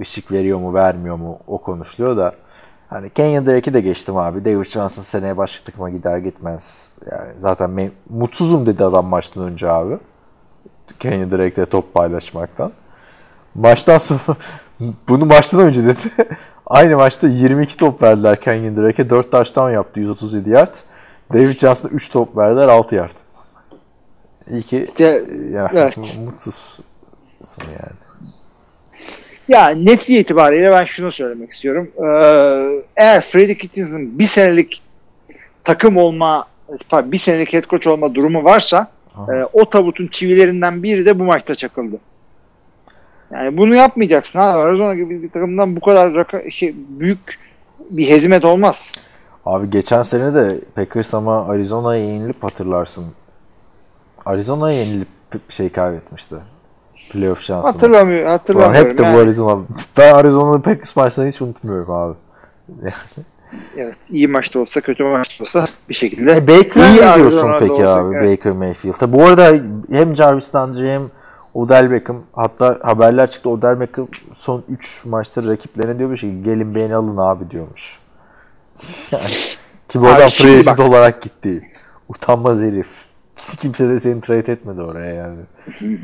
[0.00, 2.34] ışık veriyor mu vermiyor mu o konuşuluyor da
[2.88, 4.44] hani Kenyon Drake'i de geçtim abi.
[4.44, 6.88] David Johnson seneye başka takıma gider gitmez.
[7.10, 9.98] Yani zaten me- mutsuzum dedi adam maçtan önce abi.
[11.00, 12.72] Kenyon Drake'le top paylaşmaktan.
[13.54, 14.20] Maçtan sonra
[15.08, 15.98] bunu maçtan önce dedi.
[16.66, 19.10] Aynı maçta 22 top verdiler Kenyon Drake'e.
[19.10, 20.76] 4 taştan yaptı 137 yard.
[21.32, 23.10] David Johnson'a 3 top verdiler 6 yard.
[24.50, 25.96] İyi ki İşte, ya, evet.
[25.96, 26.84] mutsuzsun
[27.68, 28.02] yani.
[29.48, 31.90] Ya netliği itibariyle ben şunu söylemek istiyorum.
[31.96, 34.82] Ee, eğer Freddie Kitchens'ın bir senelik
[35.64, 36.46] takım olma,
[36.92, 39.36] bir senelik head coach olma durumu varsa Aha.
[39.36, 41.96] e, o tabutun çivilerinden biri de bu maçta çakıldı.
[43.32, 44.58] Yani bunu yapmayacaksın abi.
[44.58, 47.38] Arizona gibi bir takımdan bu kadar raka, şey, büyük
[47.90, 48.94] bir hezimet olmaz.
[49.46, 53.04] Abi geçen sene de Packers ama Arizona'ya yenilip hatırlarsın.
[54.26, 55.08] Arizona'ya yenilip
[55.48, 56.34] şey kaybetmişti.
[57.10, 57.72] Playoff şansını.
[57.72, 58.90] Hatırlamıyor, Ulan hatırlamıyorum.
[58.90, 59.20] hep de bu yani.
[59.20, 59.62] Arizona.
[59.98, 62.14] Ben Arizona'nın Packers maçlarını hiç unutmuyorum abi.
[63.76, 66.32] Evet, iyi maçta olsa, kötü maçta olsa bir şekilde.
[66.32, 68.38] E, Baker İyi diyorsun peki abi evet.
[68.38, 69.12] Baker Mayfield'a?
[69.12, 69.52] Bu arada
[69.92, 71.02] hem Jarvis Landry hem
[71.54, 76.94] Odell Beckham hatta haberler çıktı Odell Beckham son 3 maçta rakiplerine diyormuş ki gelin beni
[76.94, 77.98] alın abi diyormuş.
[79.12, 79.24] Yani,
[79.88, 81.68] ki bu adam free agent olarak gitti.
[82.08, 82.88] Utanmaz herif.
[83.58, 85.38] Kimse de seni trade etmedi oraya yani.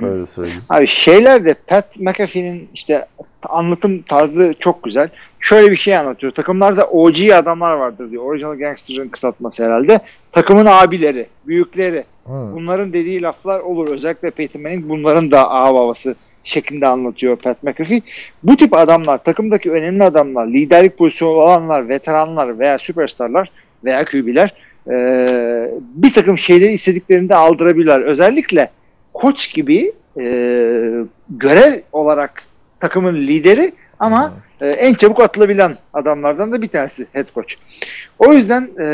[0.02, 0.62] Öyle söyleyeyim.
[0.68, 3.06] Abi şeyler de Pat McAfee'nin işte
[3.42, 5.08] anlatım tarzı çok güzel.
[5.40, 6.32] Şöyle bir şey anlatıyor.
[6.32, 8.24] Takımlarda OG adamlar vardır diyor.
[8.24, 10.00] Original Gangster'ın kısaltması herhalde.
[10.32, 12.04] Takımın abileri, büyükleri.
[12.28, 12.52] Hmm.
[12.52, 13.88] Bunların dediği laflar olur.
[13.88, 16.14] Özellikle Peyton Manning bunların da ağ babası
[16.44, 18.00] şeklinde anlatıyor Pat McAfee.
[18.42, 23.50] Bu tip adamlar, takımdaki önemli adamlar, liderlik pozisyonu olanlar, veteranlar veya süperstarlar
[23.84, 24.54] veya QB'ler
[24.90, 28.00] eee, bir takım şeyleri istediklerinde aldırabilirler.
[28.00, 28.70] Özellikle
[29.14, 30.90] koç gibi eee,
[31.30, 32.42] görev olarak
[32.80, 37.54] takımın lideri ama e, en çabuk atılabilen adamlardan da bir tanesi head coach.
[38.18, 38.86] O yüzden e,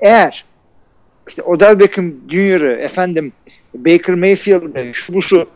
[0.00, 0.44] eğer
[1.28, 3.32] işte Odell Beckham Jr.'ı efendim
[3.74, 5.46] Baker Mayfield'ı şu bu şu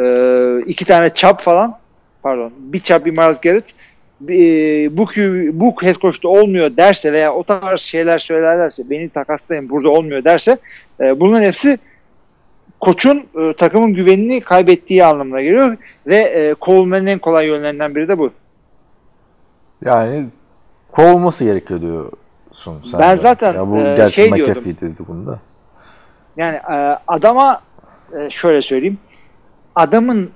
[0.00, 0.04] e,
[0.66, 1.78] iki tane çap falan
[2.22, 3.74] pardon bir çap bir Miles Garrett
[4.28, 5.06] e, bu
[5.52, 10.58] bu head coach'ta olmuyor derse veya o tarz şeyler söylerlerse beni takaslayın burada olmuyor derse
[11.00, 11.78] e, bunların hepsi
[12.80, 18.18] koçun e, takımın güvenini kaybettiği anlamına geliyor ve e, kovulmanın en kolay yönlerinden biri de
[18.18, 18.30] bu.
[19.84, 20.26] Yani
[20.92, 22.12] kovulması gerekiyor
[22.54, 23.00] sen.
[23.00, 23.16] Ben de.
[23.16, 24.64] zaten, ya bu e, şey McAfee diyordum.
[24.80, 25.38] dedi bunu da.
[26.36, 27.60] Yani e, adama
[28.18, 28.98] e, şöyle söyleyeyim.
[29.74, 30.30] Adamın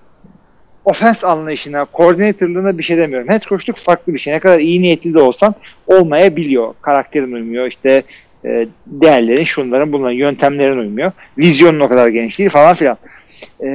[0.85, 3.29] ofens anlayışına, koordinatörlüğüne bir şey demiyorum.
[3.29, 4.33] Head coachluk farklı bir şey.
[4.33, 5.55] Ne kadar iyi niyetli de olsan
[5.87, 6.75] olmayabiliyor.
[6.83, 7.67] Karakterin uymuyor.
[7.67, 8.03] İşte
[8.45, 11.13] e, değerlerin, şunların, bunların, yöntemlerin uymuyor.
[11.39, 12.97] Vizyonun o kadar geniş değil falan filan.
[13.63, 13.69] E,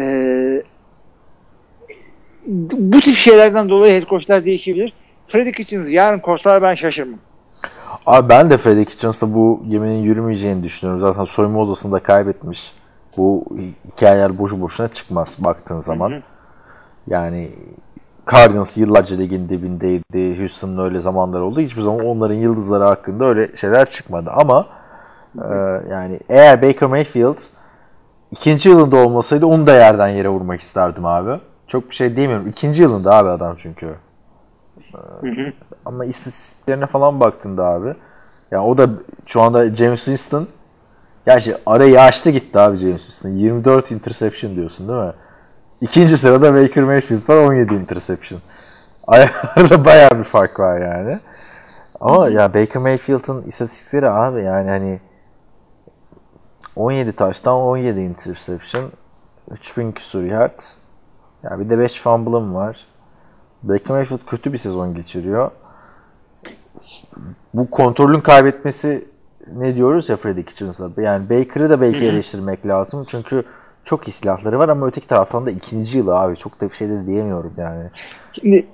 [2.71, 4.93] bu tip şeylerden dolayı head coachlar değişebilir.
[5.27, 7.19] Freddy Kitchens yarın koşlar ben şaşırmam.
[8.05, 11.01] Abi ben de Freddie Kitchens'ta bu geminin yürümeyeceğini düşünüyorum.
[11.01, 12.73] Zaten soyunma odasında kaybetmiş.
[13.17, 13.45] Bu
[13.91, 16.23] hikayeler boşu boşuna çıkmaz baktığın zaman.
[17.07, 17.51] Yani
[18.31, 20.39] Cardinals yıllarca ligin dibindeydi.
[20.39, 21.59] Houston'ın öyle zamanları oldu.
[21.59, 24.29] Hiçbir zaman onların yıldızları hakkında öyle şeyler çıkmadı.
[24.29, 24.65] Ama
[25.37, 25.53] e,
[25.91, 27.37] yani eğer Baker Mayfield
[28.31, 31.39] ikinci yılında olmasaydı onu da yerden yere vurmak isterdim abi.
[31.67, 32.47] Çok bir şey demiyorum.
[32.47, 33.95] İkinci yılında abi adam çünkü.
[35.85, 37.95] Ama istatistiklerine falan baktığında abi.
[38.51, 38.89] Ya o da
[39.25, 40.47] şu anda James Winston
[41.25, 43.29] Gerçi arayı açtı gitti abi James Winston.
[43.29, 45.13] 24 interception diyorsun değil mi?
[45.81, 48.41] İkinci sırada Baker Mayfield var 17 interception.
[49.07, 51.19] Arada bayağı bir fark var yani.
[51.99, 54.99] Ama ya Baker Mayfield'ın istatistikleri abi yani hani
[56.75, 58.91] 17 taştan 17 interception
[59.51, 60.59] 3000 küsur yard.
[61.43, 62.85] Ya bir de 5 fumble'ım var.
[63.63, 65.51] Baker Mayfield kötü bir sezon geçiriyor.
[67.53, 69.05] Bu kontrolün kaybetmesi
[69.55, 70.89] ne diyoruz ya Freddy Kitchens'a.
[71.01, 73.05] Yani Baker'ı da belki eleştirmek lazım.
[73.09, 73.43] Çünkü
[73.85, 76.37] çok iyi silahları var ama öteki taraftan da ikinci yılı abi.
[76.37, 77.83] Çok da bir şey de diyemiyorum yani.
[78.33, 78.65] Şimdi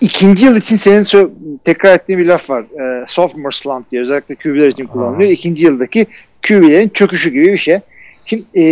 [0.00, 1.30] ikinci yıl için senin sö-
[1.64, 2.62] tekrar ettiğin bir laf var.
[2.62, 5.30] E, sophomore slump diye özellikle QB'ler için kullanılıyor.
[5.30, 6.06] İkinci yıldaki
[6.48, 7.80] QB'lerin çöküşü gibi bir şey.
[8.26, 8.62] Şimdi e,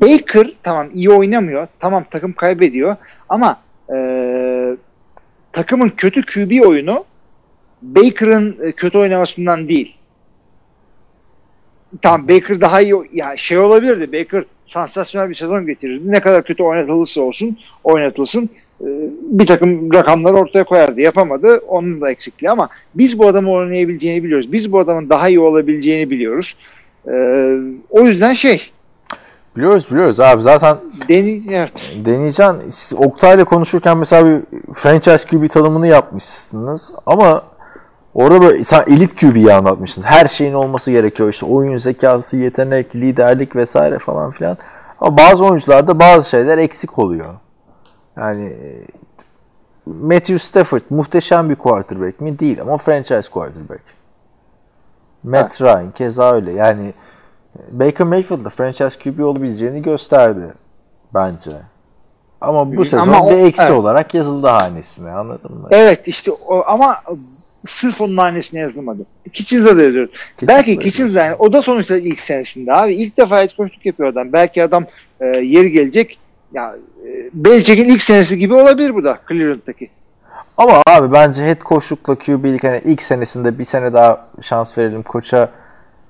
[0.00, 1.66] Baker tamam iyi oynamıyor.
[1.80, 2.96] Tamam takım kaybediyor.
[3.28, 3.56] Ama
[3.94, 4.76] e,
[5.52, 7.04] takımın kötü QB oyunu
[7.82, 9.96] Baker'ın e, kötü oynamasından değil.
[12.02, 14.12] Tamam Baker daha iyi ya şey olabilirdi.
[14.12, 16.12] Baker sansasyonel bir sezon getirirdi.
[16.12, 18.88] Ne kadar kötü oynatılırsa olsun oynatılsın e,
[19.20, 21.00] bir takım rakamlar ortaya koyardı.
[21.00, 21.58] Yapamadı.
[21.68, 24.52] Onun da eksikliği ama biz bu adamı oynayabileceğini biliyoruz.
[24.52, 26.56] Biz bu adamın daha iyi olabileceğini biliyoruz.
[27.08, 27.12] E,
[27.90, 28.70] o yüzden şey
[29.56, 30.76] Biliyoruz biliyoruz abi zaten
[31.08, 31.96] deni evet.
[32.04, 32.70] deneyeceksin.
[32.70, 34.42] Siz Oktay'la konuşurken mesela bir
[34.74, 37.42] franchise QB tanımını yapmışsınız ama
[38.14, 40.06] orada böyle sen elit QB'yi anlatmışsınız.
[40.06, 41.28] Her şeyin olması gerekiyor.
[41.28, 44.56] İşte oyun zekası, yetenek, liderlik vesaire falan filan.
[45.00, 47.34] Ama bazı oyuncularda bazı şeyler eksik oluyor.
[48.16, 48.56] Yani
[49.86, 52.38] Matthew Stafford muhteşem bir quarterback mi?
[52.38, 53.82] Değil ama franchise quarterback.
[55.22, 56.52] Matt Ryan keza öyle.
[56.52, 56.92] Yani
[57.70, 60.52] Baker Mayfield da franchise QB olabileceğini gösterdi
[61.14, 61.50] bence.
[62.40, 63.72] Ama bu sezon Ama o- bir eksi evet.
[63.72, 65.68] olarak yazıldı hanesine anladın mı?
[65.70, 66.96] Evet işte o, ama
[67.66, 69.02] sırf onun hanesine yazılmadı.
[69.32, 70.10] Kitchens'da da yazıyoruz.
[70.42, 72.94] Belki da Kitchens yani o da sonuçta ilk senesinde abi.
[72.94, 74.32] ilk defa head coachluk yapıyor adam.
[74.32, 74.84] Belki adam
[75.20, 76.18] e, yeri gelecek
[76.54, 76.76] ya
[77.06, 79.90] e, Belichick'in ilk senesi gibi olabilir bu da Cleveland'daki.
[80.56, 85.48] Ama abi bence head coachlukla QB'lik hani ilk senesinde bir sene daha şans verelim koça.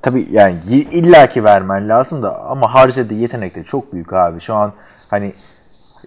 [0.02, 0.54] Tabii yani
[0.92, 4.40] illaki vermen lazım da ama harcadığı yetenek de çok büyük abi.
[4.40, 4.72] Şu an
[5.08, 5.32] hani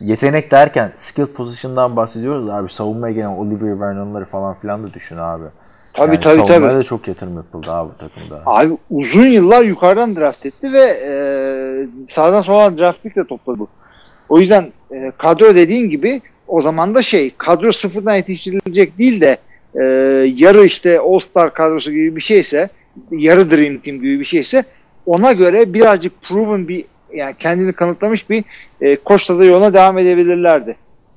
[0.02, 2.74] yetenek derken skill position'dan bahsediyoruz abi.
[2.74, 5.46] Savunmaya gelen Olivier Vernon'ları falan filan da düşün abi.
[5.94, 6.80] Tabii Yani tabii savunmaya tabii.
[6.80, 8.42] da çok yatırım yapıldı abi bu takımda.
[8.46, 11.14] Abi uzun yıllar yukarıdan draft etti ve e,
[12.10, 13.64] sağdan soldan draft pick de topladı.
[14.30, 19.38] O yüzden e, kadro dediğin gibi o zaman da şey kadro sıfırdan yetiştirilecek değil de
[19.76, 19.84] e,
[20.36, 22.70] yarı işte All Star kadrosu gibi bir şeyse
[23.12, 24.64] yarı Dream Team gibi bir şeyse
[25.06, 28.44] ona göre birazcık proven bir yani kendini kanıtlamış bir
[28.82, 30.76] e, koçta da yoluna devam edebilirlerdi.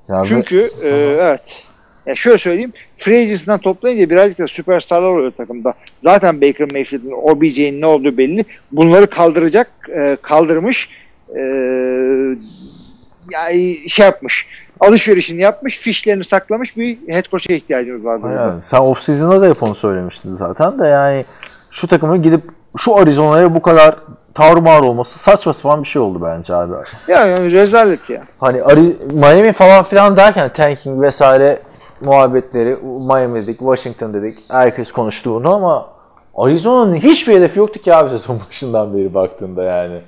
[0.09, 0.89] Yani Çünkü e,
[1.21, 1.63] evet.
[2.07, 2.73] Ya şöyle söyleyeyim.
[2.97, 5.75] Free agency'den toplayınca birazcık da süperstarlar oluyor takımda.
[6.01, 8.45] Zaten Baker Mayfield'in, OBJ'nin ne olduğu belli.
[8.73, 10.89] Bunları kaldıracak, e, kaldırmış.
[11.37, 11.41] E,
[13.33, 14.47] yani şey yapmış.
[14.81, 18.21] Alışverişini yapmış, fişlerini saklamış bir head coach'a ihtiyacımız var.
[18.25, 18.61] Aynen.
[18.61, 21.25] Sen off season'da da hep onu söylemiştin zaten de yani
[21.79, 22.41] şu takımın gidip
[22.79, 23.97] şu Arizona'ya bu kadar
[24.35, 26.73] tarumar olması saçma sapan bir şey oldu bence abi.
[27.09, 28.23] Ya yani rezalet ya.
[28.39, 31.63] Hani Ari- Miami falan filan derken tanking vesaire
[32.01, 34.39] muhabbetleri Miami dedik, Washington dedik.
[34.51, 35.87] Herkes konuştu bunu ama
[36.37, 40.01] Arizona'nın hiçbir hedefi yoktu ki abi sezon başından beri baktığında yani.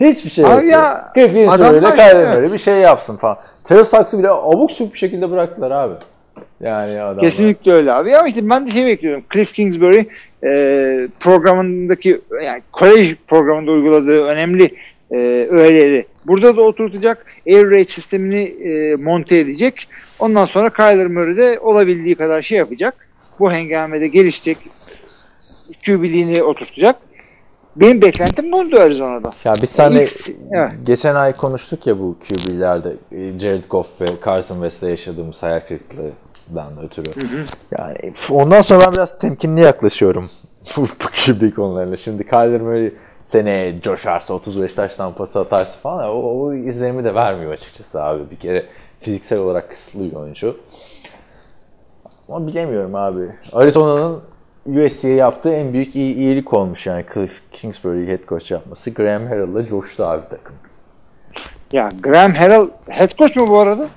[0.00, 0.66] Hiçbir şey Abi yoktu.
[0.70, 1.12] ya,
[1.48, 2.52] adamlar- öyle, Kyler evet.
[2.52, 3.36] bir şey yapsın falan.
[3.64, 5.94] Terrell Suggs'ı bile abuk subuk bir şekilde bıraktılar abi.
[6.60, 7.20] Yani adamlar.
[7.20, 8.16] Kesinlikle öyle abi.
[8.16, 9.24] Ama işte ben de şey bekliyorum.
[9.32, 10.04] Cliff Kingsbury
[10.44, 14.74] e, programındaki yani kolej programında uyguladığı önemli
[15.10, 15.16] e,
[15.50, 17.26] öğeleri burada da oturtacak.
[17.46, 19.88] Air raid sistemini e, monte edecek.
[20.18, 22.94] Ondan sonra Kyler Murray de olabildiği kadar şey yapacak.
[23.40, 24.58] Bu hengamede gelişecek.
[25.86, 26.96] QB'liğini oturtacak.
[27.76, 29.32] Benim beklentim buydu Arizona'da.
[29.44, 29.70] Ya biz
[30.28, 30.72] İlk- evet.
[30.86, 35.60] geçen ay konuştuk ya bu QB'lerde e, Jared Goff ve Carson Wentz'le yaşadığımız hayal
[36.52, 37.08] kırıklığından ötürü.
[37.78, 40.30] Yani f- ondan sonra ben biraz temkinli yaklaşıyorum
[41.24, 41.96] QB konularına.
[41.96, 42.92] Şimdi Kyler Murray
[43.24, 48.30] seneye coşarsa 35 taştan pas atarsa falan o, o izlenimi de vermiyor açıkçası abi.
[48.30, 48.66] Bir kere
[49.00, 50.56] fiziksel olarak kısıtlı bir oyuncu.
[52.28, 53.22] Ama bilemiyorum abi.
[53.52, 54.20] Arizona'nın
[54.66, 58.90] USC'ye yaptığı en büyük iyi, iyilik olmuş yani Cliff Kingsbury'i head coach yapması.
[58.90, 60.54] Graham Harrell'la coştu abi takım.
[61.72, 63.88] Ya Graham Harrell head coach mu bu arada?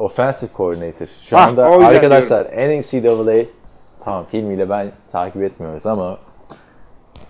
[0.00, 1.06] Offensive coordinator.
[1.30, 3.44] Şu Ha, anda o yüzden arkadaşlar NCAA
[4.04, 6.18] tamam Hilmi ile ben takip etmiyoruz ama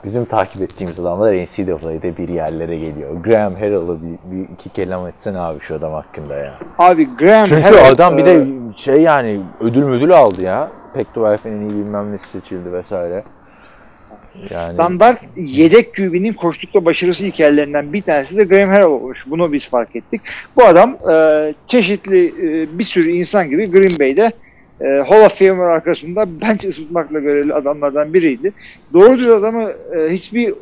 [0.05, 3.11] bizim takip ettiğimiz adamlar NCAA'de bir yerlere geliyor.
[3.25, 6.55] Graham Harrell'ı bir, bir iki kelam etsene abi şu adam hakkında ya.
[6.79, 10.69] Abi Graham Çünkü Harrell, adam bir e, de şey yani ödül müdül aldı ya.
[10.95, 13.25] Pac-12 en iyi bilmem ne seçildi vesaire.
[14.51, 19.25] Yani standart yedek QB'nin koştukla başarısı hikayelerinden bir tanesi de Graham Harrell olmuş.
[19.27, 20.21] Bunu biz fark ettik.
[20.57, 24.33] Bu adam e, çeşitli e, bir sürü insan gibi Green Bay'de
[24.81, 28.53] e, Hall of Famer arkasında bench ısıtmakla görevli adamlardan biriydi.
[28.93, 30.55] Doğru düz adamı e, hiçbir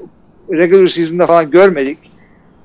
[0.50, 1.98] regular season'da falan görmedik.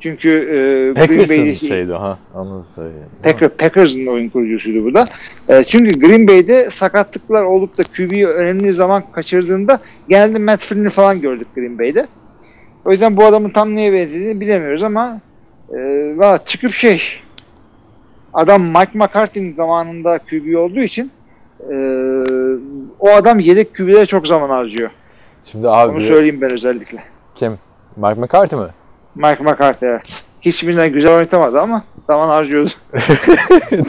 [0.03, 2.19] Çünkü e, Green Packers'ın Bay'de şeydi ha.
[2.35, 3.07] Onu söyleyeyim.
[3.23, 5.05] Packer, Packers'ın oyun kurucusuydu bu da.
[5.49, 11.21] E, çünkü Green Bay'de sakatlıklar olup da QB'yi önemli zaman kaçırdığında genelde Matt Flynn'i falan
[11.21, 12.07] gördük Green Bay'de.
[12.85, 15.19] O yüzden bu adamın tam neye benzediğini bilemiyoruz ama
[15.73, 15.77] e,
[16.17, 17.01] valla çıkıp şey
[18.33, 21.11] adam Mike McCarthy'nin zamanında QB olduğu için
[21.71, 21.75] e,
[22.99, 24.89] o adam yedek QB'lere çok zaman harcıyor.
[25.51, 27.03] Şimdi abi Onu söyleyeyim ben özellikle.
[27.35, 27.57] kim?
[27.97, 28.69] Mike McCarthy mı?
[29.15, 30.23] Mike McCarthy evet.
[30.41, 32.69] Hiçbirinden güzel oynatamadı ama zaman harcıyordu.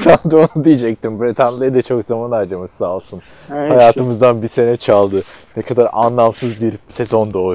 [0.04, 1.20] Tam da onu diyecektim.
[1.20, 3.22] Brett Hundley de çok zaman harcamış sağ olsun.
[3.42, 3.54] İşte.
[3.54, 5.22] Hayatımızdan bir sene çaldı.
[5.56, 7.54] Ne kadar anlamsız bir sezondu o.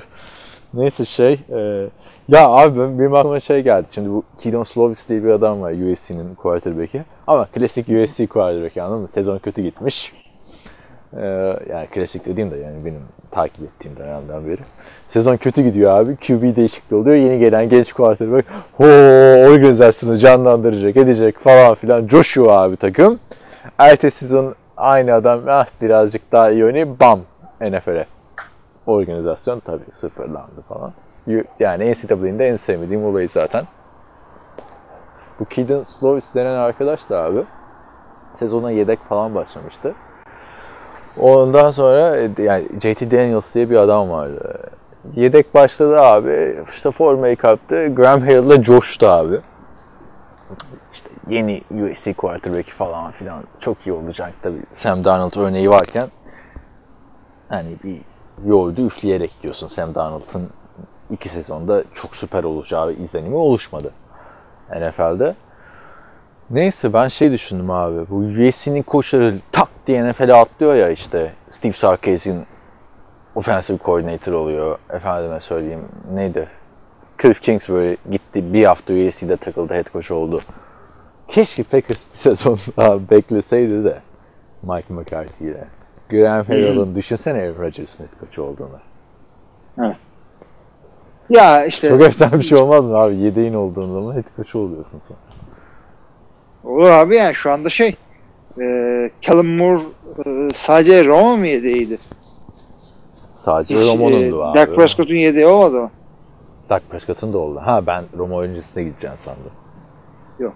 [0.73, 1.33] Neyse şey.
[1.49, 1.89] e,
[2.27, 3.87] ya abi ben- benim aklıma şey geldi.
[3.93, 7.03] Şimdi bu Keaton Slovis diye bir adam var USC'nin quarterback'i.
[7.27, 9.07] Ama klasik USC quarterback'i anladın mı?
[9.07, 10.13] Sezon kötü gitmiş.
[11.17, 11.25] E,
[11.69, 14.61] yani klasik dediğim de yani benim takip ettiğim dönemden beri.
[15.09, 16.15] Sezon kötü gidiyor abi.
[16.15, 17.15] QB değişikliği oluyor.
[17.15, 18.85] Yeni gelen genç quarterback ho
[19.51, 22.07] organizasyonu canlandıracak, edecek falan filan.
[22.07, 23.19] Coşuyor abi takım.
[23.77, 27.19] Ertesi sezon aynı adam ah birazcık daha iyi oynayıp bam
[27.61, 28.05] NFL'e.
[28.87, 30.93] Organizasyon tabii sıfırlandı falan.
[31.59, 33.65] Yani NCAA'nin de en sevmediğim olayı zaten.
[35.39, 37.43] Bu Keaton Slovis denen arkadaş da abi
[38.35, 39.93] sezona yedek falan başlamıştı.
[41.19, 44.69] Ondan sonra e, yani JT Daniels diye bir adam vardı.
[45.15, 46.63] Yedek başladı abi.
[46.69, 47.87] İşte formayı kaptı.
[47.95, 49.39] Graham Harrell'la coştu abi.
[50.93, 54.61] İşte yeni USC quarterback'i falan filan çok iyi olacak tabii.
[54.73, 56.07] Sam Darnold örneği varken
[57.49, 58.01] hani bir
[58.45, 60.49] yoğurdu üfleyerek diyorsun Sam Darnold'ın
[61.11, 63.91] iki sezonda çok süper olacağı izlenimi oluşmadı
[64.69, 65.35] NFL'de.
[66.51, 68.09] Neyse ben şey düşündüm abi.
[68.09, 71.33] Bu USC'nin koçları tak diye NFL'e atlıyor ya işte.
[71.49, 72.45] Steve Sarkisian
[73.35, 74.77] offensive coordinator oluyor.
[74.89, 76.47] Efendime söyleyeyim neydi?
[77.21, 80.39] Cliff Kingsbury gitti bir hafta USC'de takıldı head coach oldu.
[81.27, 83.99] Keşke Packers bir sezon daha bekleseydi de
[84.63, 85.67] Mike McCarthy ile.
[86.09, 88.79] Graham Harrell'ın düşünsene Aaron Rodgers'ın head coach olduğunu.
[91.29, 93.15] Ya işte Çok efsane bir şey olmaz mı abi?
[93.15, 95.19] Yedeğin olduğun zaman head coach oluyorsun sonra.
[96.63, 97.95] Olur abi yani şu anda şey
[98.61, 98.65] e,
[99.21, 99.81] Callum Moore
[100.25, 101.97] e, sadece Roma mı yedeğiydi?
[103.35, 104.57] Sadece Hiç, Romo'nundu e, abi.
[104.57, 105.91] Dak Prescott'un yedeği olmadı mı?
[106.69, 107.59] Dak Prescott'un da oldu.
[107.63, 109.51] Ha ben Roma öncesine gideceğim sandım.
[110.39, 110.53] Yok.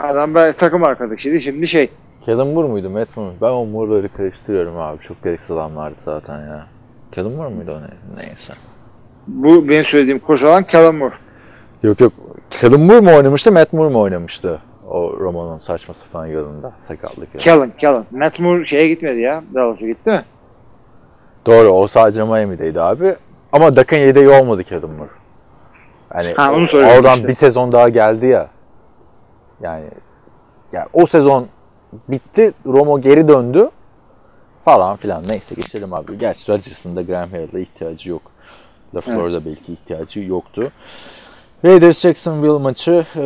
[0.00, 1.40] Adam ben takım arkadaşıydı.
[1.40, 1.90] Şimdi şey
[2.26, 3.34] Callum Moore muydu, Matt Moore?
[3.42, 4.98] Ben o Moore'ları karıştırıyorum abi.
[4.98, 6.66] Çok gereksiz adamlardı zaten ya.
[7.16, 8.22] Callum Moore muydu o ne?
[8.22, 8.52] Neyse.
[9.26, 11.14] bu benim söylediğim koç olan Callum Moore.
[11.82, 12.12] Yok yok.
[12.60, 14.60] Callum Moore mu oynamıştı, Matt Moore mu oynamıştı?
[14.94, 16.72] O Roma'nın saçma sapan yılında.
[16.88, 17.40] Sakatlık.
[17.40, 18.06] Callum, Callum.
[18.10, 19.42] Matt Moore şeye gitmedi ya.
[19.54, 20.24] Dallas'a gitti mi?
[21.46, 23.16] Doğru o sadece Miami'deydi abi.
[23.52, 25.10] Ama Dak'ın yedeği olmadı Callum Moore.
[26.14, 26.66] Yani Ha, onu
[26.96, 27.28] oradan işte.
[27.28, 28.48] bir sezon daha geldi ya.
[29.62, 29.84] Yani
[30.72, 31.46] ya o sezon
[32.08, 32.52] bitti.
[32.66, 33.70] Romo geri döndü.
[34.64, 35.22] Falan filan.
[35.28, 36.18] Neyse geçelim abi.
[36.18, 38.22] Gerçi Rodgers'ın da Graham Harrell'a ihtiyacı yok.
[38.94, 40.72] LaFleur'da belki ihtiyacı yoktu.
[41.64, 43.24] Raiders Jacksonville maçı e,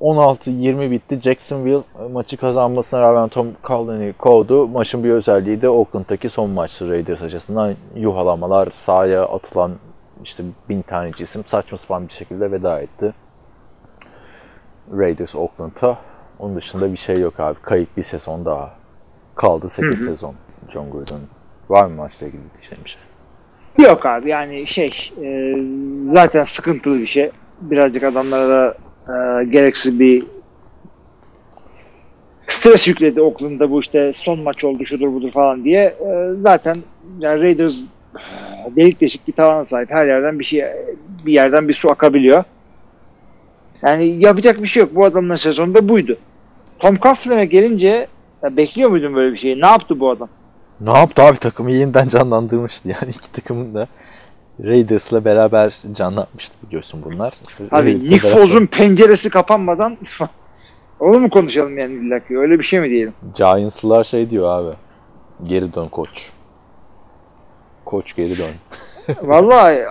[0.00, 1.20] 16-20 bitti.
[1.22, 4.68] Jacksonville e, maçı kazanmasına rağmen Tom Coughliny kovdu.
[4.68, 7.74] Maçın bir özelliği de Oakland'daki son maçtı Raiders açısından.
[7.96, 9.72] Yuhalamalar, sahaya atılan
[10.24, 13.14] işte bin tane cisim saçma sapan bir şekilde veda etti.
[14.92, 15.98] Raiders Oakland'a.
[16.38, 17.58] Onun dışında bir şey yok abi.
[17.62, 18.74] Kayıp bir sezon daha.
[19.34, 20.34] Kaldı 8 sezon
[20.72, 21.20] John Gruden.
[21.68, 23.02] Var mı maçla ilgili diyeceğim bir şey?
[23.88, 25.56] Yok abi yani şey e,
[26.10, 27.30] zaten sıkıntılı bir şey.
[27.60, 28.74] Birazcık adamlara da
[29.08, 30.24] e, gereksiz bir
[32.46, 35.82] stres yükledi Oakland'da bu işte son maç oldu şudur budur falan diye.
[35.82, 36.76] E, zaten
[37.18, 39.90] yani Raiders e, delik deşik bir tavana sahip.
[39.90, 40.64] Her yerden bir şey
[41.26, 42.44] bir yerden bir su akabiliyor.
[43.82, 44.94] Yani yapacak bir şey yok.
[44.94, 46.16] Bu adamın sezonunda buydu.
[46.78, 48.06] Tom Coughlin'e gelince
[48.42, 49.60] ya bekliyor muydun böyle bir şeyi?
[49.60, 50.28] Ne yaptı bu adam?
[50.80, 52.88] Ne yaptı abi takımı yeniden canlandırmıştı.
[52.88, 53.88] Yani iki takımın da
[54.64, 57.34] Raiders'la beraber canlanmıştı biliyorsun bunlar.
[57.70, 59.96] Abi Nick Foz'un penceresi kapanmadan
[61.00, 62.38] onu mu konuşalım yani illa ki?
[62.38, 63.12] Öyle bir şey mi diyelim?
[63.36, 64.76] Giants'lılar şey diyor abi.
[65.44, 66.30] Geri dön koç.
[67.84, 68.54] Koç geri dön.
[69.22, 69.82] Vallahi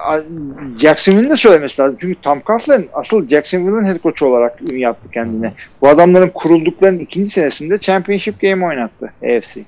[0.77, 1.97] Jacksonville'in de söylemesi lazım.
[2.01, 5.53] Çünkü Tom Coughlin asıl Jacksonville'in head coach olarak ün yaptı kendine.
[5.81, 9.61] Bu adamların kurulduklarının ikinci senesinde Championship Game oynattı AFC.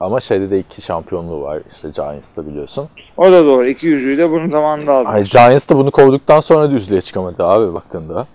[0.00, 1.62] Ama şeyde de iki şampiyonluğu var.
[1.74, 2.88] İşte Giants'ta biliyorsun.
[3.16, 3.66] O da doğru.
[3.66, 5.08] İki yüzüğü de bunun zamanında aldı.
[5.08, 8.26] Ay Giants da bunu kovduktan sonra düzlüğe çıkamadı abi baktığında.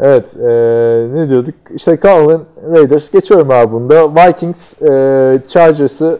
[0.00, 1.54] Evet, eee, ne diyorduk?
[1.74, 2.40] İşte Cleveland
[2.76, 4.14] Raiders geçiyorum abi bunda.
[4.14, 6.18] Vikings eee Chargers'ı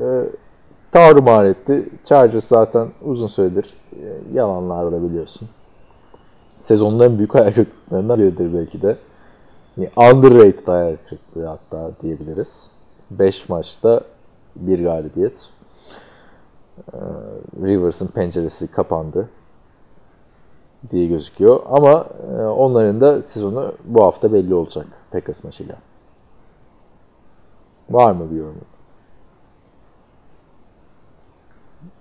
[0.92, 1.82] tarumar etti.
[2.04, 3.64] Chargers zaten uzun süredir
[3.96, 5.48] eee, yalanlarda biliyorsun.
[6.60, 8.96] Sezonun en büyük hayal kırıklıklarından biridir belki de.
[9.76, 12.66] Yani underrated hayal kırıklığı hatta diyebiliriz.
[13.10, 14.00] 5 maçta
[14.58, 15.48] bir galibiyet.
[16.92, 17.00] Eee,
[17.62, 19.28] Rivers'ın penceresi kapandı
[20.90, 21.60] diye gözüküyor.
[21.66, 22.06] Ama
[22.38, 25.76] e, onların da sezonu bu hafta belli olacak Packers maçıyla.
[27.90, 28.62] Var mı bir yorumun?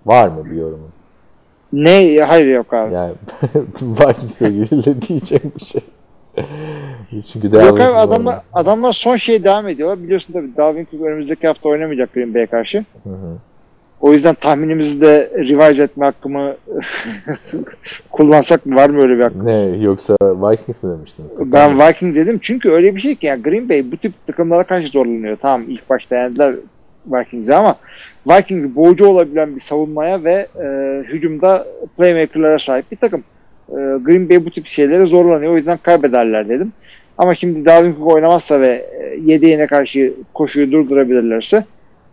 [0.06, 0.90] Var mı bir yorumun?
[1.74, 2.20] Ne?
[2.28, 2.94] Hayır yok abi.
[2.94, 3.14] Yani
[3.82, 5.82] Vikings'le ilgili de diyeceğim bir şey.
[7.12, 10.04] Çünkü Yok devamlı abi adamlar, adamlar son şeye devam ediyorlar.
[10.04, 12.78] Biliyorsun tabii Dalvin Cook önümüzdeki hafta oynamayacak Green Bay'e karşı.
[13.04, 13.38] Hı hı.
[14.02, 16.56] O yüzden tahminimizi de revise etme hakkımı
[18.12, 18.76] kullansak mı?
[18.76, 19.46] Var mı öyle bir hakkı?
[19.46, 21.26] Ne yoksa Vikings mi demiştin?
[21.40, 24.88] Ben Vikings dedim çünkü öyle bir şey ki yani Green Bay bu tip takımlara karşı
[24.88, 25.38] zorlanıyor.
[25.42, 26.56] Tamam ilk başta yendiler
[27.12, 27.76] Vikings'e ama
[28.28, 30.68] Vikings boğucu olabilen bir savunmaya ve e,
[31.08, 31.68] hücumda
[31.98, 33.24] playmaker'lara sahip bir takım.
[33.70, 35.54] E, Green Bay bu tip şeylere zorlanıyor.
[35.54, 36.72] O yüzden kaybederler dedim.
[37.18, 41.66] Ama şimdi Dalvin Cook oynamazsa ve e, yedeğine karşı koşuyu durdurabilirlerse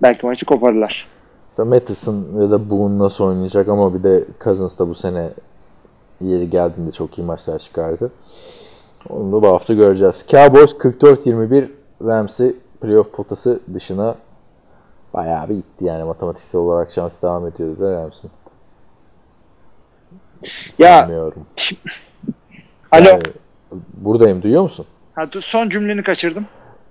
[0.02, 1.06] belki maçı koparırlar.
[1.50, 5.28] İşte Matheson ya da Boone nasıl oynayacak ama bir de Cousins da bu sene
[6.20, 8.12] yeri geldiğinde çok iyi maçlar çıkardı.
[9.08, 10.24] Onu da bu hafta göreceğiz.
[10.28, 11.68] Cowboys 44-21
[12.04, 14.14] Rams'i playoff potası dışına
[15.14, 18.30] bayağı bir itti yani matematiksel olarak şans devam ediyordu da Rams'in.
[20.78, 21.46] Ya- Sanmıyorum.
[22.92, 23.04] Alo.
[23.08, 23.22] Yani
[23.94, 24.86] buradayım duyuyor musun?
[25.14, 26.46] Ha, son cümleni kaçırdım.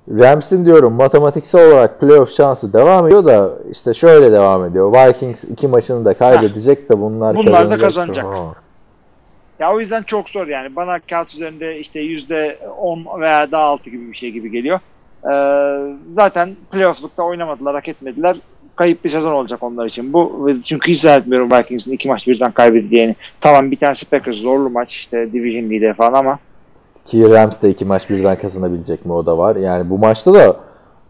[0.10, 4.92] Rams'in diyorum matematiksel olarak playoff şansı devam ediyor da işte şöyle devam ediyor.
[4.94, 8.26] Vikings iki maçını da kaybedecek de bunlar Bunlar da kazanacak.
[8.26, 8.54] Ha.
[9.60, 10.76] Ya o yüzden çok zor yani.
[10.76, 14.80] Bana kağıt üzerinde işte yüzde 10 veya daha altı gibi bir şey gibi geliyor.
[15.32, 18.38] Ee, zaten playoff'lukta oynamadılar, hak etmediler.
[18.76, 20.14] Kayıp bir sezon olacak onlar için.
[20.14, 23.16] Bu çünkü hiç zannetmiyorum Vikings'in iki maç birden kaybedeceğini.
[23.42, 26.40] Tamam bir tanesi Packers zorlu maç işte division lideri falan ama
[27.06, 29.56] Ki Rams de iki maç birden kazanabilecek mi o da var.
[29.56, 30.56] Yani bu maçta da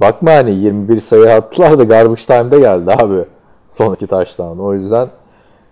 [0.01, 3.25] bakma hani 21 sayı attılar da garbage time'da geldi abi.
[3.69, 4.59] Son iki taştan.
[4.59, 5.09] O yüzden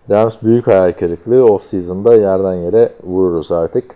[0.09, 1.45] Rams büyük hayal kırıklığı.
[1.45, 3.95] Off season'da yerden yere vururuz artık.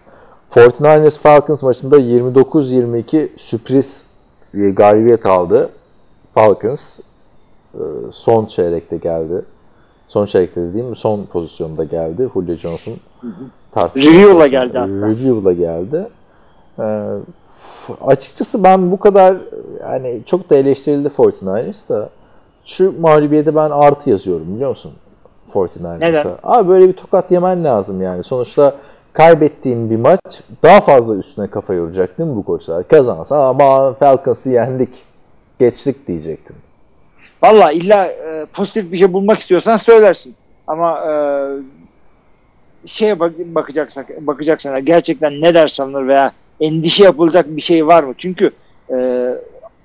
[0.52, 4.02] 49ers Falcons maçında 29-22 sürpriz
[4.54, 5.70] galibiyet aldı.
[6.34, 7.00] Falcons
[7.74, 9.42] e, son çeyrekte geldi.
[10.08, 12.30] Son çeyrekte dediğim son pozisyonda geldi.
[12.34, 12.98] Julio Jones'un
[13.76, 14.18] tartışması.
[14.18, 15.08] Review'la geldi hatta.
[15.08, 16.08] Review'la geldi.
[16.80, 16.84] Ee,
[18.08, 19.36] açıkçası ben bu kadar
[19.82, 22.10] yani çok da eleştirildi 49ers da
[22.66, 24.92] şu mağlubiyete ben artı yazıyorum biliyor musun?
[25.54, 26.00] 49ers'a.
[26.00, 26.28] Neden?
[26.44, 28.24] Abi böyle bir tokat yemen lazım yani.
[28.24, 28.74] Sonuçta
[29.14, 30.20] kaybettiğin bir maç
[30.64, 32.88] daha fazla üstüne kafa yoracak değil mi bu koçlar?
[32.88, 34.90] Kazansa ama Falcons'ı yendik.
[35.60, 36.56] Geçtik diyecektin.
[37.44, 40.36] Valla illa e, pozitif bir şey bulmak istiyorsan söylersin.
[40.68, 41.14] Ama e,
[42.86, 48.14] şeye bak, bakacaksak bakacaksan gerçekten ne ders alınır veya endişe yapılacak bir şey var mı?
[48.18, 48.52] Çünkü
[48.90, 49.30] e,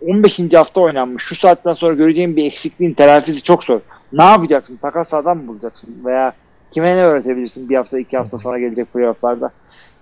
[0.06, 0.54] 15.
[0.54, 1.24] hafta oynanmış.
[1.24, 3.80] Şu saatten sonra göreceğin bir eksikliğin telafisi çok zor.
[4.12, 4.76] Ne yapacaksın?
[4.76, 5.96] Takas adam mı bulacaksın?
[6.04, 6.32] Veya
[6.70, 9.50] kime ne öğretebilirsin bir hafta iki hafta sonra gelecek playofflarda?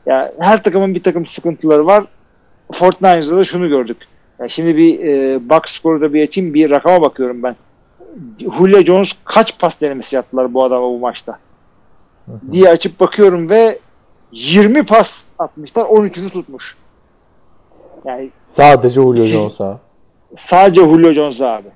[0.06, 2.04] Ya her takımın bir takım sıkıntıları var.
[2.72, 3.96] Fortnite'da da şunu gördük.
[4.40, 7.56] Ya şimdi bir e, box skoru da bir açayım bir rakama bakıyorum ben.
[8.38, 11.38] Julio Jones kaç pas denemesi yaptılar bu adama bu maçta?
[12.52, 13.78] Diye açıp bakıyorum ve
[14.32, 16.76] 20 pas atmışlar 13'ünü tutmuş.
[18.04, 19.78] Yani Sadece Julio Jones'a.
[20.36, 21.68] sadece Julio Jones abi.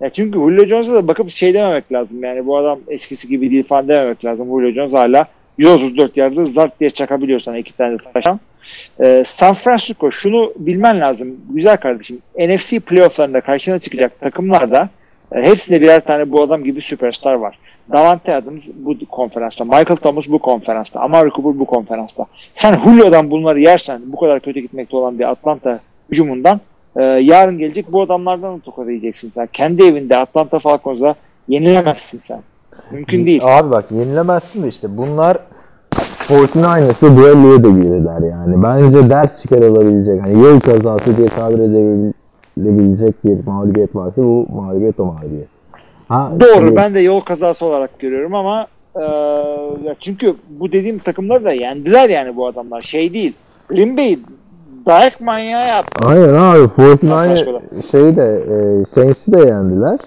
[0.00, 3.64] Ya çünkü Julio Jones'a da bakıp şey dememek lazım yani bu adam eskisi gibi değil
[3.64, 4.46] falan dememek lazım.
[4.48, 5.26] Julio Jones hala
[5.58, 8.40] 134 yerde zart diye çakabiliyor sana iki tane taşan.
[9.00, 12.18] Ee, San Francisco şunu bilmen lazım güzel kardeşim.
[12.38, 14.88] NFC playofflarında karşına çıkacak takımlarda
[15.32, 17.58] e, hepsinde birer tane bu adam gibi süperstar var.
[17.92, 22.26] Davante Adams bu konferansta, Michael Thomas bu konferansta, Amari Cooper bu konferansta.
[22.54, 25.80] Sen Julio'dan bunları yersen bu kadar kötü gitmekte olan bir Atlanta
[26.10, 26.60] hücumundan
[26.96, 29.48] ee, yarın gelecek bu adamlardan da tokat yiyeceksin sen.
[29.52, 31.14] Kendi evinde Atlanta Falcons'a
[31.48, 32.40] yenilemezsin sen.
[32.90, 33.42] Mümkün değil.
[33.44, 35.38] Abi bak yenilemezsin de işte bunlar
[36.28, 38.62] 49ers'ı duelloya da girdiler yani.
[38.62, 45.04] Bence ders çıkarılabilecek, hani yol kazası diye tabir edilebilecek bir mağlubiyet varsa bu mağlubiyet o
[45.04, 45.59] mağlubiyet.
[46.10, 48.66] Ha, Doğru şimdi- ben de yol kazası olarak görüyorum ama
[48.96, 49.02] e,
[49.84, 52.80] ya çünkü bu dediğim takımları da yendiler yani bu adamlar.
[52.80, 53.32] Şey değil.
[53.68, 54.18] Green Bay
[54.86, 56.06] dayak manyağı yaptı.
[56.08, 56.68] Aynen abi.
[56.68, 57.60] Fortnite
[57.90, 59.98] şeyi de e, Saints'i de yendiler.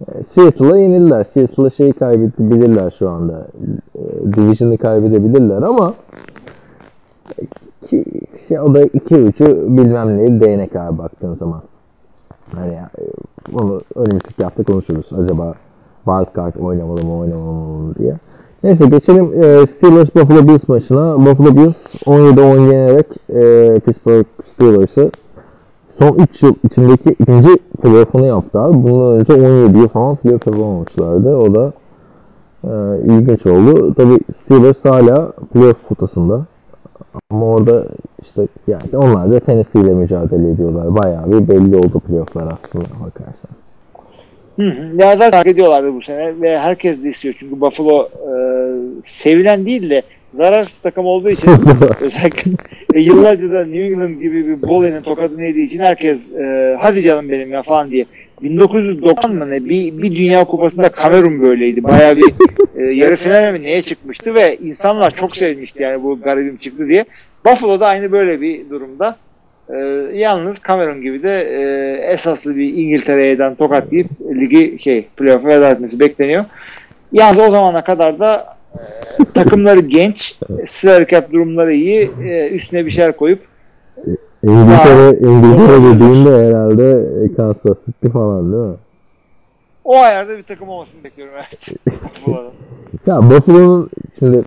[0.00, 1.24] E, Seattle'a yenildiler.
[1.24, 3.46] Seattle'a şeyi kaybedebilirler şu anda.
[3.94, 4.02] E,
[4.36, 5.94] Division'ı kaybedebilirler ama
[7.90, 8.04] ki,
[8.48, 11.62] şey, o da 2-3'ü bilmem neyi değnek abi baktığın zaman.
[12.54, 13.02] Hani ya, e,
[13.56, 15.06] onu önümüzdeki hafta konuşuruz.
[15.12, 15.54] Acaba
[16.04, 18.16] wildcard oynamalı mı oynamamalı mı diye.
[18.62, 21.18] Neyse geçelim e, Steelers Buffalo Bills maçına.
[21.18, 25.10] Buffalo Bills 17-10 yenerek e, Pittsburgh Steelers'ı
[25.98, 28.74] son 3 yıl içindeki ikinci playoff'unu yaptı abi.
[28.74, 31.36] Bundan önce 17 yıl falan playoff yapamamışlardı.
[31.36, 31.72] O da
[32.64, 32.70] e,
[33.04, 33.94] ilginç oldu.
[33.94, 36.44] Tabi Steelers hala playoff potasında.
[37.30, 37.86] Ama orada
[38.22, 40.96] işte yani onlar da Tennessee ile mücadele ediyorlar.
[40.96, 43.50] Bayağı bir belli oldu playoff'lar aslında bakarsan.
[44.56, 44.96] Hı hı.
[44.96, 48.32] Ya zaten hak ediyorlardı bu sene ve herkes de istiyor çünkü Buffalo e,
[49.02, 50.02] sevilen değil de
[50.34, 51.50] zararsız takım olduğu için
[52.00, 52.50] özellikle
[52.94, 57.28] e, yıllarca da New England gibi bir Boley'nin tokadını yediği için herkes e, hadi canım
[57.28, 58.06] benim ya falan diye
[58.42, 61.84] 1990 mı ne bir, bir dünya kupasında Kamerun böyleydi.
[61.84, 62.34] Bayağı bir
[62.76, 67.04] e, yarı finale mi neye çıkmıştı ve insanlar çok sevmişti yani bu garibim çıktı diye.
[67.46, 69.16] Buffalo da aynı böyle bir durumda.
[69.68, 69.76] E,
[70.14, 71.62] yalnız Kamerun gibi de e,
[72.12, 74.06] esaslı bir İngiltere'den tokat deyip
[74.40, 76.44] ligi şey playoff'a veda etmesi bekleniyor.
[77.12, 82.90] Yalnız o zamana kadar da e, takımları genç, salary cap durumları iyi, e, üstüne bir
[82.90, 83.49] şeyler koyup
[84.42, 87.06] İngiltere, İngiltere dediğinde herhalde
[87.36, 88.76] Kansas City falan değil mi?
[89.84, 91.68] o ayarda bir takım olmasını bekliyorum evet.
[93.06, 94.44] Ya Buffalo'nun şimdi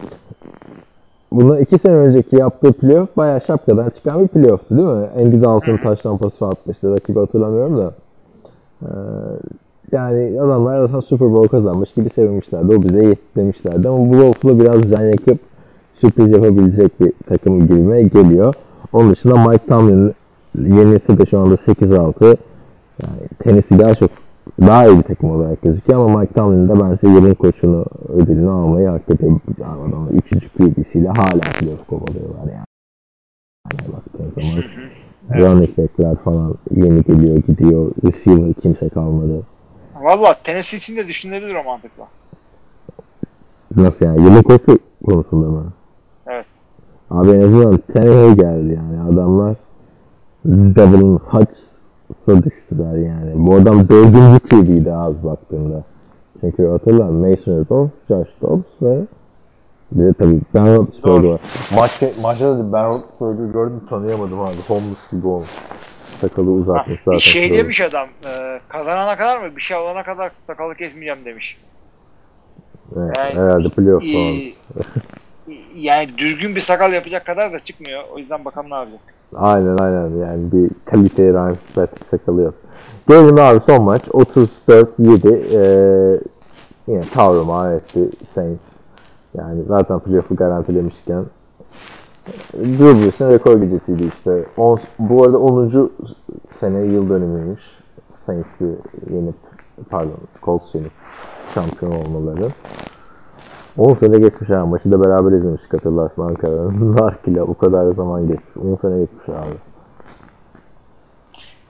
[1.32, 5.08] bundan iki sene önceki yaptığı playoff bayağı şapkadan çıkan bir playoff'tu değil mi?
[5.18, 6.92] Andy Dalton taş lampası atmıştı.
[6.96, 7.94] Rakibi hatırlamıyorum da.
[8.82, 8.88] Ee,
[9.92, 12.76] yani adamlar zaten Super Bowl kazanmış gibi sevinmişlerdi.
[12.76, 13.88] O bize yetti demişlerdi.
[13.88, 15.40] Ama bu Buffalo biraz can yakıp
[16.02, 18.56] sürpriz yapabilecek bir takım gibime geliyor.
[18.94, 20.14] Onun dışında Mike Tomlin
[20.58, 22.26] yenisi de şu anda 8-6.
[23.02, 24.12] Yani Tennessee daha çok
[24.62, 28.88] daha iyi bir takım olarak gözüküyor ama Mike Tomlin de bence yılın koçunu ödülünü almayı
[28.88, 29.40] hak ediyor.
[29.62, 32.66] Adamlar üçüncü QB'siyle hala playoff kovalıyorlar yani.
[33.72, 34.64] Yani baktığın zaman
[35.36, 37.92] running back'ler falan yeni geliyor gidiyor.
[38.06, 39.44] Receiver kimse kalmadı.
[40.02, 42.08] Valla Tennessee için de düşünülebilir o mantıkla.
[43.76, 44.22] Nasıl yani?
[44.22, 45.74] Yılın koçu konusunda mı?
[47.14, 49.14] Abi en azından Tannehill geldi yani.
[49.14, 49.56] Adamlar
[50.46, 53.32] Devin Hutch'sa düştüler yani.
[53.36, 55.84] Bu adam dördüncü QB'ydi az baktığında.
[56.42, 58.98] Çünkü hatırla Mason Rudolph, Josh Dobbs ve
[59.92, 61.40] Bir de tabii Ben Roethlisberger var.
[61.76, 64.56] Maç, maçta da Ben Roethlisberger'ı gördüm tanıyamadım abi.
[64.68, 65.50] Homeless gibi olmuş.
[66.22, 67.18] Sakalı uzatmış zaten.
[67.20, 67.64] şey Şöyle.
[67.64, 71.58] demiş adam e, kazanana kadar mı bir şey alana kadar sakalı kesmeyeceğim demiş.
[72.98, 74.36] Evet, Yani- herhalde playoff falan.
[75.76, 78.04] Yani düzgün bir sakal yapacak kadar da çıkmıyor.
[78.14, 79.00] O yüzden bakalım ne yapacak.
[79.36, 82.54] Aynen aynen yani bir kaliteye Ryan Fitzpatrick sakalı yok.
[83.10, 86.20] Gelelim abi son maç 34-7 ee,
[86.88, 88.62] yine tavrımar etti Saints.
[89.38, 91.24] Yani zaten playoff'u garantilemişken
[92.54, 94.46] Drew Brees'in rekor gecesiydi işte.
[94.58, 95.92] On, bu arada 10.
[96.60, 97.62] sene yıl dönümüymüş.
[98.26, 98.76] Saints'i
[99.10, 99.36] yenip
[99.90, 100.92] pardon Colts yenip
[101.54, 102.50] şampiyon olmaları.
[103.78, 104.66] 10 sene geçmiş ha.
[104.66, 106.96] Maçı da beraber izlemiştik hatırlarsın Ankara'nın.
[106.98, 108.58] Nark'la o kadar zaman geçmiş.
[108.58, 109.56] 10 sene geçmiş abi.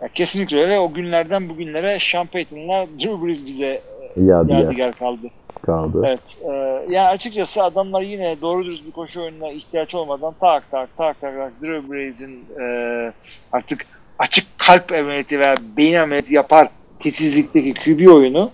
[0.01, 0.79] Ya kesinlikle öyle.
[0.79, 3.81] O günlerden bugünlere Sean Payton'la Drew Brees bize
[4.15, 5.27] Yadigar yadigar kaldı.
[5.61, 6.01] kaldı.
[6.05, 6.37] Evet.
[6.49, 6.51] E,
[6.93, 11.35] yani açıkçası adamlar yine doğru dürüst bir koşu oyununa ihtiyaç olmadan tak tak tak tak
[11.37, 12.65] tak Drew Brees'in e,
[13.51, 13.85] artık
[14.19, 16.69] açık kalp ameliyatı veya beyin ameliyatı yapar
[16.99, 18.51] titizlikteki QB oyunu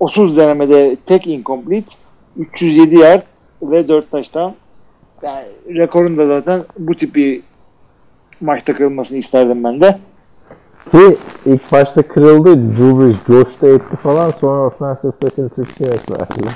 [0.00, 1.94] 30 denemede tek incomplete
[2.38, 3.22] 307 yard
[3.62, 4.54] ve 4 taştan
[5.22, 7.42] yani rekorun da zaten bu tip bir
[8.40, 9.98] maçta kırılmasını isterdim ben de.
[10.90, 12.56] Ki ilk başta kırıldı.
[12.56, 14.30] Drew Brees Josh da etti falan.
[14.40, 16.50] Sonra offensive pass interference verdi.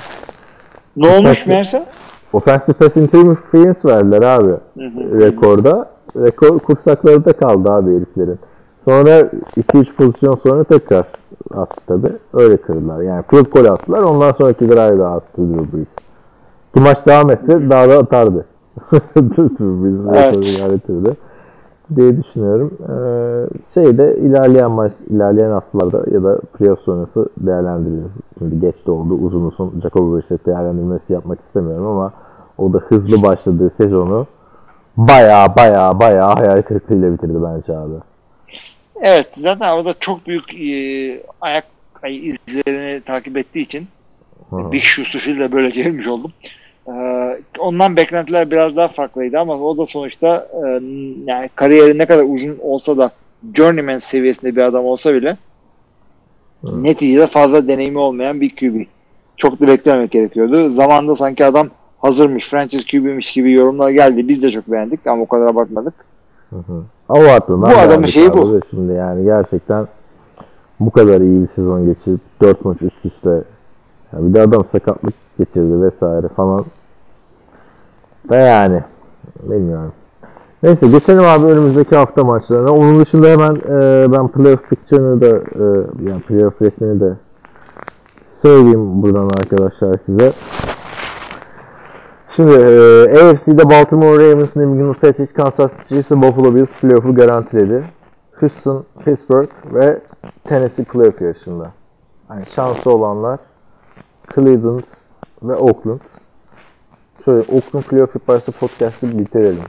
[0.95, 1.85] Ne olmuş meğerse?
[2.33, 4.53] Offensive pass interference verdiler abi.
[5.21, 5.89] Rekorda.
[6.15, 8.39] Rekor kursakları da kaldı abi heriflerin.
[8.87, 9.19] Sonra
[9.57, 11.05] 2-3 pozisyon sonra tekrar
[11.53, 12.07] attı tabi.
[12.33, 13.01] Öyle kırdılar.
[13.01, 14.03] Yani field goal attılar.
[14.03, 15.87] Ondan sonraki drive'da attı Drew Brees.
[16.73, 18.45] Ki maç devam etse daha da atardı.
[19.15, 20.35] Drew Brees Evet.
[20.35, 21.15] rekoru yarattırdı
[21.95, 22.71] diye düşünüyorum.
[22.89, 28.11] Ee, şeyde ilerleyen maç, ilerleyen haftalarda ya da playoff sonrası değerlendirilir.
[28.39, 29.13] Şimdi geç de oldu.
[29.13, 32.11] Uzun uzun Jacob Brissett değerlendirmesi yapmak istemiyorum ama
[32.57, 34.25] o da hızlı başladığı sezonu
[34.97, 37.93] baya baya baya hayal kırıklığıyla bitirdi bence abi.
[39.01, 41.65] Evet zaten orada çok büyük e, ayak
[42.03, 43.87] ay, izlerini takip ettiği için
[44.49, 44.71] Hı.
[44.71, 46.33] Big Shoes'u de böyle çevirmiş oldum.
[46.87, 50.59] Ee, ondan beklentiler biraz daha farklıydı ama o da sonuçta e,
[51.25, 53.11] yani kariyeri ne kadar uzun olsa da
[53.53, 55.37] journeyman seviyesinde bir adam olsa bile
[56.61, 56.83] Hı.
[56.83, 58.85] neticede fazla deneyimi olmayan bir QB.
[59.37, 60.69] Çok da beklememek gerekiyordu.
[60.69, 61.69] Zamanında sanki adam
[61.99, 64.27] hazırmış, franchise QB'miş gibi yorumlar geldi.
[64.27, 65.93] Biz de çok beğendik ama o kadar bakmadık.
[66.49, 66.83] Hı hı.
[67.09, 67.61] Abartma.
[67.61, 68.59] Bu adamın şeyi bu.
[68.69, 69.87] Şimdi yani gerçekten
[70.79, 73.29] bu kadar iyi bir sezon geçirip 4 maç üst üste
[74.13, 76.65] ya bir de adam sakatlık geçirdi vesaire falan.
[78.29, 78.83] Ve yani
[79.43, 79.91] bilmiyorum.
[80.63, 82.71] Neyse geçelim abi önümüzdeki hafta maçlarına.
[82.71, 85.63] Onun dışında hemen e, ben playoff picture'ını da e,
[86.09, 87.13] yani playoff resmini de
[88.41, 90.33] söyleyeyim buradan arkadaşlar size.
[92.37, 97.83] Şimdi e, AFC'de Baltimore Ravens, New England Patriots, Kansas City Chiefs Buffalo Bills playoff'u garantiledi.
[98.31, 99.99] Houston, Pittsburgh ve
[100.43, 101.71] Tennessee playoff yarışında.
[102.29, 103.39] Yani şanslı olanlar
[104.35, 104.83] Cleveland
[105.43, 105.99] ve Oakland.
[107.25, 109.63] Şöyle Oakland playoff yaparsa podcast'ı bitirelim.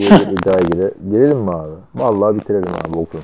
[0.00, 0.90] Diye bir iddiaya gire.
[1.10, 1.70] Girelim mi abi?
[1.94, 3.22] Vallahi bitirelim abi Oakland.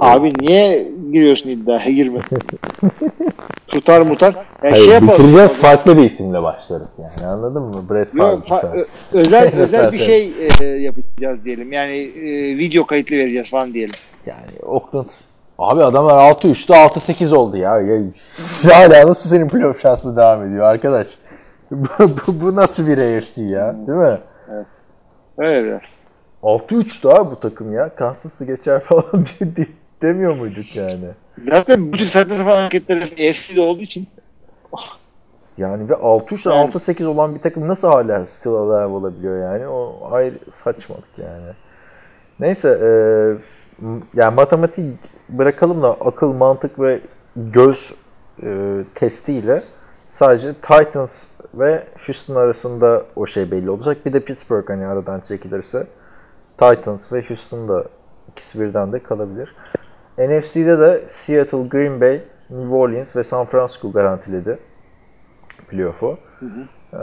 [0.00, 2.20] Abi niye giriyorsun iddiaya girme.
[3.68, 4.34] Tutar mutar.
[4.34, 5.12] Ya Hayır, şey yapalım.
[5.12, 7.84] bitireceğiz farklı bir isimle başlarız yani anladın mı?
[7.90, 8.34] Brett Favre.
[8.36, 11.72] Fa- özel özel bir Evet, şey e, yapacağız diyelim.
[11.72, 13.94] Yani e, video kayıtlı vereceğiz falan diyelim.
[14.26, 15.08] Yani Oakland
[15.60, 17.80] Abi adamlar 6-3'te 6-8 oldu ya.
[17.80, 18.02] ya.
[18.72, 21.06] Hala nasıl senin playoff şansı devam ediyor arkadaş?
[21.70, 23.76] bu, bu, bu nasıl bir AFC ya?
[23.86, 24.18] Değil mi?
[25.40, 25.98] Öyle biraz.
[26.42, 27.94] 6-3'tü abi bu takım ya.
[27.94, 29.66] Kansas'ı geçer falan diye, diye-
[30.02, 31.04] demiyor muyduk yani?
[31.42, 34.06] Zaten bu tür saçma sapan hareketler FC'de olduğu için
[35.58, 36.70] Yani ve 6-3'ten Yani.
[36.70, 39.68] 6-8 olan bir takım nasıl hala still alive olabiliyor yani?
[39.68, 41.52] O ayrı saçmalık yani.
[42.40, 42.90] Neyse e,
[44.14, 44.84] yani matematik
[45.28, 47.00] bırakalım da akıl, mantık ve
[47.36, 47.92] göz
[48.42, 49.62] e, testiyle
[50.10, 54.06] sadece Titans ve Houston arasında o şey belli olacak.
[54.06, 55.86] Bir de Pittsburgh hani aradan çekilirse
[56.58, 57.84] Titans ve Houston da
[58.32, 59.54] ikisi birden de kalabilir.
[60.18, 62.20] NFC'de de Seattle, Green Bay,
[62.50, 64.58] New Orleans ve San Francisco garantiledi
[65.68, 66.18] playoff'u.
[66.92, 66.96] Ee,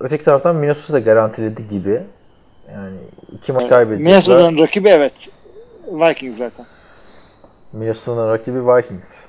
[0.00, 2.02] öteki taraftan Minnesota da garantiledi gibi.
[2.72, 2.96] Yani
[3.32, 4.10] iki maç kaybedecekler.
[4.12, 5.12] Minnesota'nın rakibi evet.
[5.92, 6.66] Vikings zaten.
[7.72, 9.24] Minnesota'nın rakibi Vikings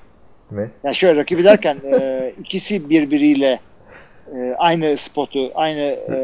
[0.52, 0.72] mi?
[0.84, 3.60] Yani şöyle rakibi derken e, ikisi birbiriyle
[4.36, 6.18] e, aynı spotu, aynı e,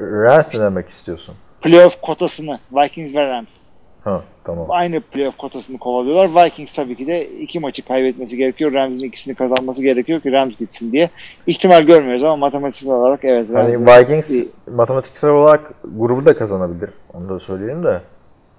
[0.00, 1.34] Rams mi demek istiyorsun?
[1.62, 3.58] playoff kotasını Vikings ve Rams.
[4.04, 4.66] Ha tamam.
[4.68, 6.44] Aynı playoff kotasını kovalıyorlar.
[6.44, 8.72] Vikings tabii ki de iki maçı kaybetmesi gerekiyor.
[8.72, 11.10] Rams'in ikisini kazanması gerekiyor ki Rams gitsin diye.
[11.46, 13.50] İhtimal görmüyoruz ama matematiksel olarak evet.
[13.50, 16.90] Rams'in- Vikings matematiksel olarak grubu da kazanabilir.
[17.14, 18.00] Onu da söyleyelim de.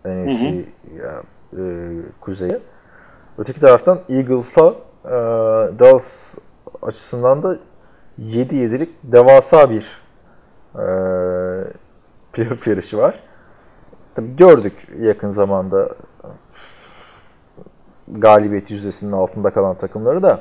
[0.06, 0.44] NFC
[1.04, 1.22] ya,
[1.54, 1.62] e,
[2.22, 2.58] kuzeyi.
[3.38, 4.74] Öteki taraftan Eagles'la
[5.06, 5.10] e,
[5.80, 6.34] Dallas
[6.82, 7.58] açısından da
[8.22, 10.02] 7-7'lik devasa bir
[10.76, 10.86] e,
[12.34, 13.20] playoff yarışı var.
[14.16, 15.90] Tabii gördük yakın zamanda
[18.08, 20.40] galibiyet yüzdesinin altında kalan takımları da.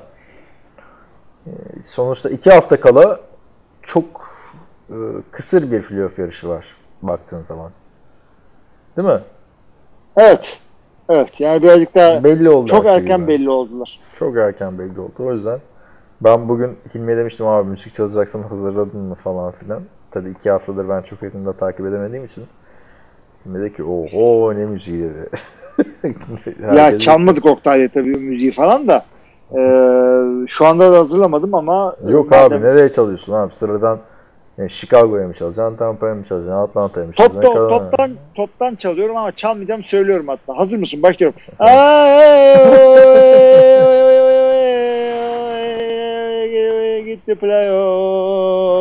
[1.47, 1.51] E,
[1.87, 3.21] sonuçta iki hafta kala
[3.83, 4.05] çok
[4.91, 4.97] e,
[5.31, 6.67] kısır bir playoff yarışı var
[7.03, 7.71] baktığın zaman.
[8.97, 9.21] Değil mi?
[10.17, 10.61] Evet.
[11.09, 11.41] Evet.
[11.41, 12.71] Yani birazcık daha Belli oldu.
[12.71, 13.29] çok erken gibi.
[13.29, 14.01] belli oldular.
[14.19, 15.13] Çok erken belli oldu.
[15.19, 15.59] O yüzden
[16.25, 19.83] ben bugün Hilmi'ye demiştim abi müzik çalacaksan hazırladın mı falan filan.
[20.11, 22.45] Tabii iki haftadır ben çok yakında takip edemediğim için.
[23.47, 25.29] Hilmi dedi ki oho ne müziği dedi.
[26.77, 29.05] Ya çalmadık Oktay'la tabii müziği falan da.
[29.53, 33.99] Ee, şu anda da hazırlamadım ama Yok madem- abi nereye çalıyorsun abi sıradan
[34.59, 37.43] yani Chicago'ya mı çalacaksın, Tampa'ya mı çalacaksın, Atlanta'ya mı çalacaksın?
[37.43, 40.59] Top, Kalan- toptan, toptan çalıyorum ama çalmayacağım söylüyorum hatta.
[40.59, 41.03] Hazır mısın?
[41.03, 41.41] Başlıyorum.
[47.15, 48.74] Gitti playoff.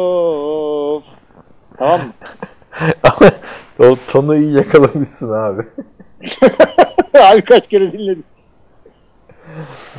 [1.78, 2.14] Tamam mı?
[3.04, 3.30] Ama
[3.80, 5.62] o tonu iyi yakalamışsın abi.
[7.32, 8.24] Abi kaç kere dinledim.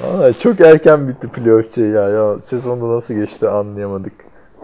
[0.03, 2.09] Vallahi çok erken bitti playoff şey ya.
[2.09, 2.37] ya.
[2.43, 4.13] Sezonda nasıl geçti anlayamadık.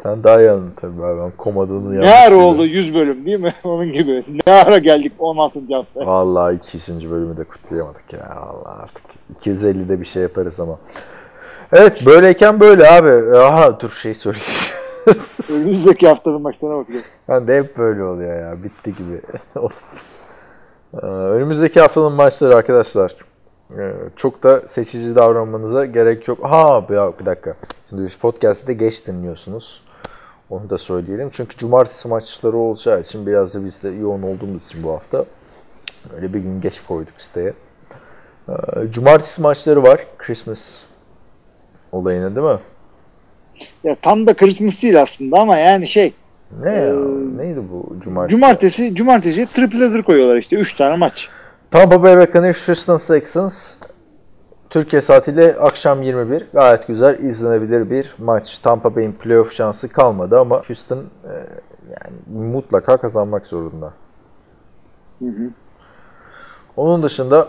[0.03, 1.21] Sen daha iyi anladın tabii abi.
[1.21, 3.55] Ben komadığını Ne ara oldu 100 bölüm değil mi?
[3.65, 4.25] Onun gibi.
[4.47, 5.61] Ne ara geldik 16.
[5.73, 6.07] hafta.
[6.07, 7.11] Vallahi 200.
[7.11, 8.37] bölümü de kutlayamadık ya.
[8.37, 9.03] Allah artık
[9.43, 10.79] 250'de bir şey yaparız ama.
[11.73, 13.39] Evet böyleyken böyle abi.
[13.39, 14.47] Aha dur şey söyleyeyim.
[15.51, 17.05] Önümüzdeki haftanın maçlarına bakacağız.
[17.29, 18.63] ben de hep böyle oluyor ya.
[18.63, 19.21] Bitti gibi.
[21.03, 23.17] Ee, Önümüzdeki haftanın maçları arkadaşlar.
[23.79, 26.39] Ee, Çok da seçici davranmanıza gerek yok.
[26.43, 27.55] Ha bir, dakika.
[27.89, 29.83] Şimdi biz podcast'ı geç dinliyorsunuz.
[30.51, 31.31] Onu da söyleyelim.
[31.33, 35.25] Çünkü cumartesi maçları olacağı için biraz da biz de yoğun olduğumuz için bu hafta
[36.17, 37.53] öyle bir gün geç koyduk siteye.
[38.49, 38.53] Ee,
[38.91, 40.07] Cumartesi maçları var.
[40.19, 40.61] Christmas
[41.93, 42.59] olayına değil mi?
[43.85, 46.13] Ya tam da Christmas değil aslında ama yani şey
[46.63, 46.87] Ne ya?
[46.87, 46.93] Ee,
[47.37, 48.37] Neydi bu cumartesi?
[48.37, 51.29] cumartesi cumartesi triple header koyuyorlar işte 3 tane maç.
[51.71, 53.75] Tampa Bay Buccaneers, Houston Texans.
[54.71, 56.47] Türkiye saatiyle akşam 21.
[56.53, 58.59] Gayet güzel, izlenebilir bir maç.
[58.59, 61.33] Tampa Bay'in playoff şansı kalmadı ama Houston e,
[61.91, 63.93] yani mutlaka kazanmak zorunda.
[66.77, 67.49] Onun dışında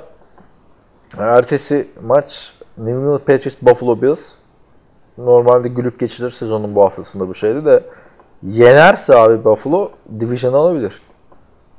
[1.17, 4.31] ertesi maç New England Patriots Buffalo Bills.
[5.17, 7.83] Normalde gülüp geçilir sezonun bu haftasında bu şeydi de
[8.43, 11.01] yenerse abi Buffalo division alabilir.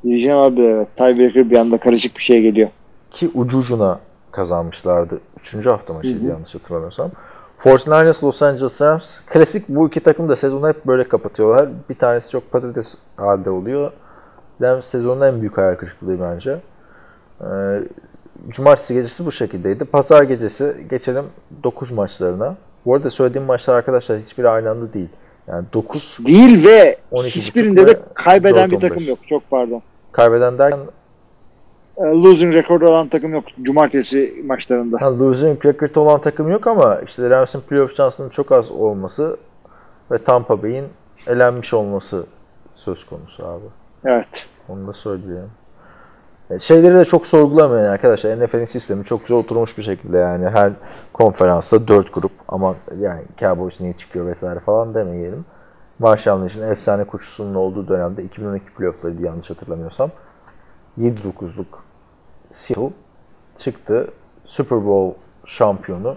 [0.05, 0.89] Diyeceğim abi evet.
[0.97, 2.69] Tiebreaker bir anda karışık bir şey geliyor.
[3.11, 3.99] ki ucu ucuna
[4.31, 5.20] kazanmışlardı.
[5.41, 7.11] Üçüncü hafta maçıydı yanlış hatırlamıyorsam.
[7.61, 9.11] 49ers Los Angeles Rams.
[9.27, 11.69] Klasik bu iki takım da sezonu hep böyle kapatıyorlar.
[11.91, 13.93] Bir tanesi çok patates halde oluyor.
[14.62, 16.61] Rams sezonun en büyük hayal kırıklığı bence.
[17.41, 17.47] Ee,
[18.48, 19.85] Cumartesi gecesi bu şekildeydi.
[19.85, 21.24] Pazar gecesi geçelim
[21.64, 22.56] 9 maçlarına.
[22.86, 25.09] Bu arada söylediğim maçlar arkadaşlar hiçbiri aynı anda değil.
[25.48, 28.81] Yani 9 Değil ve 12 hiçbirinde de kaybeden bir 4-15.
[28.81, 29.19] takım yok.
[29.28, 29.82] Çok pardon.
[30.12, 30.81] kaybeden derken
[31.97, 34.97] E, Losing rekoru olan takım yok cumartesi maçlarında.
[35.01, 39.36] Ha, losing record olan takım yok ama işte Rams'in playoff şansının çok az olması
[40.10, 40.85] ve Tampa Bay'in
[41.27, 42.27] elenmiş olması
[42.77, 43.64] söz konusu abi.
[44.05, 44.47] Evet.
[44.69, 45.51] Onu da söyleyeyim.
[46.51, 48.40] E, Şeyleri de çok sorgulamayın arkadaşlar.
[48.40, 50.73] NFL'in sistemi çok güzel oturmuş bir şekilde yani her
[51.12, 55.44] konferansta 4 grup ama yani Cowboys niye çıkıyor vesaire falan demeyelim.
[55.98, 60.10] Marshall Lynch'in efsane koşusunun olduğu dönemde 2012 playoff'larıydı yanlış hatırlamıyorsam.
[60.98, 61.78] 7-9'luk
[62.55, 62.90] Seattle
[63.59, 64.09] çıktı.
[64.44, 66.16] Super Bowl şampiyonu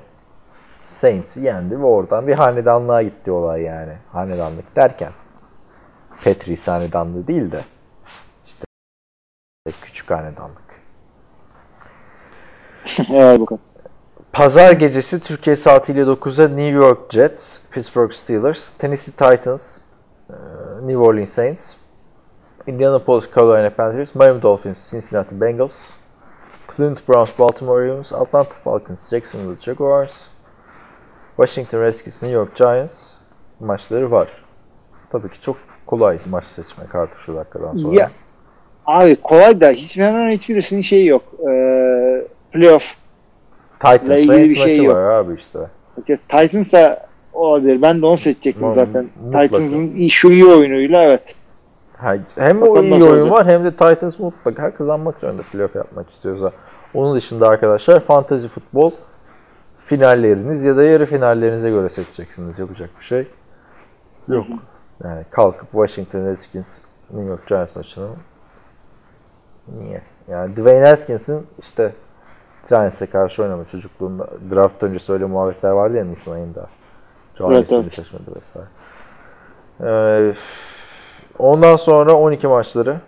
[0.89, 3.93] Saints'i yendi ve oradan bir hanedanlığa gitti olay yani.
[4.11, 5.11] Hanedanlık derken
[6.23, 7.61] Patriots hanedanlığı değil de
[9.72, 10.62] küçük hanedanlık.
[13.10, 13.62] evet bakalım.
[14.34, 19.78] Pazar gecesi Türkiye saatiyle 9'da New York Jets, Pittsburgh Steelers, Tennessee Titans,
[20.30, 20.34] e,
[20.82, 21.74] New Orleans Saints,
[22.68, 25.76] Indianapolis Carolina Panthers, Miami Dolphins, Cincinnati Bengals,
[26.68, 30.12] Cleveland Browns, Baltimore Ravens, Atlanta Falcons, Jacksonville Jaguars,
[31.38, 33.12] Washington Redskins, New York Giants
[33.60, 34.28] maçları var.
[35.12, 37.96] Tabii ki çok kolay maç seçmek artık şu dakikadan sonra.
[37.96, 38.12] Ya
[38.88, 41.24] abi kolay da hiç hemen hiçbirisinin şeyi yok.
[41.49, 42.22] Ee,
[42.52, 42.95] playoff.
[43.80, 44.98] Titans ile ilgili bir şey yok.
[44.98, 45.60] abi işte.
[45.95, 47.82] Peki, Titans da olabilir.
[47.82, 49.10] Ben de onu seçecektim Mu- zaten.
[49.24, 49.48] mutlaka.
[49.48, 51.36] Titans'ın şu iyi oyunuyla evet.
[52.36, 53.32] Hem o iyi oyun olacak.
[53.32, 56.52] var hem de Titans mutlaka kazanmak zorunda playoff yapmak istiyorsa.
[56.94, 58.91] Onun dışında arkadaşlar fantasy futbol
[59.86, 62.60] finalleriniz ya da yarı finallerinize göre seçeceksiniz.
[62.60, 63.28] Yapacak bir şey
[64.28, 64.45] yok.
[65.03, 66.78] Yani kalkıp Washington Redskins
[67.14, 68.07] New York Giants maçını
[69.68, 70.02] niye?
[70.28, 71.92] Yani Dwayne Haskins'in işte
[72.70, 76.68] Giants'e karşı oynama çocukluğunda draft öncesi öyle muhabbetler vardı ya Nisan ayında.
[77.40, 77.94] Evet, evet, evet.
[77.94, 78.68] seçmedi vesaire.
[79.82, 80.34] Ee,
[81.40, 83.00] ondan sonra 12 maçları.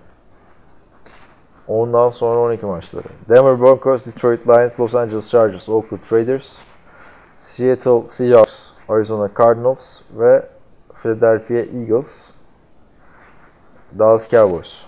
[1.67, 3.07] Ondan sonra 12 maçları.
[3.29, 6.57] Denver Broncos, Detroit Lions, Los Angeles Chargers, Oakland Raiders,
[7.39, 10.43] Seattle Seahawks, Arizona Cardinals ve
[11.03, 12.31] Philadelphia Eagles,
[13.99, 14.86] Dallas Cowboys.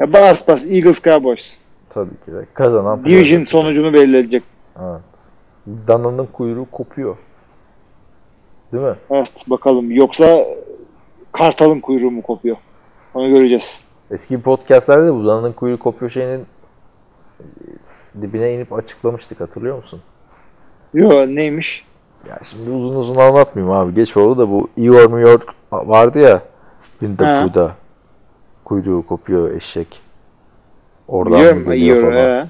[0.00, 1.56] Ya bas bas Eagles Cowboys.
[1.94, 4.42] Tabii ki de kazanan Division sonucunu belirleyecek.
[4.78, 5.00] Evet.
[5.88, 7.16] Dana'nın kuyruğu kopuyor.
[8.72, 8.94] Değil mi?
[9.10, 9.90] Evet bakalım.
[9.90, 10.44] Yoksa
[11.32, 12.56] Kartal'ın kuyruğu mu kopuyor?
[13.14, 13.80] Onu göreceğiz.
[14.10, 16.46] Eski podcastlerde de bu Dana'nın kuyruğu kopuyor şeyinin
[17.40, 17.44] e,
[18.22, 20.00] dibine inip açıklamıştık hatırlıyor musun?
[20.94, 21.86] Yo neymiş?
[22.28, 23.94] Ya şimdi uzun uzun anlatmayayım abi.
[23.94, 26.42] Geç oldu da bu New York vardı ya
[27.00, 27.42] Winter Ha.
[27.42, 27.79] Pooh'da.
[28.70, 30.00] Kuyruğu kopuyor eşek.
[31.08, 31.58] Oradan Biliyorum.
[31.68, 32.44] mı geliyor Yiyor, falan.
[32.44, 32.48] he.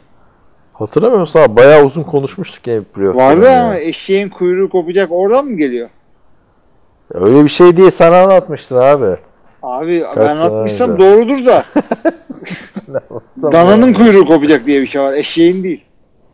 [0.72, 1.56] Hatırlamıyor musun abi?
[1.56, 3.60] Bayağı uzun konuşmuştuk ya playoff Vardı döneminde.
[3.60, 5.88] ama eşeğin kuyruğu kopacak oradan mı geliyor?
[7.14, 9.16] Öyle bir şey diye sana anlatmıştın abi.
[9.62, 11.04] Abi Kaç ben anlatmışsam önce.
[11.04, 11.64] doğrudur da.
[13.52, 15.12] Dananın kuyruğu kopacak diye bir şey var.
[15.12, 15.84] Eşeğin değil.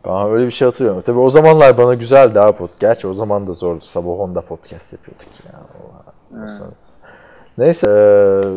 [0.05, 1.03] Ben öyle bir şey hatırlıyorum.
[1.05, 2.79] Tabii o zamanlar bana güzeldi abi podcast.
[2.79, 3.81] Gerçi o zaman da zordu.
[3.83, 5.51] Sabah 10'da podcast yapıyorduk ya.
[5.59, 6.67] Allah.
[7.57, 7.87] Neyse.
[7.87, 8.51] eee,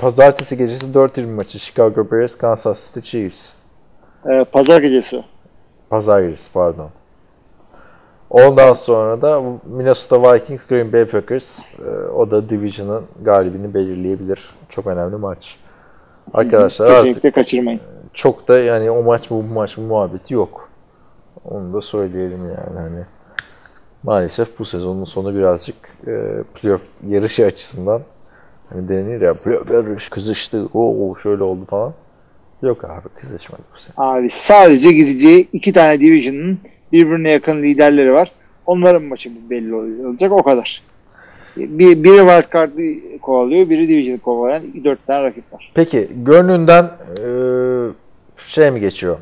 [0.00, 1.58] pazartesi gecesi 4.20 maçı.
[1.58, 3.48] Chicago Bears, Kansas City Chiefs.
[4.26, 5.24] Ee, pazar gecesi.
[5.90, 6.90] Pazar gecesi pardon.
[8.30, 11.58] Ondan sonra da Minnesota Vikings, Green Bay Packers.
[11.58, 11.84] Eee,
[12.16, 14.50] o da Division'ın galibini belirleyebilir.
[14.68, 15.56] Çok önemli maç.
[16.34, 17.80] Arkadaşlar artık Kesinlikle kaçırmayın.
[18.14, 20.68] çok da yani o maç bu, bu maç bu muhabbeti yok.
[21.44, 23.04] Onu da söyleyelim yani hani.
[24.02, 28.02] Maalesef bu sezonun sonu birazcık e, playoff yarışı açısından
[28.72, 29.34] hani denir ya
[29.72, 31.94] yarış kızıştı o, şöyle oldu falan.
[32.62, 33.94] Yok abi kızışmadı bu sene.
[33.96, 36.58] Abi sadece gideceği iki tane division'ın
[36.92, 38.32] birbirine yakın liderleri var.
[38.66, 40.82] Onların maçı belli olacak o kadar.
[41.56, 45.72] Bir, biri wild card'ı kovalıyor, biri division'ı kovalayan dört tane rakip var.
[45.74, 47.26] Peki gönlünden e,
[48.48, 49.18] şey mi geçiyor?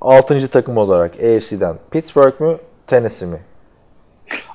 [0.00, 3.38] Altıncı takım olarak AFC'den Pittsburgh mu Tennessee mi?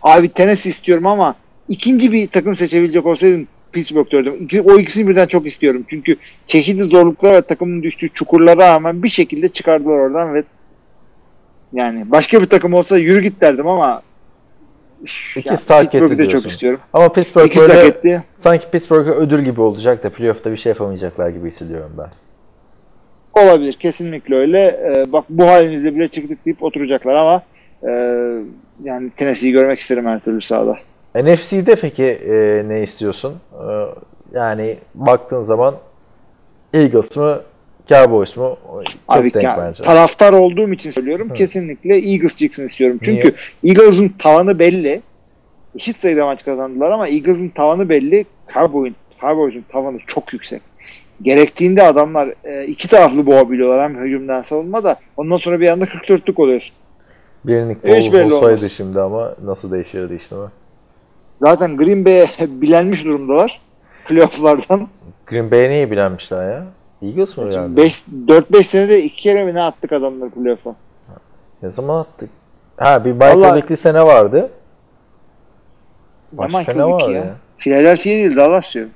[0.01, 1.35] Abi Tennessee istiyorum ama
[1.69, 4.35] ikinci bir takım seçebilecek olsaydım Pittsburgh diyordum.
[4.39, 5.85] İki- O ikisini birden çok istiyorum.
[5.89, 6.15] Çünkü
[6.47, 10.43] çeşitli zorluklara takımın düştüğü çukurlara rağmen bir şekilde çıkardılar oradan ve
[11.73, 14.01] yani başka bir takım olsa yürü git derdim ama
[15.35, 16.49] İkisi hak etti de çok diyorsun.
[16.49, 16.79] istiyorum.
[16.93, 18.23] Ama Pittsburgh İkisi böyle etti.
[18.37, 22.09] sanki Pittsburgh'a ödül gibi olacak da playoff'ta bir şey yapamayacaklar gibi hissediyorum ben.
[23.43, 23.73] Olabilir.
[23.73, 24.59] Kesinlikle öyle.
[24.67, 27.43] Ee, bak bu halimizde bile çıktık deyip oturacaklar ama
[27.83, 27.89] e,
[28.83, 30.77] yani Tennessee'yi görmek isterim her türlü sahada.
[31.15, 33.33] NFC'de peki e, ne istiyorsun?
[33.53, 33.65] E,
[34.37, 35.75] yani baktığın zaman
[36.73, 37.41] Eagles mı
[37.89, 38.57] Cowboys mu?
[38.85, 39.83] Çok Abi denk ya, bence.
[39.83, 41.33] taraftar olduğum için söylüyorum.
[41.33, 42.99] Kesinlikle Eagles çıksın istiyorum.
[43.03, 43.73] Çünkü Niye?
[43.73, 45.01] Eagles'ın tavanı belli.
[45.75, 48.25] Eşit sayıda maç kazandılar ama Eagles'ın tavanı belli.
[48.53, 50.61] Cowboys'un Cowboys'un tavanı çok yüksek.
[51.21, 53.83] Gerektiğinde adamlar e, iki taraflı boğabiliyorlar.
[53.89, 56.75] Hem hücumdan savunma da ondan sonra bir anda 44'lük oluyorsun.
[57.45, 58.71] Birlik Hiç belli olsaydı olmaz.
[58.71, 60.47] şimdi ama nasıl değişirdi işte mi?
[61.43, 63.61] Zaten Green Bay'e bilenmiş durumdalar.
[64.07, 64.87] Playoff'lardan.
[65.27, 66.63] Green Bay'e niye bilenmişler ya?
[67.01, 67.75] Eagles mı yani?
[68.27, 70.75] 4-5 senede iki kere mi ne attık adamları playoff'a?
[71.63, 72.29] Ne zaman attık?
[72.77, 74.49] Ha bir Michael sene vardı.
[76.31, 77.15] Başka ne Kılık var ya.
[77.15, 77.35] ya?
[77.57, 78.91] Philadelphia değil Dallas diyorum.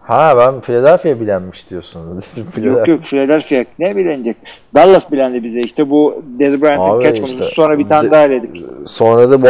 [0.00, 2.22] Ha ben Philadelphia bilenmiş diyorsun.
[2.62, 4.36] Yok yok Philadelphia ne bilenecek?
[4.74, 5.60] Dallas bilendi bize.
[5.60, 8.64] İşte bu Dez Bryant'ın catch işte, sonra bir tane de- daha eledik.
[8.86, 9.48] Sonra da bu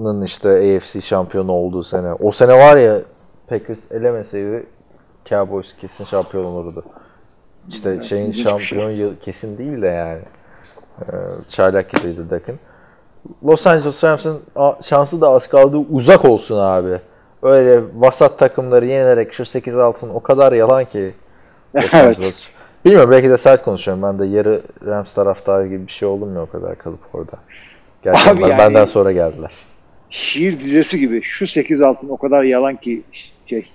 [0.00, 2.12] Atlanta'nın işte AFC şampiyonu olduğu sene.
[2.12, 3.00] O sene var ya
[3.48, 4.66] Packers elemeseydi
[5.28, 6.84] Cowboys kesin şampiyon olurdu.
[7.68, 10.20] İşte şeyin hiçbir şampiyon yılı kesin değil de yani.
[11.02, 11.16] Ee,
[11.50, 12.58] çaylak gibiydi Dakın.
[13.44, 14.40] Los Angeles Rams'ın
[14.82, 15.76] şansı da az kaldı.
[15.76, 17.00] Uzak olsun abi.
[17.42, 21.14] Öyle vasat takımları yenerek şu 8 altın o kadar yalan ki.
[21.74, 22.18] Los Evet.
[22.18, 22.48] Angeles.
[22.84, 24.02] Bilmiyorum belki de sert konuşuyorum.
[24.02, 27.36] Ben de yarı Rams taraftarı gibi bir şey oldum ya o kadar kalıp orada.
[28.02, 29.52] Gerçi Abi onlar yani- benden sonra geldiler.
[30.10, 31.22] Şiir dizesi gibi.
[31.22, 33.02] Şu 8 altın o kadar yalan ki
[33.46, 33.66] şey.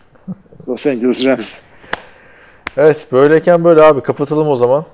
[0.67, 1.61] Los Angeles Rams.
[2.77, 4.85] Evet böyleyken böyle abi kapatalım o zaman.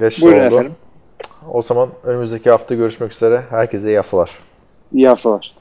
[0.00, 0.54] Geç Buyurun oldu.
[0.54, 0.72] efendim.
[1.52, 3.42] O zaman önümüzdeki hafta görüşmek üzere.
[3.50, 4.30] Herkese iyi haftalar.
[4.92, 5.54] İyi haftalar.